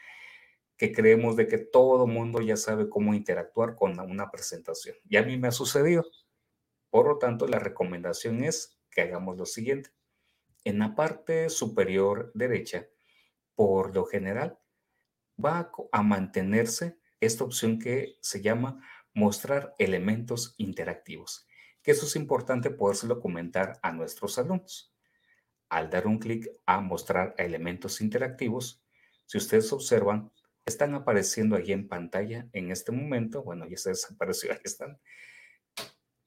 que 0.77 0.91
creemos 0.91 1.35
de 1.35 1.47
que 1.47 1.57
todo 1.57 2.05
mundo 2.05 2.39
ya 2.39 2.55
sabe 2.55 2.89
cómo 2.89 3.15
interactuar 3.15 3.75
con 3.75 3.99
una 3.99 4.29
presentación. 4.29 4.95
Y 5.09 5.17
a 5.17 5.23
mí 5.23 5.39
me 5.39 5.47
ha 5.47 5.51
sucedido. 5.51 6.05
Por 6.91 7.07
lo 7.07 7.17
tanto, 7.17 7.47
la 7.47 7.57
recomendación 7.57 8.43
es 8.43 8.79
que 8.91 9.01
hagamos 9.01 9.35
lo 9.35 9.47
siguiente. 9.47 9.89
En 10.63 10.77
la 10.77 10.93
parte 10.93 11.49
superior 11.49 12.31
derecha, 12.35 12.85
por 13.55 13.95
lo 13.95 14.05
general, 14.05 14.59
va 15.43 15.71
a 15.91 16.03
mantenerse 16.03 16.99
esta 17.19 17.45
opción 17.45 17.79
que 17.79 18.17
se 18.21 18.43
llama 18.43 18.79
mostrar 19.15 19.73
elementos 19.79 20.53
interactivos 20.59 21.47
que 21.83 21.91
eso 21.91 22.05
es 22.05 22.15
importante 22.15 22.69
podérselo 22.71 23.19
comentar 23.19 23.79
a 23.83 23.91
nuestros 23.91 24.39
alumnos. 24.39 24.95
Al 25.69 25.89
dar 25.89 26.07
un 26.07 26.17
clic 26.17 26.47
a 26.65 26.79
mostrar 26.79 27.35
elementos 27.37 27.99
interactivos, 28.01 28.83
si 29.25 29.37
ustedes 29.37 29.71
observan, 29.73 30.31
están 30.65 30.95
apareciendo 30.95 31.55
allí 31.55 31.73
en 31.73 31.87
pantalla 31.87 32.47
en 32.53 32.71
este 32.71 32.91
momento. 32.91 33.43
Bueno, 33.43 33.67
ya 33.67 33.77
se 33.77 33.89
desapareció, 33.89 34.51
ahí 34.53 34.59
están. 34.63 34.99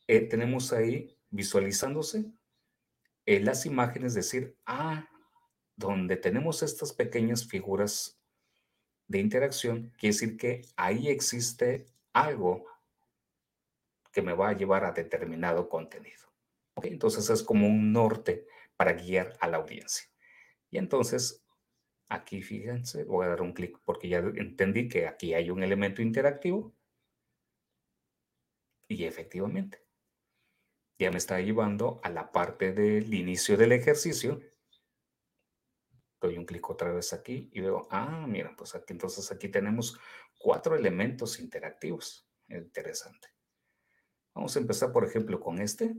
Eh, 0.06 0.20
tenemos 0.28 0.72
ahí 0.72 1.18
visualizándose 1.30 2.26
eh, 3.24 3.40
las 3.40 3.66
imágenes, 3.66 4.14
decir, 4.14 4.56
ah, 4.66 5.08
donde 5.74 6.16
tenemos 6.16 6.62
estas 6.62 6.92
pequeñas 6.92 7.46
figuras 7.46 8.20
de 9.08 9.18
interacción, 9.18 9.92
quiere 9.98 10.14
decir 10.14 10.36
que 10.36 10.62
ahí 10.76 11.08
existe 11.08 11.86
algo 12.12 12.66
que 14.16 14.22
me 14.22 14.32
va 14.32 14.48
a 14.48 14.56
llevar 14.56 14.86
a 14.86 14.92
determinado 14.92 15.68
contenido. 15.68 16.32
Entonces 16.76 17.28
es 17.28 17.42
como 17.42 17.66
un 17.66 17.92
norte 17.92 18.46
para 18.74 18.94
guiar 18.94 19.36
a 19.40 19.46
la 19.46 19.58
audiencia. 19.58 20.08
Y 20.70 20.78
entonces, 20.78 21.44
aquí 22.08 22.40
fíjense, 22.40 23.04
voy 23.04 23.26
a 23.26 23.28
dar 23.28 23.42
un 23.42 23.52
clic 23.52 23.78
porque 23.84 24.08
ya 24.08 24.20
entendí 24.20 24.88
que 24.88 25.06
aquí 25.06 25.34
hay 25.34 25.50
un 25.50 25.62
elemento 25.62 26.00
interactivo. 26.00 26.74
Y 28.88 29.04
efectivamente, 29.04 29.84
ya 30.98 31.10
me 31.10 31.18
está 31.18 31.38
llevando 31.38 32.00
a 32.02 32.08
la 32.08 32.32
parte 32.32 32.72
del 32.72 33.12
inicio 33.12 33.58
del 33.58 33.72
ejercicio. 33.72 34.40
Doy 36.22 36.38
un 36.38 36.46
clic 36.46 36.70
otra 36.70 36.90
vez 36.90 37.12
aquí 37.12 37.50
y 37.52 37.60
veo, 37.60 37.86
ah, 37.90 38.24
mira, 38.26 38.54
pues 38.56 38.74
aquí 38.74 38.94
entonces 38.94 39.30
aquí 39.30 39.50
tenemos 39.50 40.00
cuatro 40.38 40.74
elementos 40.74 41.38
interactivos. 41.38 42.26
Interesante. 42.48 43.35
Vamos 44.36 44.54
a 44.54 44.58
empezar, 44.58 44.92
por 44.92 45.02
ejemplo, 45.06 45.40
con 45.40 45.58
este. 45.62 45.96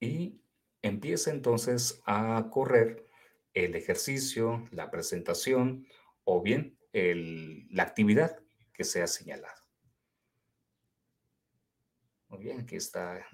Y 0.00 0.42
empieza 0.82 1.30
entonces 1.30 2.02
a 2.04 2.48
correr 2.50 3.08
el 3.54 3.76
ejercicio, 3.76 4.68
la 4.72 4.90
presentación 4.90 5.86
o 6.24 6.42
bien 6.42 6.76
la 6.92 7.84
actividad 7.84 8.42
que 8.72 8.82
se 8.82 9.02
ha 9.02 9.06
señalado. 9.06 9.62
Muy 12.26 12.40
bien, 12.40 12.60
aquí 12.60 12.74
está 12.74 13.24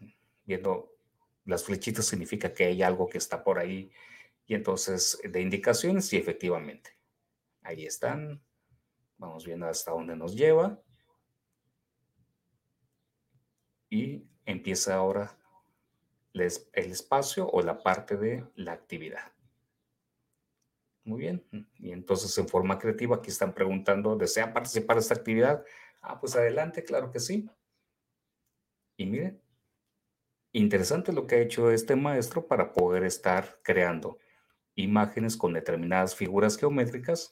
viendo 0.44 0.94
las 1.46 1.64
flechitas 1.64 2.04
significa 2.04 2.52
que 2.52 2.64
hay 2.64 2.82
algo 2.82 3.08
que 3.08 3.16
está 3.16 3.42
por 3.42 3.58
ahí 3.58 3.90
y 4.46 4.54
entonces 4.54 5.18
de 5.24 5.40
indicaciones 5.40 6.12
y 6.12 6.18
efectivamente 6.18 6.98
ahí 7.62 7.86
están 7.86 8.42
Vamos 9.22 9.46
viendo 9.46 9.66
hasta 9.66 9.92
dónde 9.92 10.16
nos 10.16 10.34
lleva. 10.34 10.82
Y 13.88 14.26
empieza 14.44 14.96
ahora 14.96 15.38
el 16.32 16.50
espacio 16.72 17.48
o 17.48 17.62
la 17.62 17.84
parte 17.84 18.16
de 18.16 18.44
la 18.56 18.72
actividad. 18.72 19.32
Muy 21.04 21.20
bien. 21.20 21.46
Y 21.78 21.92
entonces 21.92 22.36
en 22.36 22.48
forma 22.48 22.80
creativa 22.80 23.14
aquí 23.14 23.30
están 23.30 23.54
preguntando, 23.54 24.16
¿desea 24.16 24.52
participar 24.52 24.96
de 24.96 25.02
esta 25.02 25.14
actividad? 25.14 25.64
Ah, 26.00 26.18
pues 26.18 26.34
adelante, 26.34 26.82
claro 26.82 27.12
que 27.12 27.20
sí. 27.20 27.48
Y 28.96 29.06
miren, 29.06 29.40
interesante 30.50 31.12
lo 31.12 31.28
que 31.28 31.36
ha 31.36 31.42
hecho 31.42 31.70
este 31.70 31.94
maestro 31.94 32.48
para 32.48 32.72
poder 32.72 33.04
estar 33.04 33.60
creando 33.62 34.18
imágenes 34.74 35.36
con 35.36 35.52
determinadas 35.52 36.16
figuras 36.16 36.58
geométricas 36.58 37.30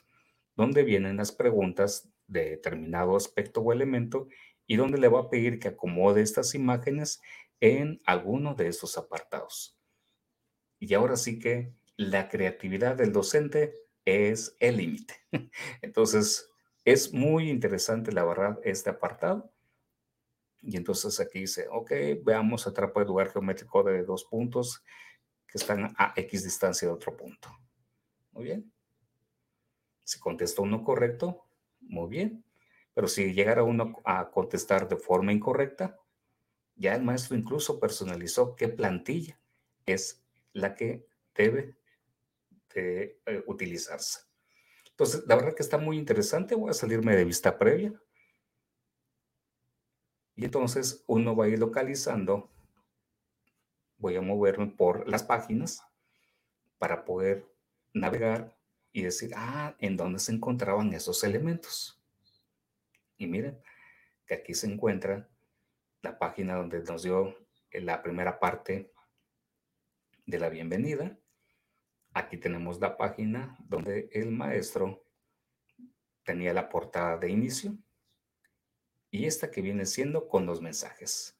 donde 0.57 0.83
vienen 0.83 1.17
las 1.17 1.33
preguntas 1.33 2.09
de 2.27 2.51
determinado 2.51 3.17
aspecto 3.17 3.61
o 3.61 3.73
elemento 3.73 4.29
y 4.67 4.77
donde 4.77 4.99
le 4.99 5.09
va 5.09 5.21
a 5.21 5.31
pedir 5.31 5.59
que 5.59 5.69
acomode 5.69 6.23
estas 6.23 6.55
imágenes 6.55 7.21
en 7.61 8.01
alguno 8.07 8.55
de 8.55 8.69
estos 8.69 8.97
apartados. 8.97 9.77
Y 10.79 10.95
ahora 10.95 11.17
sí 11.17 11.39
que 11.39 11.75
la 11.97 12.29
creatividad 12.29 12.97
del 12.97 13.13
docente 13.13 13.75
es 14.05 14.57
el 14.61 14.79
límite. 14.79 15.15
Entonces, 15.83 16.51
es 16.85 17.13
muy 17.13 17.51
interesante, 17.51 18.13
la 18.13 18.25
verdad, 18.25 18.59
este 18.65 18.91
apartado. 18.91 19.53
Y 20.63 20.77
entonces 20.77 21.19
aquí 21.21 21.41
dice, 21.41 21.67
ok, 21.71 21.91
veamos 22.23 22.67
el 22.67 23.07
lugar 23.07 23.31
geométrico 23.31 23.83
de 23.83 24.03
dos 24.03 24.25
puntos 24.25 24.83
que 25.47 25.57
están 25.57 25.95
a 25.97 26.13
X 26.17 26.45
distancia 26.45 26.87
de 26.87 26.95
otro 26.95 27.17
punto. 27.17 27.49
Muy 28.33 28.45
bien. 28.45 28.73
Si 30.11 30.19
contestó 30.19 30.63
uno 30.63 30.83
correcto, 30.83 31.47
muy 31.83 32.09
bien. 32.11 32.45
Pero 32.95 33.07
si 33.07 33.33
llegara 33.33 33.63
uno 33.63 33.95
a 34.05 34.29
contestar 34.33 34.89
de 34.89 34.97
forma 34.97 35.33
incorrecta, 35.33 36.01
ya 36.75 36.97
el 36.97 37.05
maestro 37.05 37.37
incluso 37.37 37.79
personalizó 37.79 38.57
qué 38.57 38.67
plantilla 38.67 39.39
es 39.87 40.21
la 40.53 40.75
que 40.75 41.07
debe 41.33 41.77
de, 42.75 43.21
eh, 43.25 43.45
utilizarse. 43.47 44.23
Entonces, 44.91 45.23
la 45.29 45.37
verdad 45.37 45.55
que 45.55 45.63
está 45.63 45.79
muy 45.79 45.97
interesante. 45.97 46.57
Voy 46.57 46.71
a 46.71 46.75
salirme 46.75 47.15
de 47.15 47.25
vista 47.25 47.57
previa. 47.57 47.93
Y 50.35 50.45
entonces 50.45 51.05
uno 51.07 51.37
va 51.37 51.45
a 51.45 51.49
ir 51.49 51.61
localizando. 51.61 52.51
Voy 53.97 54.17
a 54.17 54.23
moverme 54.23 54.67
por 54.67 55.09
las 55.09 55.23
páginas 55.23 55.85
para 56.79 57.05
poder 57.05 57.47
navegar 57.93 58.60
y 58.93 59.03
decir, 59.03 59.33
ah, 59.37 59.77
¿en 59.79 59.97
dónde 59.97 60.19
se 60.19 60.33
encontraban 60.33 60.93
esos 60.93 61.23
elementos? 61.25 62.01
Y 63.17 63.27
miren, 63.27 63.63
que 64.27 64.35
aquí 64.35 64.55
se 64.55 64.67
encuentra 64.67 65.29
la 66.03 66.19
página 66.19 66.57
donde 66.57 66.83
nos 66.83 67.03
dio 67.03 67.37
la 67.73 68.03
primera 68.03 68.39
parte 68.41 68.93
de 70.27 70.39
la 70.39 70.49
bienvenida. 70.49 71.19
Aquí 72.13 72.37
tenemos 72.37 72.81
la 72.81 72.97
página 72.97 73.57
donde 73.61 74.09
el 74.13 74.31
maestro 74.31 75.05
tenía 76.25 76.53
la 76.53 76.69
portada 76.69 77.17
de 77.19 77.31
inicio 77.31 77.77
y 79.11 79.27
esta 79.27 79.51
que 79.51 79.63
viene 79.63 79.87
siendo 79.87 80.29
con 80.29 80.47
los 80.47 80.61
mensajes. 80.61 81.37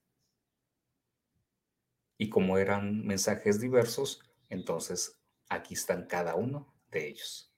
Y 2.19 2.29
como 2.29 2.59
eran 2.59 3.07
mensajes 3.07 3.61
diversos, 3.61 4.23
entonces 4.49 5.19
aquí 5.49 5.75
están 5.75 6.07
cada 6.07 6.35
uno 6.35 6.73
de 6.91 7.09
ellos. 7.09 7.53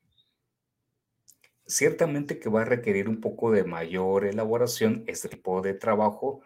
Ciertamente 1.66 2.38
que 2.38 2.50
va 2.50 2.62
a 2.62 2.66
requerir 2.66 3.08
un 3.08 3.20
poco 3.20 3.50
de 3.50 3.64
mayor 3.64 4.24
elaboración 4.24 5.04
este 5.06 5.28
tipo 5.28 5.62
de 5.62 5.74
trabajo. 5.74 6.42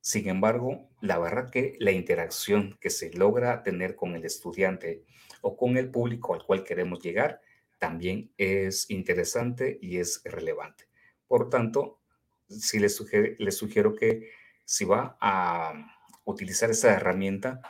Sin 0.00 0.28
embargo, 0.28 0.88
la 1.00 1.18
verdad 1.18 1.50
que 1.50 1.76
la 1.78 1.92
interacción 1.92 2.76
que 2.80 2.90
se 2.90 3.12
logra 3.12 3.62
tener 3.62 3.96
con 3.96 4.14
el 4.14 4.24
estudiante 4.24 5.04
o 5.40 5.56
con 5.56 5.76
el 5.76 5.90
público 5.90 6.34
al 6.34 6.44
cual 6.44 6.64
queremos 6.64 7.00
llegar 7.00 7.40
también 7.78 8.32
es 8.36 8.90
interesante 8.90 9.78
y 9.80 9.98
es 9.98 10.20
relevante. 10.24 10.88
Por 11.26 11.48
tanto, 11.48 12.00
sí 12.48 12.78
les, 12.78 12.96
sugiero 12.96 13.94
que 13.94 14.30
si 14.64 14.84
va 14.84 15.16
a 15.20 15.72
utilizar 16.24 16.70
esa 16.70 16.92
herramienta, 16.92 17.60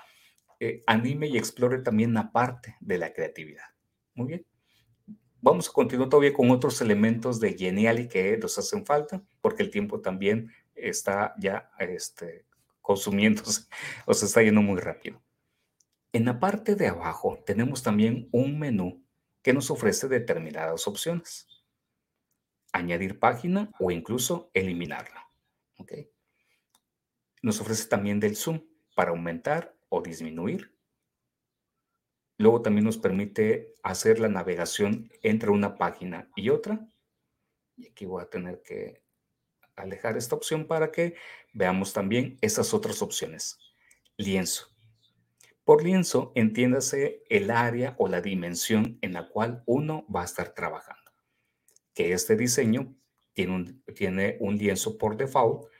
eh, 0.58 0.82
anime 0.86 1.28
y 1.28 1.38
explore 1.38 1.78
también 1.78 2.12
la 2.14 2.32
parte 2.32 2.76
de 2.80 2.98
la 2.98 3.12
creatividad. 3.12 3.64
Muy 4.20 4.28
bien. 4.28 4.46
Vamos 5.40 5.70
a 5.70 5.72
continuar 5.72 6.10
todavía 6.10 6.34
con 6.34 6.50
otros 6.50 6.82
elementos 6.82 7.40
de 7.40 7.56
Geniali 7.56 8.06
que 8.06 8.36
nos 8.36 8.58
hacen 8.58 8.84
falta, 8.84 9.22
porque 9.40 9.62
el 9.62 9.70
tiempo 9.70 10.02
también 10.02 10.52
está 10.74 11.34
ya 11.38 11.70
este, 11.78 12.44
consumiéndose 12.82 13.62
o 14.04 14.12
se 14.12 14.26
está 14.26 14.42
yendo 14.42 14.60
muy 14.60 14.78
rápido. 14.78 15.22
En 16.12 16.26
la 16.26 16.38
parte 16.38 16.74
de 16.74 16.88
abajo 16.88 17.42
tenemos 17.46 17.82
también 17.82 18.28
un 18.30 18.58
menú 18.58 19.02
que 19.40 19.54
nos 19.54 19.70
ofrece 19.70 20.06
determinadas 20.06 20.86
opciones. 20.86 21.46
Añadir 22.74 23.18
página 23.18 23.70
o 23.78 23.90
incluso 23.90 24.50
eliminarla. 24.52 25.30
¿okay? 25.78 26.10
Nos 27.40 27.58
ofrece 27.58 27.88
también 27.88 28.20
del 28.20 28.36
zoom 28.36 28.60
para 28.94 29.12
aumentar 29.12 29.74
o 29.88 30.02
disminuir. 30.02 30.74
Luego 32.40 32.62
también 32.62 32.86
nos 32.86 32.96
permite 32.96 33.74
hacer 33.82 34.18
la 34.18 34.28
navegación 34.28 35.10
entre 35.20 35.50
una 35.50 35.76
página 35.76 36.30
y 36.34 36.48
otra. 36.48 36.88
Y 37.76 37.88
aquí 37.88 38.06
voy 38.06 38.22
a 38.22 38.30
tener 38.30 38.62
que 38.62 39.02
alejar 39.76 40.16
esta 40.16 40.36
opción 40.36 40.66
para 40.66 40.90
que 40.90 41.16
veamos 41.52 41.92
también 41.92 42.38
esas 42.40 42.72
otras 42.72 43.02
opciones. 43.02 43.58
Lienzo. 44.16 44.68
Por 45.64 45.84
lienzo, 45.84 46.32
entiéndase 46.34 47.24
el 47.28 47.50
área 47.50 47.94
o 47.98 48.08
la 48.08 48.22
dimensión 48.22 48.96
en 49.02 49.12
la 49.12 49.28
cual 49.28 49.62
uno 49.66 50.06
va 50.08 50.22
a 50.22 50.24
estar 50.24 50.54
trabajando. 50.54 51.12
Que 51.92 52.14
este 52.14 52.36
diseño 52.36 52.96
tiene 53.34 53.54
un, 53.54 53.82
tiene 53.94 54.38
un 54.40 54.56
lienzo 54.56 54.96
por 54.96 55.18
default, 55.18 55.70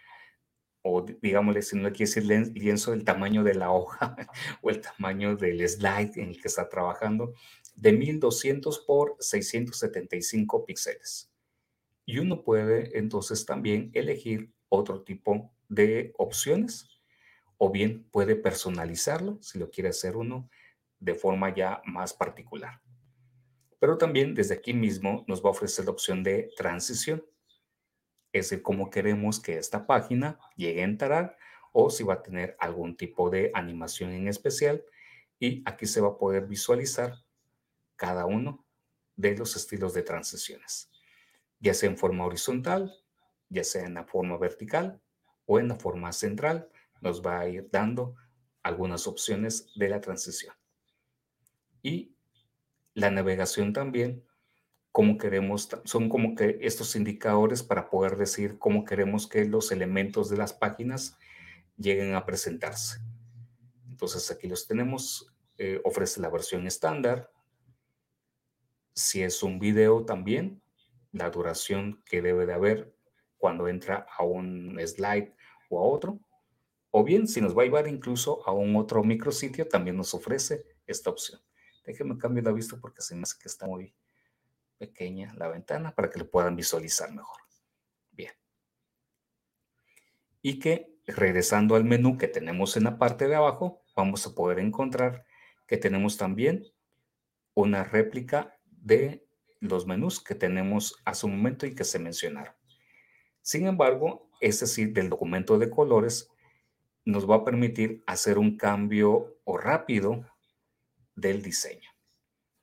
o 0.83 1.03
digámosle, 1.03 1.62
si 1.62 1.76
no 1.76 1.91
quiere 1.91 2.12
decir 2.12 2.24
lienzo 2.24 2.93
del 2.93 3.05
tamaño 3.05 3.45
de 3.45 3.55
la 3.55 3.70
hoja 3.70 4.16
o 4.62 4.70
el 4.70 4.81
tamaño 4.81 5.37
del 5.37 5.68
slide 5.68 6.12
en 6.16 6.31
el 6.31 6.41
que 6.41 6.49
está 6.49 6.68
trabajando, 6.68 7.35
de 7.74 7.93
1200 7.93 8.78
por 8.81 9.16
675 9.18 10.64
píxeles. 10.64 11.31
Y 12.05 12.18
uno 12.18 12.43
puede 12.43 12.99
entonces 12.99 13.47
también 13.47 13.91
elegir 13.95 14.53
otro 14.68 15.03
tipo 15.03 15.53
de 15.68 16.12
opciones 16.16 16.89
o 17.59 17.70
bien 17.70 18.05
puede 18.11 18.37
personalizarlo 18.37 19.39
si 19.43 19.59
lo 19.59 19.70
quiere 19.70 19.91
hacer 19.91 20.16
uno 20.16 20.49
de 20.99 21.14
forma 21.14 21.55
ya 21.55 21.83
más 21.85 22.12
particular. 22.14 22.81
Pero 23.78 23.97
también 23.97 24.35
desde 24.35 24.55
aquí 24.55 24.74
mismo 24.74 25.24
nos 25.26 25.43
va 25.43 25.49
a 25.49 25.53
ofrecer 25.53 25.85
la 25.87 25.91
opción 25.93 26.22
de 26.22 26.51
transición, 26.57 27.24
es 28.33 28.51
decir, 28.51 28.62
cómo 28.62 28.91
queremos 28.91 29.41
que 29.41 29.59
esta 29.59 29.87
página 29.87 30.39
llegue 30.57 30.83
a 30.83 30.85
entrar 30.85 31.37
o 31.72 31.91
si 31.91 32.05
va 32.05 32.14
a 32.14 32.22
tener 32.22 32.57
algún 32.59 32.97
tipo 32.97 33.31
de 33.31 33.51
animación 33.55 34.12
en 34.12 34.28
especial 34.28 34.85
y 35.39 35.62
aquí 35.64 35.87
se 35.87 36.01
va 36.01 36.09
a 36.09 36.18
poder 36.18 36.47
visualizar 36.47 37.24
cada 37.97 38.26
uno 38.26 38.64
de 39.16 39.37
los 39.37 39.57
estilos 39.57 39.95
de 39.95 40.03
transiciones, 40.03 40.91
ya 41.59 41.74
sea 41.74 41.91
en 41.91 41.99
forma 41.99 42.24
horizontal, 42.24 42.95
ya 43.49 43.64
sea 43.64 43.85
en 43.85 43.95
la 43.95 44.05
forma 44.05 44.39
vertical 44.39 45.01
o 45.47 45.59
en 45.59 45.68
la 45.68 45.76
forma 45.76 46.12
central 46.12 46.70
nos 47.01 47.24
va 47.24 47.41
a 47.41 47.49
ir 47.49 47.68
dando 47.70 48.14
algunas 48.62 49.07
opciones 49.07 49.72
de 49.74 49.89
la 49.89 50.01
transición. 50.01 50.55
Y 51.83 52.14
la 52.95 53.11
navegación 53.11 53.72
también, 53.72 54.24
cómo 54.93 55.18
queremos, 55.18 55.68
son 55.84 56.09
como 56.09 56.34
que 56.34 56.59
estos 56.62 56.97
indicadores 56.97 57.62
para 57.62 57.91
poder 57.91 58.16
decir 58.16 58.59
cómo 58.59 58.84
queremos 58.84 59.26
que 59.26 59.45
los 59.45 59.70
elementos 59.72 60.28
de 60.28 60.36
las 60.36 60.53
páginas 60.53 61.16
lleguen 61.76 62.14
a 62.14 62.26
presentarse. 62.26 63.01
Entonces 63.88 64.30
aquí 64.30 64.49
los 64.49 64.66
tenemos, 64.66 65.32
eh, 65.59 65.80
ofrece 65.84 66.20
la 66.20 66.28
versión 66.28 66.66
estándar. 66.66 67.30
Si 68.95 69.22
es 69.22 69.43
un 69.43 69.59
video 69.59 70.05
también, 70.05 70.61
la 71.12 71.30
duración 71.30 72.03
que 72.05 72.22
debe 72.22 72.47
de 72.47 72.55
haber 72.55 72.95
cuando 73.38 73.68
entra 73.68 74.07
a 74.16 74.24
un 74.24 74.78
slide 74.84 75.32
o 75.68 75.80
a 75.80 75.82
otro. 75.82 76.20
O 76.91 77.05
bien, 77.05 77.28
si 77.28 77.41
nos 77.41 77.57
va 77.57 77.62
a 77.62 77.64
llevar 77.64 77.86
incluso 77.86 78.47
a 78.47 78.53
un 78.53 78.74
otro 78.74 79.05
micrositio, 79.05 79.68
también 79.68 79.97
nos 79.97 80.12
ofrece 80.14 80.66
esta 80.86 81.11
opción. 81.11 81.41
Déjenme 81.84 82.18
cambiar 82.18 82.47
la 82.47 82.53
vista 82.53 82.76
porque 82.80 83.01
se 83.01 83.14
me 83.14 83.22
hace 83.22 83.38
que 83.41 83.49
está 83.49 83.66
muy 83.66 83.95
pequeña 84.81 85.35
la 85.37 85.49
ventana 85.49 85.95
para 85.95 86.11
que 86.11 86.18
lo 86.18 86.31
puedan 86.31 86.57
visualizar 86.57 87.12
mejor. 87.12 87.43
Bien. 88.11 88.33
Y 90.41 90.59
que 90.59 90.99
regresando 91.07 91.76
al 91.76 91.85
menú 91.85 92.16
que 92.16 92.28
tenemos 92.28 92.76
en 92.76 92.85
la 92.85 92.99
parte 92.99 93.28
de 93.28 93.35
abajo, 93.35 93.85
vamos 93.95 94.26
a 94.26 94.35
poder 94.35 94.59
encontrar 94.59 95.26
que 95.68 95.76
tenemos 95.76 96.16
también 96.16 96.64
una 97.55 97.85
réplica 97.85 98.59
de 98.64 99.26
los 99.61 99.87
menús 99.87 100.24
que 100.24 100.35
tenemos 100.35 100.97
a 101.05 101.14
su 101.14 101.28
momento 101.28 101.66
y 101.66 101.74
que 101.74 101.85
se 101.85 101.99
mencionaron. 101.99 102.55
Sin 103.43 103.66
embargo, 103.66 104.31
es 104.41 104.61
decir, 104.61 104.95
del 104.95 105.11
documento 105.11 105.59
de 105.59 105.68
colores, 105.68 106.31
nos 107.05 107.28
va 107.28 107.37
a 107.37 107.45
permitir 107.45 108.03
hacer 108.07 108.39
un 108.39 108.57
cambio 108.57 109.39
o 109.45 109.59
rápido 109.59 110.24
del 111.14 111.43
diseño. 111.43 111.91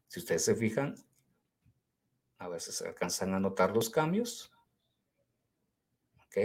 Si 0.08 0.20
ustedes 0.20 0.46
se 0.46 0.56
fijan, 0.56 0.96
a 2.38 2.48
veces 2.48 2.76
se 2.76 2.88
alcanzan 2.88 3.34
a 3.34 3.40
notar 3.40 3.72
los 3.72 3.90
cambios. 3.90 4.52
¿Ok? 6.26 6.38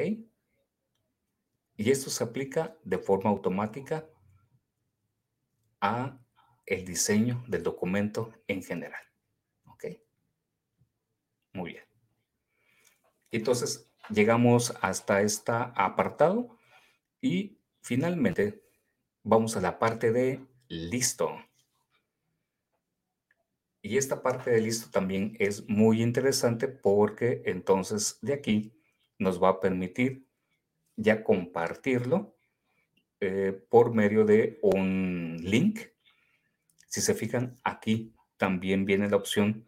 Y 1.76 1.90
esto 1.90 2.11
se 2.11 2.24
aplica 2.24 2.76
de 2.84 2.99
forma 2.99 3.30
automática 3.30 4.07
a 5.80 6.18
el 6.66 6.84
diseño 6.84 7.45
del 7.49 7.62
documento 7.62 8.32
en 8.47 8.62
general. 8.62 9.03
¿Ok? 9.66 9.84
Muy 11.53 11.72
bien. 11.72 11.84
Entonces, 13.30 13.90
llegamos 14.11 14.74
hasta 14.80 15.22
este 15.22 15.53
apartado 15.53 16.59
y 17.20 17.59
Finalmente, 17.82 18.62
vamos 19.24 19.57
a 19.57 19.61
la 19.61 19.80
parte 19.80 20.12
de 20.12 20.47
listo. 20.68 21.36
Y 23.82 23.98
esta 23.98 24.22
parte 24.22 24.50
de 24.50 24.60
listo 24.60 24.90
también 24.90 25.36
es 25.38 25.68
muy 25.68 26.02
interesante 26.02 26.68
porque 26.68 27.42
entonces 27.44 28.18
de 28.22 28.34
aquí 28.34 28.72
nos 29.18 29.42
va 29.42 29.50
a 29.50 29.60
permitir 29.60 30.26
ya 30.96 31.24
compartirlo 31.24 32.36
eh, 33.20 33.60
por 33.68 33.92
medio 33.92 34.24
de 34.24 34.58
un 34.62 35.38
link. 35.42 35.80
Si 36.86 37.00
se 37.00 37.14
fijan, 37.14 37.58
aquí 37.64 38.14
también 38.36 38.84
viene 38.84 39.10
la 39.10 39.16
opción, 39.16 39.66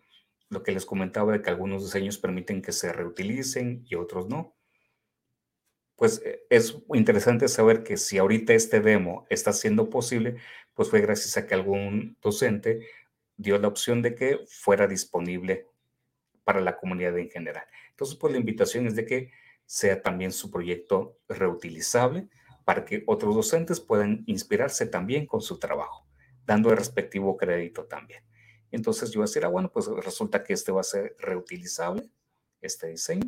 lo 0.48 0.62
que 0.62 0.72
les 0.72 0.86
comentaba 0.86 1.32
de 1.32 1.42
que 1.42 1.50
algunos 1.50 1.82
diseños 1.84 2.18
permiten 2.18 2.62
que 2.62 2.72
se 2.72 2.92
reutilicen 2.92 3.84
y 3.88 3.96
otros 3.96 4.28
no 4.28 4.54
pues 5.96 6.22
eh, 6.24 6.44
es 6.50 6.76
interesante 6.94 7.48
saber 7.48 7.82
que 7.82 7.96
si 7.96 8.18
ahorita 8.18 8.52
este 8.54 8.80
demo 8.80 9.26
está 9.30 9.52
siendo 9.52 9.90
posible, 9.90 10.36
pues 10.74 10.90
fue 10.90 11.00
gracias 11.00 11.36
a 11.36 11.46
que 11.46 11.54
algún 11.54 12.16
docente 12.22 12.86
dio 13.36 13.58
la 13.58 13.68
opción 13.68 14.02
de 14.02 14.14
que 14.14 14.40
fuera 14.48 14.86
disponible 14.86 15.66
para 16.44 16.60
la 16.60 16.76
comunidad 16.76 17.18
en 17.18 17.30
general. 17.30 17.64
Entonces, 17.90 18.16
pues 18.16 18.32
la 18.32 18.38
invitación 18.38 18.86
es 18.86 18.94
de 18.94 19.06
que 19.06 19.30
sea 19.66 20.02
también 20.02 20.32
su 20.32 20.50
proyecto 20.50 21.18
reutilizable 21.28 22.28
para 22.64 22.84
que 22.84 23.02
otros 23.06 23.34
docentes 23.34 23.80
puedan 23.80 24.24
inspirarse 24.26 24.86
también 24.86 25.26
con 25.26 25.40
su 25.40 25.58
trabajo, 25.58 26.06
dando 26.46 26.70
el 26.70 26.76
respectivo 26.76 27.36
crédito 27.36 27.84
también. 27.84 28.22
Entonces 28.70 29.10
yo 29.10 29.20
voy 29.20 29.24
a 29.24 29.30
decir, 29.30 29.44
ah, 29.44 29.48
bueno, 29.48 29.70
pues 29.70 29.86
resulta 29.86 30.42
que 30.42 30.52
este 30.52 30.72
va 30.72 30.80
a 30.80 30.84
ser 30.84 31.14
reutilizable, 31.18 32.10
este 32.60 32.88
diseño. 32.88 33.26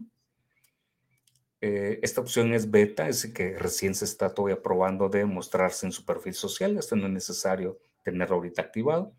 Eh, 1.61 2.01
esta 2.03 2.21
opción 2.21 2.53
es 2.53 2.71
beta, 2.71 3.09
es 3.09 3.27
que 3.33 3.57
recién 3.59 3.95
se 3.95 4.05
está 4.05 4.35
todavía 4.35 4.61
probando 4.61 5.09
de 5.09 5.25
mostrarse 5.25 5.87
en 5.87 5.93
su 5.93 6.05
perfil 6.05 6.35
social. 6.35 6.77
Esto 6.77 6.97
no 6.97 7.07
es 7.07 7.13
necesario 7.13 7.79
tenerlo 8.03 8.37
ahorita 8.37 8.63
activado. 8.63 9.15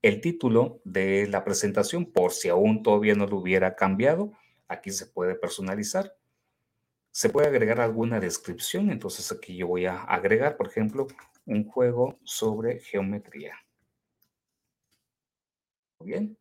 El 0.00 0.20
título 0.20 0.80
de 0.84 1.26
la 1.26 1.44
presentación, 1.44 2.06
por 2.06 2.32
si 2.32 2.48
aún 2.48 2.82
todavía 2.82 3.14
no 3.14 3.26
lo 3.26 3.38
hubiera 3.38 3.74
cambiado, 3.74 4.32
aquí 4.68 4.90
se 4.90 5.06
puede 5.06 5.34
personalizar. 5.34 6.16
Se 7.10 7.30
puede 7.30 7.48
agregar 7.48 7.80
alguna 7.80 8.20
descripción, 8.20 8.90
entonces 8.90 9.32
aquí 9.32 9.56
yo 9.56 9.66
voy 9.66 9.86
a 9.86 10.02
agregar, 10.04 10.56
por 10.56 10.68
ejemplo, 10.68 11.08
un 11.46 11.64
juego 11.64 12.18
sobre 12.22 12.78
geometría. 12.78 13.54
Muy 15.98 16.10
bien. 16.10 16.38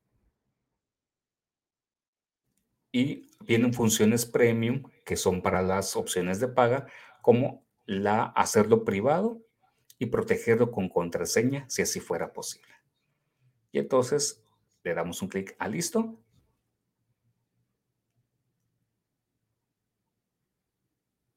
Y 2.92 3.32
vienen 3.42 3.74
funciones 3.74 4.26
premium 4.26 4.84
que 5.04 5.16
son 5.18 5.42
para 5.42 5.64
las 5.64 5.96
opciones 5.96 6.40
de 6.40 6.48
paga, 6.48 6.86
como 7.24 7.66
la 7.86 8.24
hacerlo 8.24 8.84
privado 8.84 9.42
y 9.98 10.08
protegerlo 10.08 10.72
con 10.72 10.90
contraseña 10.90 11.66
si 11.70 11.82
así 11.82 12.00
fuera 12.00 12.34
posible. 12.34 12.77
Y 13.72 13.80
entonces 13.80 14.44
le 14.84 14.94
damos 14.94 15.22
un 15.22 15.30
clic 15.30 15.56
a 15.60 15.68
listo. 15.68 16.18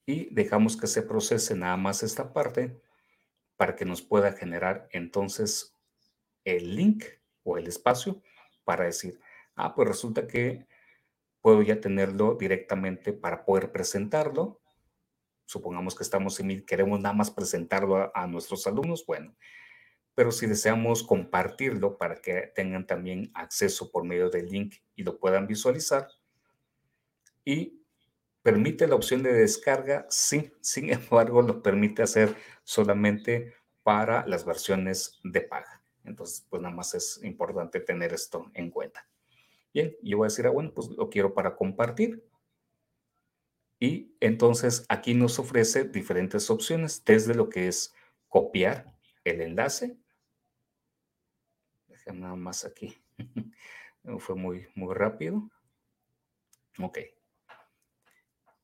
Y 0.06 0.32
dejamos 0.34 0.76
que 0.76 0.86
se 0.86 1.02
procese 1.02 1.54
nada 1.54 1.76
más 1.76 2.02
esta 2.02 2.32
parte 2.32 2.80
para 3.56 3.76
que 3.76 3.84
nos 3.84 4.02
pueda 4.02 4.32
generar 4.32 4.88
entonces 4.90 5.76
el 6.44 6.76
link 6.76 7.04
o 7.42 7.58
el 7.58 7.66
espacio 7.66 8.22
para 8.64 8.84
decir, 8.84 9.20
ah, 9.54 9.74
pues 9.74 9.86
resulta 9.88 10.26
que 10.26 10.66
puedo 11.40 11.62
ya 11.62 11.80
tenerlo 11.80 12.34
directamente 12.34 13.12
para 13.12 13.44
poder 13.44 13.72
presentarlo. 13.72 14.60
supongamos 15.44 15.96
que 15.96 16.04
estamos 16.04 16.38
en 16.38 16.64
queremos 16.64 17.00
nada 17.00 17.14
más 17.14 17.30
presentarlo 17.30 18.16
a, 18.16 18.26
nuestros 18.28 18.66
alumnos, 18.68 19.04
bueno, 19.04 19.34
pero 20.14 20.32
si 20.32 20.46
deseamos 20.46 21.02
compartirlo 21.02 21.96
para 21.96 22.16
que 22.16 22.52
tengan 22.54 22.86
también 22.86 23.30
acceso 23.34 23.90
por 23.90 24.04
medio 24.04 24.30
del 24.30 24.50
link 24.50 24.76
y 24.94 25.02
lo 25.02 25.18
puedan 25.18 25.46
visualizar, 25.46 26.08
y 27.44 27.80
permite 28.42 28.86
la 28.86 28.94
opción 28.94 29.22
de 29.22 29.32
descarga, 29.32 30.06
sí, 30.08 30.52
sin 30.60 30.92
embargo 30.92 31.42
lo 31.42 31.62
permite 31.62 32.02
hacer 32.02 32.36
solamente 32.64 33.54
para 33.82 34.26
las 34.26 34.44
versiones 34.44 35.20
de 35.24 35.40
paga. 35.40 35.82
Entonces, 36.04 36.46
pues 36.48 36.62
nada 36.62 36.74
más 36.74 36.94
es 36.94 37.20
importante 37.22 37.80
tener 37.80 38.12
esto 38.12 38.50
en 38.54 38.70
cuenta. 38.70 39.06
Bien, 39.72 39.94
yo 40.02 40.18
voy 40.18 40.26
a 40.26 40.28
decir, 40.28 40.46
ah, 40.46 40.50
bueno, 40.50 40.72
pues 40.74 40.88
lo 40.88 41.08
quiero 41.10 41.34
para 41.34 41.54
compartir. 41.54 42.24
Y 43.78 44.14
entonces 44.20 44.84
aquí 44.88 45.14
nos 45.14 45.38
ofrece 45.38 45.84
diferentes 45.84 46.50
opciones, 46.50 47.02
desde 47.04 47.34
lo 47.34 47.48
que 47.48 47.68
es 47.68 47.94
copiar 48.28 48.94
el 49.24 49.40
enlace. 49.40 49.96
Déjame 51.88 52.20
nada 52.20 52.36
más 52.36 52.64
aquí. 52.64 52.96
Fue 54.18 54.34
muy, 54.34 54.66
muy 54.74 54.94
rápido. 54.94 55.50
Ok. 56.78 56.98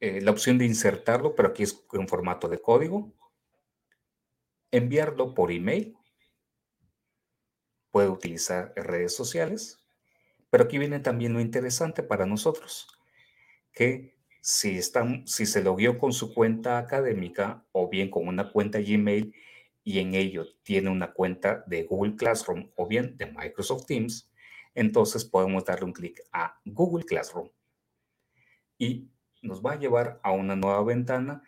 Eh, 0.00 0.20
la 0.20 0.30
opción 0.30 0.58
de 0.58 0.66
insertarlo, 0.66 1.34
pero 1.34 1.48
aquí 1.48 1.62
es 1.62 1.84
en 1.92 2.08
formato 2.08 2.48
de 2.48 2.60
código. 2.60 3.12
Enviarlo 4.70 5.34
por 5.34 5.52
email. 5.52 5.96
Puede 7.90 8.08
utilizar 8.08 8.72
redes 8.76 9.14
sociales. 9.14 9.86
Pero 10.50 10.64
aquí 10.64 10.78
viene 10.78 11.00
también 11.00 11.32
lo 11.32 11.40
interesante 11.40 12.02
para 12.02 12.24
nosotros, 12.24 12.86
que 13.72 14.16
si, 14.40 14.78
están, 14.78 15.26
si 15.26 15.44
se 15.44 15.62
logueó 15.62 15.98
con 15.98 16.12
su 16.12 16.32
cuenta 16.32 16.78
académica 16.78 17.66
o 17.72 17.88
bien 17.88 18.10
con 18.10 18.28
una 18.28 18.52
cuenta 18.52 18.78
Gmail 18.80 19.34
y 19.86 20.00
en 20.00 20.16
ello 20.16 20.44
tiene 20.64 20.90
una 20.90 21.12
cuenta 21.12 21.62
de 21.68 21.84
Google 21.84 22.16
Classroom 22.16 22.72
o 22.74 22.88
bien 22.88 23.16
de 23.16 23.26
Microsoft 23.26 23.86
Teams, 23.86 24.28
entonces 24.74 25.24
podemos 25.24 25.64
darle 25.64 25.84
un 25.84 25.92
clic 25.92 26.20
a 26.32 26.60
Google 26.64 27.04
Classroom 27.04 27.48
y 28.78 29.08
nos 29.42 29.64
va 29.64 29.74
a 29.74 29.78
llevar 29.78 30.18
a 30.24 30.32
una 30.32 30.56
nueva 30.56 30.82
ventana. 30.82 31.40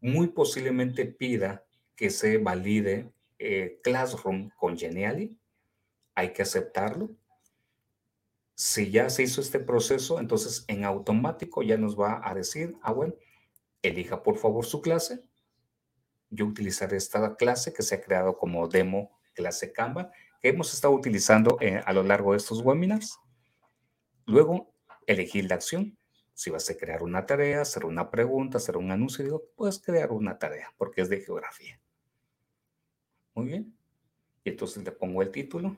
Muy 0.00 0.28
posiblemente 0.28 1.04
pida 1.04 1.64
que 1.96 2.10
se 2.10 2.38
valide 2.38 3.12
eh, 3.40 3.80
Classroom 3.82 4.50
con 4.56 4.78
Geniali. 4.78 5.36
Hay 6.14 6.32
que 6.32 6.42
aceptarlo 6.42 7.10
si 8.54 8.92
ya 8.92 9.10
se 9.10 9.24
hizo 9.24 9.40
este 9.40 9.58
proceso, 9.58 10.20
entonces 10.20 10.64
en 10.68 10.84
automático 10.84 11.64
ya 11.64 11.76
nos 11.76 11.98
va 11.98 12.20
a 12.22 12.34
decir, 12.34 12.76
ah, 12.82 12.92
bueno, 12.92 13.14
elija 13.82 14.22
por 14.22 14.36
favor 14.36 14.64
su 14.64 14.80
clase. 14.80 15.24
Yo 16.34 16.46
utilizaré 16.46 16.96
esta 16.96 17.36
clase 17.36 17.72
que 17.72 17.82
se 17.82 17.94
ha 17.94 18.00
creado 18.00 18.36
como 18.36 18.66
demo 18.66 19.20
clase 19.34 19.72
Canva, 19.72 20.10
que 20.40 20.48
hemos 20.48 20.74
estado 20.74 20.94
utilizando 20.94 21.58
eh, 21.60 21.80
a 21.84 21.92
lo 21.92 22.02
largo 22.02 22.32
de 22.32 22.38
estos 22.38 22.60
webinars. 22.60 23.18
Luego, 24.26 24.74
elegir 25.06 25.46
la 25.48 25.54
acción. 25.56 25.96
Si 26.32 26.50
vas 26.50 26.68
a 26.68 26.76
crear 26.76 27.02
una 27.04 27.24
tarea, 27.26 27.60
hacer 27.60 27.84
una 27.84 28.10
pregunta, 28.10 28.58
hacer 28.58 28.76
un 28.76 28.90
anuncio, 28.90 29.24
digo, 29.24 29.44
puedes 29.54 29.78
crear 29.78 30.10
una 30.10 30.38
tarea 30.38 30.74
porque 30.76 31.02
es 31.02 31.08
de 31.08 31.20
geografía. 31.20 31.80
Muy 33.34 33.46
bien. 33.46 33.78
Y 34.42 34.50
entonces 34.50 34.84
le 34.84 34.90
pongo 34.90 35.22
el 35.22 35.30
título. 35.30 35.76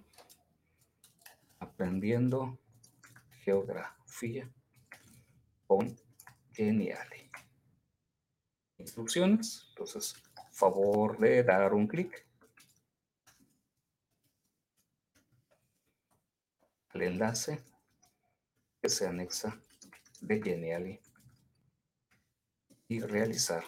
Aprendiendo 1.59 2.59
geografía 3.43 4.51
con. 5.67 5.95
Instrucciones, 8.79 9.67
entonces, 9.71 10.15
favor 10.57 11.19
de 11.19 11.43
dar 11.43 11.75
un 11.75 11.87
clic 11.87 12.27
al 16.89 17.03
enlace 17.03 17.63
que 18.81 18.89
se 18.89 19.07
anexa 19.07 19.61
de 20.21 20.43
Geniali 20.43 21.01
y 22.89 23.01
realizar 23.01 23.65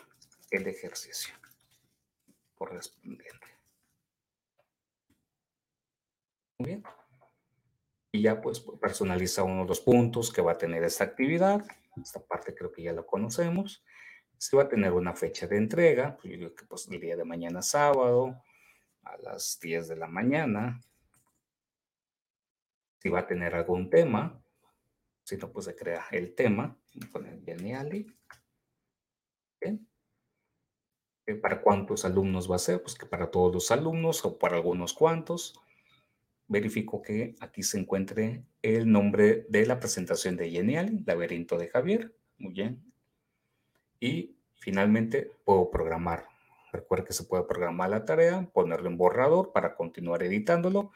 el 0.50 0.66
ejercicio 0.66 1.34
correspondiente. 2.54 3.48
Muy 6.58 6.70
bien 6.70 6.84
y 8.12 8.22
ya 8.22 8.40
pues 8.40 8.60
personaliza 8.80 9.42
uno 9.42 9.62
de 9.62 9.68
los 9.68 9.80
puntos 9.80 10.32
que 10.32 10.42
va 10.42 10.52
a 10.52 10.58
tener 10.58 10.82
esta 10.82 11.04
actividad. 11.04 11.64
Esta 12.00 12.20
parte 12.20 12.54
creo 12.54 12.72
que 12.72 12.82
ya 12.82 12.92
la 12.92 13.02
conocemos. 13.02 13.84
Si 14.38 14.56
va 14.56 14.62
a 14.62 14.68
tener 14.68 14.92
una 14.92 15.14
fecha 15.14 15.46
de 15.46 15.56
entrega, 15.56 16.16
pues 16.16 16.32
yo 16.32 16.38
digo 16.38 16.54
que 16.54 16.64
pues 16.64 16.88
el 16.88 17.00
día 17.00 17.16
de 17.16 17.24
mañana 17.24 17.60
sábado 17.60 18.40
a 19.02 19.16
las 19.18 19.58
10 19.60 19.88
de 19.88 19.96
la 19.96 20.06
mañana. 20.06 20.80
Si 23.00 23.08
va 23.08 23.20
a 23.20 23.26
tener 23.26 23.54
algún 23.54 23.90
tema, 23.90 24.42
si 25.24 25.36
no, 25.36 25.52
pues 25.52 25.66
se 25.66 25.76
crea 25.76 26.06
el 26.10 26.34
tema. 26.34 26.76
Poner 27.12 27.42
Geniali. 27.44 28.06
Bien. 29.60 29.86
¿Para 31.42 31.60
cuántos 31.60 32.04
alumnos 32.04 32.50
va 32.50 32.56
a 32.56 32.60
ser? 32.60 32.82
Pues 32.82 32.94
que 32.94 33.06
para 33.06 33.30
todos 33.30 33.52
los 33.52 33.70
alumnos 33.70 34.24
o 34.24 34.38
para 34.38 34.56
algunos 34.56 34.94
cuantos 34.94 35.60
verifico 36.48 37.02
que 37.02 37.36
aquí 37.40 37.62
se 37.62 37.78
encuentre 37.78 38.44
el 38.62 38.90
nombre 38.90 39.46
de 39.48 39.66
la 39.66 39.78
presentación 39.78 40.36
de 40.36 40.50
Genial, 40.50 41.02
Laberinto 41.04 41.58
de 41.58 41.68
Javier. 41.68 42.16
Muy 42.38 42.54
bien. 42.54 42.92
Y 44.00 44.36
finalmente 44.54 45.32
puedo 45.44 45.70
programar. 45.70 46.26
Recuerda 46.72 47.04
que 47.04 47.12
se 47.12 47.24
puede 47.24 47.44
programar 47.44 47.90
la 47.90 48.04
tarea, 48.04 48.48
ponerle 48.52 48.88
un 48.88 48.98
borrador 48.98 49.52
para 49.52 49.74
continuar 49.74 50.22
editándolo 50.22 50.92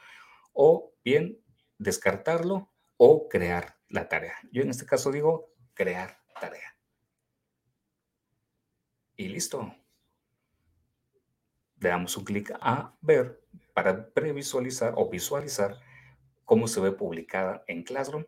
o 0.53 0.93
bien 1.05 1.39
descartarlo 1.79 2.71
o 2.97 3.29
crear 3.29 3.77
la 3.89 4.09
tarea. 4.09 4.37
Yo 4.53 4.63
en 4.63 4.71
este 4.71 4.87
caso 4.87 5.11
digo 5.11 5.51
crear 5.75 6.19
tarea. 6.41 6.77
Y 9.17 9.29
listo. 9.29 9.75
Le 11.79 11.89
damos 11.89 12.17
un 12.17 12.25
clic 12.25 12.53
a 12.61 12.97
ver 13.01 13.43
para 13.75 14.09
previsualizar 14.11 14.95
o 14.97 15.09
visualizar 15.09 15.81
cómo 16.45 16.69
se 16.69 16.81
ve 16.81 16.93
publicada 16.93 17.65
en 17.67 17.83
Classroom 17.83 18.25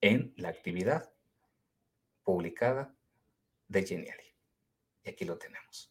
en 0.00 0.34
la 0.36 0.48
actividad 0.48 1.10
publicada 2.24 2.94
de 3.68 3.84
Geniali. 3.84 4.34
Y 5.04 5.10
aquí 5.10 5.24
lo 5.24 5.38
tenemos. 5.38 5.90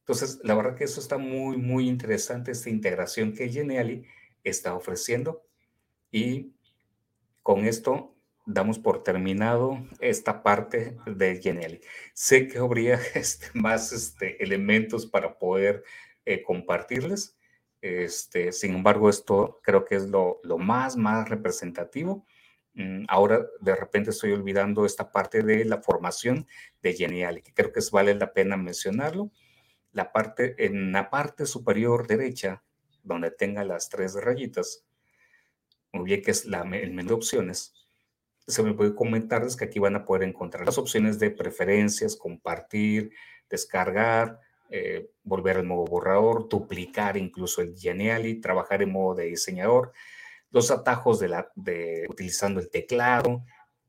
Entonces, 0.00 0.40
la 0.42 0.54
verdad 0.54 0.76
que 0.76 0.84
eso 0.84 1.00
está 1.00 1.18
muy, 1.18 1.56
muy 1.56 1.88
interesante, 1.88 2.50
esta 2.50 2.68
integración 2.68 3.32
que 3.32 3.48
Geniali 3.48 4.06
está 4.42 4.74
ofreciendo. 4.74 5.46
Y 6.10 6.52
con 7.42 7.64
esto 7.64 8.16
damos 8.44 8.78
por 8.78 9.02
terminado 9.02 9.78
esta 10.00 10.42
parte 10.42 10.96
de 11.06 11.40
Geniali. 11.40 11.80
Sé 12.14 12.48
que 12.48 12.58
habría 12.58 12.94
este, 13.14 13.46
más 13.54 13.92
este, 13.92 14.42
elementos 14.42 15.06
para 15.06 15.38
poder 15.38 15.84
eh, 16.24 16.42
compartirles. 16.42 17.36
Este, 17.80 18.52
sin 18.52 18.74
embargo, 18.74 19.08
esto 19.08 19.60
creo 19.62 19.84
que 19.84 19.94
es 19.94 20.08
lo, 20.08 20.40
lo 20.42 20.58
más, 20.58 20.96
más 20.96 21.28
representativo. 21.28 22.26
Mm, 22.74 23.04
ahora 23.08 23.46
de 23.60 23.74
repente 23.74 24.10
estoy 24.10 24.32
olvidando 24.32 24.86
esta 24.86 25.10
parte 25.10 25.42
de 25.42 25.64
la 25.64 25.82
formación 25.82 26.46
de 26.82 26.94
Geniali, 26.94 27.42
que 27.42 27.52
creo 27.52 27.72
que 27.72 27.80
es, 27.80 27.90
vale 27.90 28.14
la 28.14 28.32
pena 28.32 28.56
mencionarlo. 28.56 29.30
La 29.92 30.12
parte, 30.12 30.54
en 30.64 30.92
la 30.92 31.10
parte 31.10 31.46
superior 31.46 32.06
derecha, 32.06 32.62
donde 33.02 33.30
tenga 33.30 33.64
las 33.64 33.88
tres 33.88 34.14
rayitas, 34.14 34.84
muy 35.92 36.04
bien 36.04 36.22
que 36.22 36.30
es 36.30 36.46
la, 36.46 36.62
el 36.62 36.92
menú 36.92 37.08
de 37.08 37.14
opciones, 37.14 37.74
se 38.46 38.62
me 38.62 38.74
puede 38.74 38.94
comentarles 38.94 39.56
que 39.56 39.64
aquí 39.64 39.78
van 39.78 39.96
a 39.96 40.04
poder 40.04 40.28
encontrar 40.28 40.66
las 40.66 40.78
opciones 40.78 41.18
de 41.18 41.30
preferencias, 41.30 42.16
compartir, 42.16 43.12
descargar, 43.48 44.40
eh, 44.70 45.10
volver 45.24 45.56
al 45.56 45.66
modo 45.66 45.84
borrador, 45.84 46.48
duplicar 46.48 47.16
incluso 47.16 47.60
el 47.62 47.76
Geniali, 47.76 48.40
trabajar 48.40 48.82
en 48.82 48.92
modo 48.92 49.16
de 49.16 49.26
diseñador, 49.26 49.92
los 50.50 50.70
atajos 50.70 51.20
de, 51.20 51.28
la, 51.28 51.50
de 51.54 52.06
utilizando 52.08 52.60
el 52.60 52.70
teclado, 52.70 53.44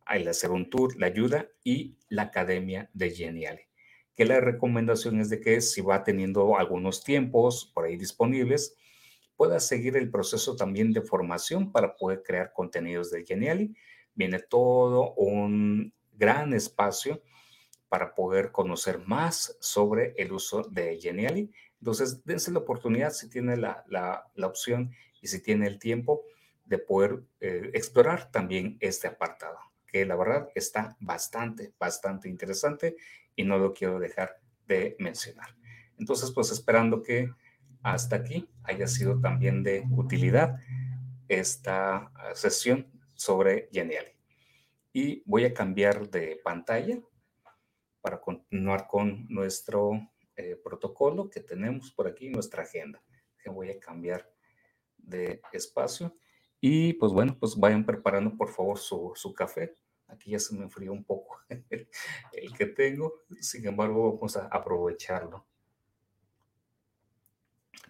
el 0.10 0.28
hacer 0.28 0.52
un 0.52 0.70
tour, 0.70 0.96
la 1.00 1.08
ayuda 1.08 1.48
y 1.64 1.96
la 2.10 2.24
academia 2.24 2.90
de 2.94 3.12
Geniali. 3.12 3.62
Que 4.16 4.26
la 4.26 4.40
recomendación 4.40 5.20
es 5.20 5.30
de 5.30 5.40
que 5.40 5.62
si 5.62 5.82
va 5.82 6.04
teniendo 6.04 6.58
algunos 6.58 7.04
tiempos 7.04 7.72
por 7.74 7.86
ahí 7.86 7.98
disponibles, 7.98 8.76
pueda 9.36 9.60
seguir 9.60 9.98
el 9.98 10.12
proceso 10.12 10.56
también 10.56 10.94
de 10.94 11.02
formación 11.02 11.72
para 11.72 11.96
poder 11.96 12.22
crear 12.24 12.54
contenidos 12.54 13.10
de 13.10 13.26
Geniali. 13.26 13.76
Viene 14.14 14.40
todo 14.40 15.14
un 15.14 15.94
gran 16.14 16.54
espacio 16.54 17.24
para 17.90 18.14
poder 18.14 18.52
conocer 18.52 19.00
más 19.00 19.58
sobre 19.60 20.14
el 20.18 20.32
uso 20.32 20.62
de 20.64 21.00
Geniali. 21.00 21.52
Entonces, 21.80 22.24
dense 22.24 22.52
la 22.52 22.60
oportunidad 22.60 23.12
si 23.12 23.30
tiene 23.30 23.58
la, 23.58 23.84
la, 23.88 24.48
opción 24.48 24.92
y 25.22 25.28
si 25.28 25.42
tiene 25.42 25.68
el 25.68 25.80
tiempo 25.80 26.24
de 26.72 26.78
poder 26.78 27.22
eh, 27.42 27.70
explorar 27.74 28.32
también 28.32 28.78
este 28.80 29.06
apartado, 29.06 29.60
que 29.86 30.06
la 30.06 30.16
verdad 30.16 30.48
está 30.56 30.96
bastante, 31.02 31.74
bastante 31.78 32.30
interesante 32.30 32.96
y 33.36 33.44
no 33.44 33.58
lo 33.58 33.74
quiero 33.74 34.00
dejar 34.00 34.40
de 34.68 34.96
mencionar. 34.98 35.50
Entonces, 36.00 36.32
pues 36.32 36.50
esperando 36.50 37.04
que 37.04 37.30
hasta 37.84 38.16
aquí 38.16 38.48
haya 38.64 38.88
sido 38.88 39.20
también 39.20 39.64
de 39.64 39.84
utilidad 39.92 40.62
esta 41.28 42.10
sesión 42.36 42.90
sobre 43.16 43.68
Geniali. 43.74 44.12
Y 44.94 45.24
voy 45.26 45.44
a 45.44 45.54
cambiar 45.54 46.10
de 46.10 46.40
pantalla 46.42 47.00
para 48.00 48.22
continuar 48.22 48.88
con 48.88 49.26
nuestro 49.28 50.10
eh, 50.38 50.56
protocolo 50.64 51.30
que 51.30 51.42
tenemos 51.42 51.92
por 51.92 52.08
aquí, 52.08 52.30
nuestra 52.30 52.64
agenda. 52.64 53.04
Voy 53.46 53.72
a 53.72 53.80
cambiar 53.80 54.32
de 54.96 55.42
espacio. 55.52 56.16
Y 56.62 56.94
pues 56.94 57.12
bueno, 57.12 57.36
pues 57.40 57.56
vayan 57.58 57.86
preparando 57.86 58.38
por 58.38 58.50
favor 58.50 58.78
su, 58.78 59.12
su 59.16 59.34
café. 59.34 59.76
Aquí 60.08 60.32
ya 60.32 60.40
se 60.40 60.56
me 60.56 60.64
enfrió 60.64 60.94
un 60.94 61.04
poco 61.04 61.40
el 61.70 62.54
que 62.56 62.68
tengo. 62.68 63.24
Sin 63.40 63.68
embargo, 63.68 64.14
vamos 64.14 64.38
a 64.38 64.46
aprovecharlo. 64.46 65.46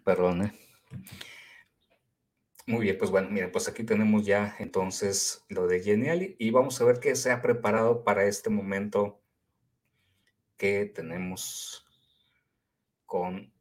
Perdón. 0.06 0.46
¿eh? 0.46 0.54
Muy 2.66 2.86
bien, 2.86 2.98
pues 2.98 3.12
bueno, 3.12 3.30
miren, 3.30 3.52
pues 3.52 3.68
aquí 3.68 3.84
tenemos 3.84 4.26
ya 4.26 4.56
entonces 4.60 5.44
lo 5.50 5.68
de 5.68 5.82
Geniali 5.82 6.36
y 6.40 6.52
vamos 6.52 6.80
a 6.80 6.86
ver 6.86 7.00
qué 7.00 7.16
se 7.16 7.32
ha 7.32 7.42
preparado 7.42 8.04
para 8.04 8.26
este 8.26 8.50
momento 8.50 9.20
que 10.58 10.86
tenemos 10.86 11.86
con 13.06 13.52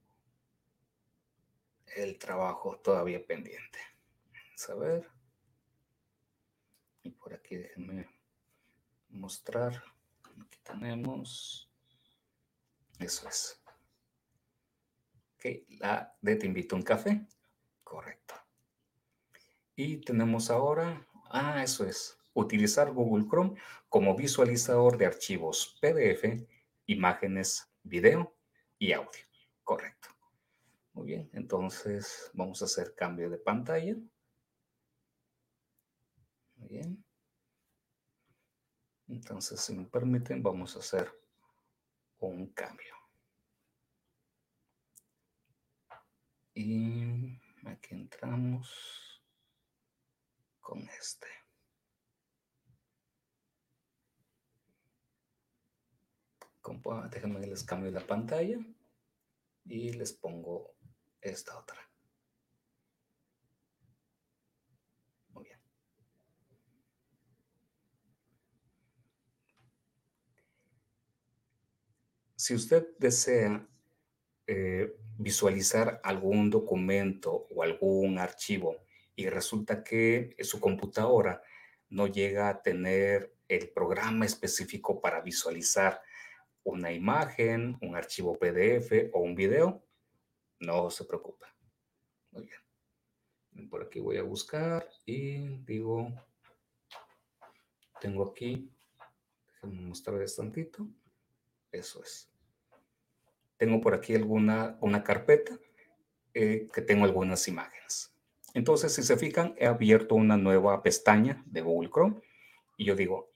el 1.96 2.18
trabajo 2.18 2.78
todavía 2.78 3.26
pendiente. 3.26 3.78
Ver. 4.68 5.08
Y 7.02 7.11
por 7.11 7.32
aquí 7.34 7.56
déjenme 7.56 8.08
mostrar. 9.08 9.82
Aquí 10.40 10.58
tenemos. 10.62 11.70
Eso 12.98 13.28
es. 13.28 13.62
Ok, 15.36 15.66
la 15.80 16.14
de 16.20 16.36
te 16.36 16.46
invito 16.46 16.76
a 16.76 16.78
un 16.78 16.84
café. 16.84 17.26
Correcto. 17.82 18.34
Y 19.74 19.96
tenemos 19.98 20.50
ahora, 20.50 21.06
ah, 21.30 21.62
eso 21.62 21.86
es, 21.86 22.18
utilizar 22.34 22.92
Google 22.92 23.26
Chrome 23.26 23.58
como 23.88 24.14
visualizador 24.14 24.98
de 24.98 25.06
archivos 25.06 25.78
PDF, 25.80 26.46
imágenes, 26.86 27.72
video 27.82 28.36
y 28.78 28.92
audio. 28.92 29.24
Correcto. 29.64 30.11
Muy 30.92 31.06
bien, 31.06 31.30
entonces 31.32 32.30
vamos 32.34 32.61
a 32.61 32.66
hacer 32.66 32.94
cambio 32.94 33.30
de 33.30 33.38
pantalla. 33.38 33.96
Bien. 36.68 37.04
Entonces, 39.08 39.61
si 39.61 39.74
me 39.74 39.86
permiten, 39.86 40.42
vamos 40.42 40.76
a 40.76 40.78
hacer 40.78 41.11
un 42.18 42.52
cambio. 42.52 42.94
Y 46.54 47.38
aquí 47.66 47.94
entramos 47.94 49.22
con 50.61 50.80
este. 50.80 51.26
Déjenme 57.11 57.40
les 57.46 57.64
cambio 57.64 57.90
la 57.90 58.06
pantalla 58.06 58.58
y 59.64 59.92
les 59.92 60.12
pongo 60.12 60.74
esta 61.20 61.58
otra. 61.58 61.80
Muy 65.32 65.44
bien. 65.44 65.61
Si 72.41 72.55
usted 72.55 72.97
desea 72.99 73.68
eh, 74.47 74.97
visualizar 75.18 76.01
algún 76.03 76.49
documento 76.49 77.47
o 77.51 77.62
algún 77.62 78.18
archivo 78.18 78.78
y 79.14 79.28
resulta 79.28 79.84
que 79.84 80.34
su 80.41 80.59
computadora 80.59 81.43
no 81.91 82.07
llega 82.07 82.49
a 82.49 82.62
tener 82.62 83.36
el 83.47 83.68
programa 83.68 84.24
específico 84.24 85.03
para 85.03 85.20
visualizar 85.20 86.01
una 86.64 86.91
imagen, 86.91 87.76
un 87.82 87.95
archivo 87.95 88.38
PDF 88.38 89.11
o 89.12 89.20
un 89.20 89.34
video, 89.34 89.84
no 90.61 90.88
se 90.88 91.05
preocupe. 91.05 91.45
Muy 92.30 92.47
bien. 92.47 93.68
Por 93.68 93.82
aquí 93.82 94.01
voy 94.01 94.16
a 94.16 94.22
buscar 94.22 94.88
y 95.05 95.59
digo, 95.66 96.11
tengo 98.01 98.30
aquí, 98.30 98.72
déjenme 99.53 99.82
mostrarles 99.82 100.36
tantito. 100.36 100.88
Eso 101.72 102.02
es. 102.02 102.30
Tengo 103.56 103.80
por 103.80 103.94
aquí 103.94 104.14
alguna 104.14 104.78
una 104.80 105.02
carpeta 105.02 105.58
eh, 106.34 106.68
que 106.72 106.82
tengo 106.82 107.04
algunas 107.04 107.46
imágenes. 107.48 108.12
Entonces, 108.54 108.94
si 108.94 109.02
se 109.02 109.16
fijan, 109.16 109.54
he 109.58 109.66
abierto 109.66 110.14
una 110.14 110.36
nueva 110.36 110.82
pestaña 110.82 111.42
de 111.46 111.60
Google 111.60 111.90
Chrome 111.90 112.20
y 112.76 112.84
yo 112.84 112.96
digo, 112.96 113.30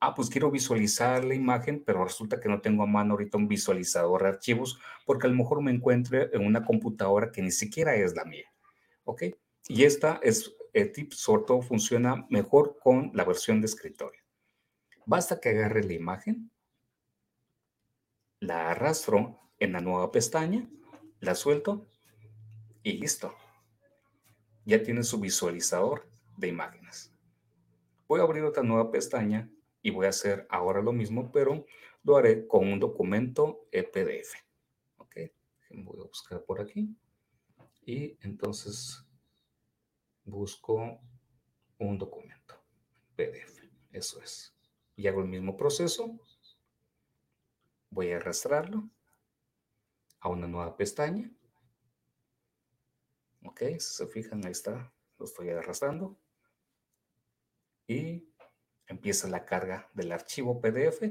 ah, 0.00 0.14
pues 0.14 0.28
quiero 0.28 0.50
visualizar 0.50 1.24
la 1.24 1.34
imagen, 1.34 1.82
pero 1.84 2.04
resulta 2.04 2.40
que 2.40 2.48
no 2.48 2.60
tengo 2.60 2.82
a 2.82 2.86
mano 2.86 3.12
ahorita 3.12 3.38
un 3.38 3.48
visualizador 3.48 4.22
de 4.22 4.28
archivos 4.28 4.78
porque 5.04 5.26
a 5.26 5.30
lo 5.30 5.36
mejor 5.36 5.62
me 5.62 5.70
encuentre 5.70 6.30
en 6.32 6.44
una 6.44 6.64
computadora 6.64 7.30
que 7.30 7.42
ni 7.42 7.50
siquiera 7.50 7.94
es 7.94 8.14
la 8.14 8.24
mía. 8.24 8.46
¿Ok? 9.04 9.24
Y 9.68 9.84
esta 9.84 10.20
es, 10.22 10.54
el 10.72 10.92
tip 10.92 11.12
sobre 11.12 11.44
todo 11.44 11.62
funciona 11.62 12.26
mejor 12.28 12.78
con 12.82 13.10
la 13.14 13.24
versión 13.24 13.60
de 13.60 13.66
escritorio. 13.66 14.20
Basta 15.04 15.40
que 15.40 15.50
agarre 15.50 15.84
la 15.84 15.92
imagen, 15.92 16.50
la 18.40 18.70
arrastro 18.70 19.40
en 19.58 19.72
la 19.72 19.80
nueva 19.80 20.12
pestaña, 20.12 20.68
la 21.20 21.34
suelto 21.34 21.86
y 22.82 22.92
listo. 22.92 23.34
Ya 24.64 24.82
tiene 24.82 25.02
su 25.02 25.20
visualizador 25.20 26.08
de 26.36 26.48
imágenes. 26.48 27.12
Voy 28.08 28.20
a 28.20 28.24
abrir 28.24 28.44
otra 28.44 28.62
nueva 28.62 28.90
pestaña 28.90 29.50
y 29.82 29.90
voy 29.90 30.06
a 30.06 30.10
hacer 30.10 30.46
ahora 30.50 30.82
lo 30.82 30.92
mismo, 30.92 31.30
pero 31.32 31.66
lo 32.02 32.16
haré 32.16 32.46
con 32.46 32.66
un 32.66 32.78
documento 32.78 33.66
PDF. 33.70 34.34
Ok, 34.98 35.16
voy 35.70 36.00
a 36.00 36.04
buscar 36.04 36.44
por 36.44 36.60
aquí 36.60 36.94
y 37.84 38.16
entonces 38.20 39.04
busco 40.24 41.00
un 41.78 41.98
documento 41.98 42.54
PDF. 43.14 43.62
Eso 43.92 44.20
es. 44.20 44.54
Y 44.96 45.06
hago 45.06 45.22
el 45.22 45.28
mismo 45.28 45.56
proceso. 45.56 46.18
Voy 47.96 48.12
a 48.12 48.16
arrastrarlo 48.16 48.90
a 50.20 50.28
una 50.28 50.46
nueva 50.46 50.76
pestaña. 50.76 51.32
Ok, 53.42 53.60
si 53.78 53.80
se 53.80 54.06
fijan, 54.06 54.44
ahí 54.44 54.52
está. 54.52 54.92
Lo 55.16 55.24
estoy 55.24 55.48
arrastrando. 55.48 56.20
Y 57.86 58.28
empieza 58.86 59.28
la 59.28 59.46
carga 59.46 59.88
del 59.94 60.12
archivo 60.12 60.60
PDF 60.60 61.04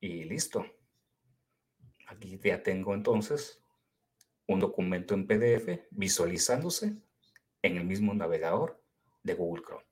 y 0.00 0.24
listo. 0.24 0.66
Aquí 2.08 2.38
ya 2.44 2.62
tengo 2.62 2.92
entonces 2.92 3.64
un 4.46 4.60
documento 4.60 5.14
en 5.14 5.26
PDF 5.26 5.86
visualizándose 5.90 7.00
en 7.62 7.78
el 7.78 7.86
mismo 7.86 8.12
navegador 8.12 8.84
de 9.22 9.32
Google 9.32 9.62
Chrome. 9.62 9.89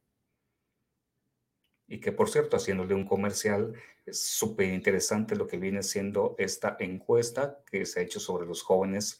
Y 1.88 2.00
que 2.00 2.12
por 2.12 2.28
cierto, 2.28 2.56
haciéndole 2.56 2.94
un 2.94 3.06
comercial, 3.06 3.72
es 4.04 4.20
súper 4.20 4.72
interesante 4.72 5.34
lo 5.34 5.46
que 5.46 5.56
viene 5.56 5.82
siendo 5.82 6.36
esta 6.38 6.76
encuesta 6.78 7.62
que 7.70 7.86
se 7.86 8.00
ha 8.00 8.02
hecho 8.02 8.20
sobre 8.20 8.46
los 8.46 8.62
jóvenes 8.62 9.18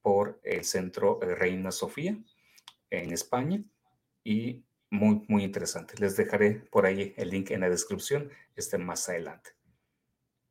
por 0.00 0.40
el 0.44 0.64
Centro 0.64 1.18
Reina 1.20 1.72
Sofía 1.72 2.16
en 2.90 3.12
España. 3.12 3.62
Y 4.22 4.64
muy, 4.90 5.24
muy 5.28 5.42
interesante. 5.42 5.94
Les 5.98 6.16
dejaré 6.16 6.62
por 6.70 6.86
ahí 6.86 7.12
el 7.16 7.30
link 7.30 7.50
en 7.50 7.60
la 7.60 7.68
descripción, 7.68 8.30
este 8.54 8.78
más 8.78 9.08
adelante. 9.08 9.50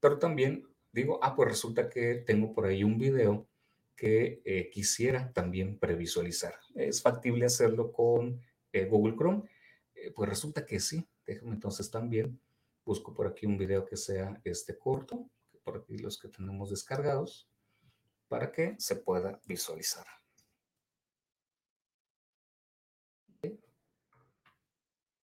Pero 0.02 0.20
también 0.20 0.68
digo, 0.92 1.20
ah, 1.24 1.36
pues 1.36 1.50
resulta 1.50 1.90
que 1.90 2.16
tengo 2.16 2.54
por 2.54 2.66
ahí 2.66 2.84
un 2.84 2.98
video 2.98 3.48
que 3.96 4.42
eh, 4.46 4.70
quisiera 4.70 5.32
también 5.32 5.80
previsualizar. 5.80 6.56
¿Es 6.76 7.02
factible 7.02 7.46
hacerlo 7.46 7.92
con 7.92 8.42
eh, 8.72 8.86
Google 8.86 9.16
Chrome? 9.16 9.44
Eh, 9.96 10.12
pues 10.12 10.30
resulta 10.30 10.66
que 10.66 10.80
sí. 10.80 11.08
Déjame 11.26 11.54
entonces 11.54 11.90
también, 11.90 12.40
busco 12.86 13.14
por 13.14 13.28
aquí 13.28 13.46
un 13.46 13.58
video 13.58 13.86
que 13.86 13.98
sea 13.98 14.40
este 14.44 14.78
corto, 14.78 15.30
por 15.64 15.78
aquí 15.78 15.98
los 15.98 16.20
que 16.20 16.28
tenemos 16.28 16.70
descargados, 16.70 17.50
para 18.28 18.52
que 18.52 18.76
se 18.80 18.96
pueda 18.98 19.40
visualizar. 19.46 20.06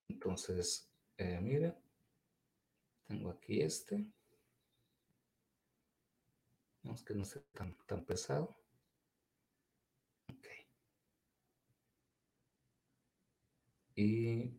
Entonces, 0.07 0.91
eh, 1.17 1.39
mira, 1.41 1.75
tengo 3.07 3.31
aquí 3.31 3.61
este. 3.61 4.05
Vamos 6.83 7.03
que 7.03 7.13
no 7.13 7.23
sea 7.23 7.41
tan, 7.53 7.73
tan 7.85 8.05
pesado. 8.05 8.55
Ok. 10.29 10.47
Y 13.95 14.58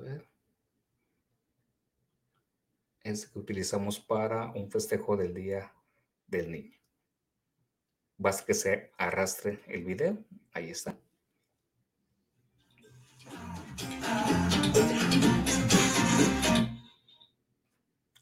ver. 0.00 0.28
Es 3.02 3.26
que 3.26 3.38
utilizamos 3.38 3.98
para 3.98 4.50
un 4.52 4.70
festejo 4.70 5.16
del 5.16 5.34
Día 5.34 5.72
del 6.26 6.50
Niño. 6.52 6.78
Basta 8.16 8.44
que 8.44 8.54
se 8.54 8.92
arrastre 8.98 9.60
el 9.66 9.84
video. 9.84 10.18
Ahí 10.52 10.70
está. 10.70 10.98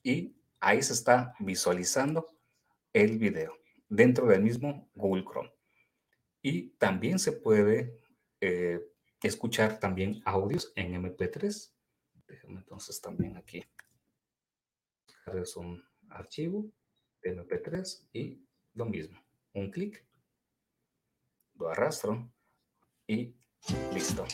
Y 0.03 0.37
ahí 0.61 0.83
se 0.83 0.93
está 0.93 1.35
visualizando 1.41 2.26
el 2.93 3.18
video 3.18 3.59
dentro 3.89 4.26
del 4.26 4.43
mismo 4.43 4.89
Google 4.95 5.24
Chrome. 5.24 5.53
Y 6.43 6.70
también 6.79 7.18
se 7.18 7.33
puede 7.33 8.01
eh, 8.41 8.81
escuchar 9.26 9.80
también 9.80 10.22
audios 10.24 10.72
en 10.76 10.94
MP3. 10.94 11.72
Déjame 12.28 12.60
entonces 12.60 13.00
también 13.00 13.36
aquí. 13.36 13.64
Es 15.34 15.56
un 15.56 15.82
archivo 16.10 16.70
de 17.22 17.36
MP3 17.36 18.08
y 18.12 18.40
lo 18.74 18.84
mismo. 18.86 19.20
Un 19.54 19.70
clic, 19.70 20.06
lo 21.54 21.68
arrastro 21.68 22.30
y 23.06 23.34
listo. 23.92 24.24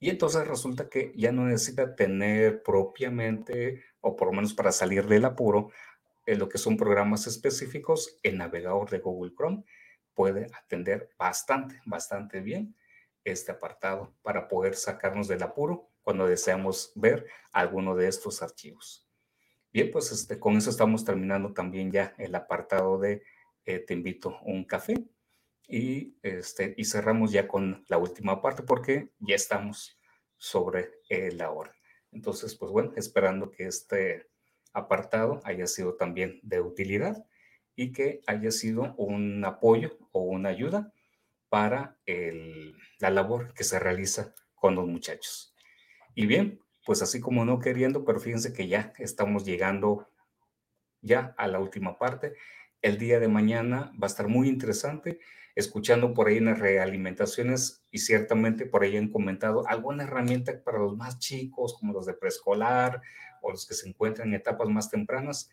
Y 0.00 0.10
entonces 0.10 0.48
resulta 0.48 0.88
que 0.88 1.12
ya 1.14 1.30
no 1.30 1.44
necesita 1.44 1.94
tener 1.94 2.62
propiamente, 2.64 3.84
o 4.00 4.16
por 4.16 4.28
lo 4.28 4.32
menos 4.32 4.54
para 4.54 4.72
salir 4.72 5.06
del 5.06 5.24
apuro, 5.24 5.70
en 6.26 6.38
lo 6.38 6.48
que 6.48 6.58
son 6.58 6.76
programas 6.76 7.26
específicos, 7.26 8.18
el 8.22 8.38
navegador 8.38 8.90
de 8.90 8.98
Google 8.98 9.32
Chrome 9.36 9.64
puede 10.14 10.46
atender 10.54 11.10
bastante, 11.18 11.80
bastante 11.84 12.40
bien 12.40 12.74
este 13.24 13.52
apartado 13.52 14.14
para 14.22 14.48
poder 14.48 14.74
sacarnos 14.74 15.28
del 15.28 15.42
apuro 15.42 15.90
cuando 16.02 16.26
deseamos 16.26 16.92
ver 16.94 17.26
alguno 17.52 17.94
de 17.94 18.08
estos 18.08 18.42
archivos. 18.42 19.08
Bien, 19.72 19.90
pues 19.90 20.12
este, 20.12 20.38
con 20.38 20.56
eso 20.56 20.70
estamos 20.70 21.04
terminando 21.04 21.52
también 21.52 21.90
ya 21.90 22.14
el 22.18 22.34
apartado 22.34 22.98
de 22.98 23.22
eh, 23.64 23.78
Te 23.78 23.94
invito 23.94 24.30
a 24.30 24.42
un 24.42 24.64
café 24.64 24.94
y, 25.68 26.16
este, 26.22 26.74
y 26.76 26.84
cerramos 26.84 27.30
ya 27.30 27.46
con 27.46 27.84
la 27.88 27.96
última 27.96 28.42
parte 28.42 28.64
porque 28.64 29.10
ya 29.20 29.36
estamos 29.36 29.98
sobre 30.36 30.90
la 31.08 31.50
hora. 31.50 31.72
Entonces, 32.10 32.56
pues 32.56 32.72
bueno, 32.72 32.92
esperando 32.96 33.50
que 33.50 33.66
este 33.66 34.28
apartado 34.72 35.40
haya 35.44 35.66
sido 35.66 35.94
también 35.94 36.40
de 36.42 36.60
utilidad 36.60 37.24
y 37.82 37.92
que 37.92 38.20
haya 38.26 38.50
sido 38.50 38.94
un 38.96 39.44
apoyo 39.44 39.98
o 40.12 40.22
una 40.22 40.50
ayuda 40.50 40.92
para 41.48 41.98
la 42.98 43.10
labor 43.10 43.52
que 43.54 43.64
se 43.64 43.78
realiza 43.78 44.34
con 44.54 44.74
los 44.74 44.86
muchachos. 44.86 45.54
Y 46.14 46.26
bien, 46.26 46.60
pues 46.86 47.02
así 47.02 47.20
como 47.20 47.44
no 47.44 47.58
queriendo, 47.58 48.04
pero 48.04 48.20
fíjense 48.20 48.52
que 48.52 48.68
ya 48.68 48.92
estamos 48.98 49.44
llegando 49.44 50.08
ya 51.00 51.34
a 51.36 51.48
la 51.48 51.58
última 51.58 51.98
parte. 51.98 52.34
El 52.80 52.98
día 52.98 53.18
de 53.18 53.28
mañana 53.28 53.92
va 54.00 54.06
a 54.06 54.10
estar 54.10 54.28
muy 54.28 54.48
interesante, 54.48 55.18
escuchando 55.54 56.14
por 56.14 56.28
ahí 56.28 56.38
en 56.38 56.46
las 56.46 56.58
realimentaciones 56.58 57.84
y 57.90 57.98
ciertamente 57.98 58.64
por 58.66 58.82
ahí 58.82 58.96
han 58.96 59.10
comentado 59.10 59.66
alguna 59.66 60.04
herramienta 60.04 60.62
para 60.62 60.78
los 60.78 60.96
más 60.96 61.18
chicos, 61.18 61.76
como 61.78 61.92
los 61.92 62.06
de 62.06 62.14
preescolar 62.14 63.02
o 63.42 63.50
los 63.50 63.66
que 63.66 63.74
se 63.74 63.88
encuentran 63.88 64.28
en 64.28 64.34
etapas 64.34 64.68
más 64.68 64.88
tempranas. 64.88 65.50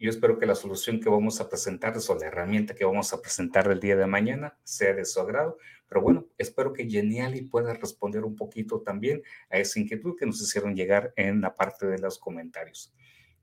Yo 0.00 0.10
espero 0.10 0.38
que 0.38 0.46
la 0.46 0.54
solución 0.54 1.00
que 1.00 1.08
vamos 1.08 1.40
a 1.40 1.48
presentar 1.48 1.94
o 1.96 2.14
la 2.14 2.26
herramienta 2.26 2.76
que 2.76 2.84
vamos 2.84 3.12
a 3.12 3.20
presentar 3.20 3.68
el 3.68 3.80
día 3.80 3.96
de 3.96 4.06
mañana 4.06 4.56
sea 4.62 4.94
de 4.94 5.04
su 5.04 5.18
agrado. 5.18 5.58
Pero 5.88 6.02
bueno, 6.02 6.26
espero 6.38 6.72
que 6.72 6.88
Geniali 6.88 7.42
pueda 7.42 7.74
responder 7.74 8.24
un 8.24 8.36
poquito 8.36 8.80
también 8.80 9.24
a 9.50 9.58
esa 9.58 9.80
inquietud 9.80 10.14
que 10.16 10.24
nos 10.24 10.40
hicieron 10.40 10.76
llegar 10.76 11.12
en 11.16 11.40
la 11.40 11.56
parte 11.56 11.88
de 11.88 11.98
los 11.98 12.16
comentarios. 12.16 12.94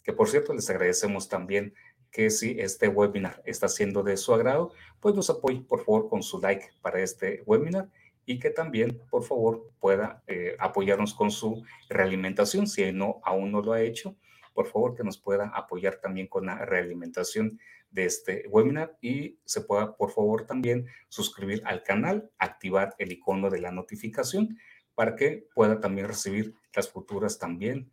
Que 0.01 0.14
por 0.14 0.30
cierto, 0.30 0.53
les 0.53 0.70
agradecemos 0.70 1.28
también 1.28 1.74
que 2.10 2.30
si 2.30 2.58
este 2.58 2.88
webinar 2.88 3.41
está 3.45 3.68
siendo 3.68 4.01
de 4.01 4.16
su 4.16 4.34
agrado, 4.34 4.72
pues 5.01 5.14
nos 5.14 5.30
apoye 5.30 5.60
por 5.60 5.84
favor 5.84 6.08
con 6.08 6.24
su 6.24 6.39
like 6.39 6.70
para 6.82 7.01
este 7.01 7.43
webinar 7.45 7.89
y 8.26 8.39
que 8.39 8.49
también, 8.49 9.01
por 9.10 9.24
favor, 9.24 9.70
pueda 9.82 10.24
eh, 10.28 10.56
apoyarnos 10.58 11.14
con 11.14 11.32
su 11.32 11.66
realimentación 11.89 12.66
si 12.66 12.93
no, 12.93 13.20
aún 13.26 13.51
no 13.51 13.62
lo 13.62 13.74
ha 13.74 13.82
hecho 13.82 14.16
por 14.56 14.68
favor 14.68 14.95
que 14.95 15.03
nos 15.03 15.20
pueda 15.20 15.49
apoyar 15.49 15.97
también 15.97 16.28
con 16.28 16.45
la 16.45 16.66
realimentación 16.66 17.60
de 17.91 18.06
este 18.06 18.47
webinar 18.47 18.97
y 19.01 19.38
se 19.45 19.62
pueda, 19.62 19.95
por 19.95 20.12
favor, 20.12 20.47
también 20.47 20.88
suscribir 21.10 21.62
al 21.66 21.84
canal, 21.84 22.32
activar 22.39 22.95
el 22.97 23.12
icono 23.12 23.49
de 23.49 23.60
la 23.60 23.72
notificación 23.72 24.58
para 24.95 25.16
que 25.16 25.47
pueda 25.53 25.80
también 25.80 26.08
recibir 26.08 26.56
las 26.74 26.89
futuras 26.89 27.38
también 27.38 27.91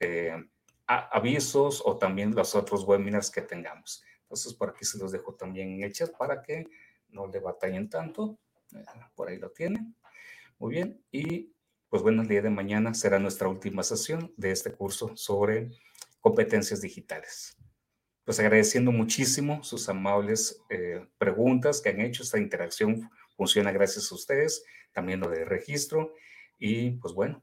eh, 0.00 0.36
avisos 0.86 1.82
o 1.84 1.96
también 1.96 2.34
los 2.34 2.54
otros 2.54 2.84
webinars 2.84 3.30
que 3.30 3.40
tengamos. 3.40 4.04
Entonces, 4.24 4.52
por 4.52 4.70
aquí 4.70 4.84
se 4.84 4.98
los 4.98 5.12
dejo 5.12 5.34
también 5.34 5.70
en 5.70 5.82
el 5.82 5.92
chat 5.92 6.14
para 6.16 6.42
que 6.42 6.66
no 7.08 7.26
le 7.26 7.40
batallen 7.40 7.88
tanto. 7.88 8.38
Por 9.14 9.28
ahí 9.28 9.38
lo 9.38 9.50
tienen. 9.50 9.96
Muy 10.58 10.74
bien. 10.74 11.02
Y 11.10 11.52
pues 11.88 12.02
bueno, 12.02 12.22
el 12.22 12.28
día 12.28 12.40
de 12.40 12.48
mañana 12.48 12.94
será 12.94 13.18
nuestra 13.18 13.48
última 13.48 13.82
sesión 13.82 14.32
de 14.38 14.50
este 14.50 14.72
curso 14.72 15.14
sobre 15.14 15.72
competencias 16.22 16.80
digitales. 16.80 17.58
Pues 18.24 18.38
agradeciendo 18.38 18.92
muchísimo 18.92 19.62
sus 19.64 19.88
amables 19.88 20.62
eh, 20.70 21.04
preguntas 21.18 21.82
que 21.82 21.90
han 21.90 22.00
hecho. 22.00 22.22
Esta 22.22 22.38
interacción 22.38 23.10
funciona 23.36 23.72
gracias 23.72 24.10
a 24.10 24.14
ustedes, 24.14 24.64
también 24.92 25.20
lo 25.20 25.28
de 25.28 25.44
registro. 25.44 26.14
Y 26.58 26.92
pues 26.92 27.12
bueno, 27.12 27.42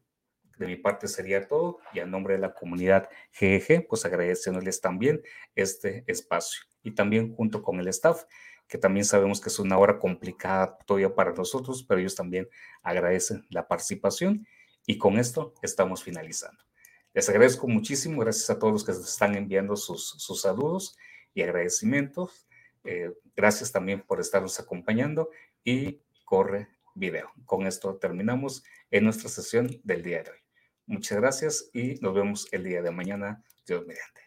de 0.57 0.67
mi 0.67 0.77
parte 0.77 1.09
sería 1.09 1.45
todo. 1.45 1.79
Y 1.93 1.99
a 1.99 2.05
nombre 2.05 2.35
de 2.35 2.39
la 2.39 2.53
comunidad 2.53 3.09
GEG, 3.33 3.85
pues 3.87 4.05
agradeciéndoles 4.05 4.79
también 4.79 5.21
este 5.55 6.05
espacio. 6.07 6.61
Y 6.81 6.91
también 6.91 7.35
junto 7.35 7.61
con 7.61 7.81
el 7.81 7.89
staff, 7.89 8.23
que 8.69 8.77
también 8.77 9.03
sabemos 9.03 9.41
que 9.41 9.49
es 9.49 9.59
una 9.59 9.77
hora 9.77 9.99
complicada 9.99 10.77
todavía 10.85 11.13
para 11.13 11.33
nosotros, 11.33 11.83
pero 11.83 11.99
ellos 11.99 12.15
también 12.15 12.47
agradecen 12.81 13.45
la 13.49 13.67
participación. 13.67 14.47
Y 14.85 14.97
con 14.97 15.19
esto 15.19 15.53
estamos 15.61 16.01
finalizando. 16.01 16.68
Les 17.13 17.27
agradezco 17.27 17.67
muchísimo, 17.67 18.21
gracias 18.21 18.49
a 18.49 18.59
todos 18.59 18.73
los 18.73 18.83
que 18.83 18.91
están 18.91 19.35
enviando 19.35 19.75
sus, 19.75 20.09
sus 20.09 20.41
saludos 20.41 20.95
y 21.33 21.41
agradecimientos. 21.41 22.47
Eh, 22.83 23.11
gracias 23.35 23.71
también 23.71 24.01
por 24.01 24.19
estarnos 24.19 24.59
acompañando 24.59 25.29
y 25.63 26.01
corre 26.23 26.69
video. 26.95 27.31
Con 27.45 27.65
esto 27.65 27.97
terminamos 27.97 28.63
en 28.91 29.03
nuestra 29.05 29.29
sesión 29.29 29.81
del 29.83 30.03
día 30.03 30.23
de 30.23 30.31
hoy. 30.31 30.37
Muchas 30.85 31.17
gracias 31.19 31.69
y 31.73 31.95
nos 32.01 32.13
vemos 32.13 32.47
el 32.51 32.63
día 32.63 32.81
de 32.81 32.91
mañana, 32.91 33.43
Dios 33.65 33.85
mediante. 33.85 34.21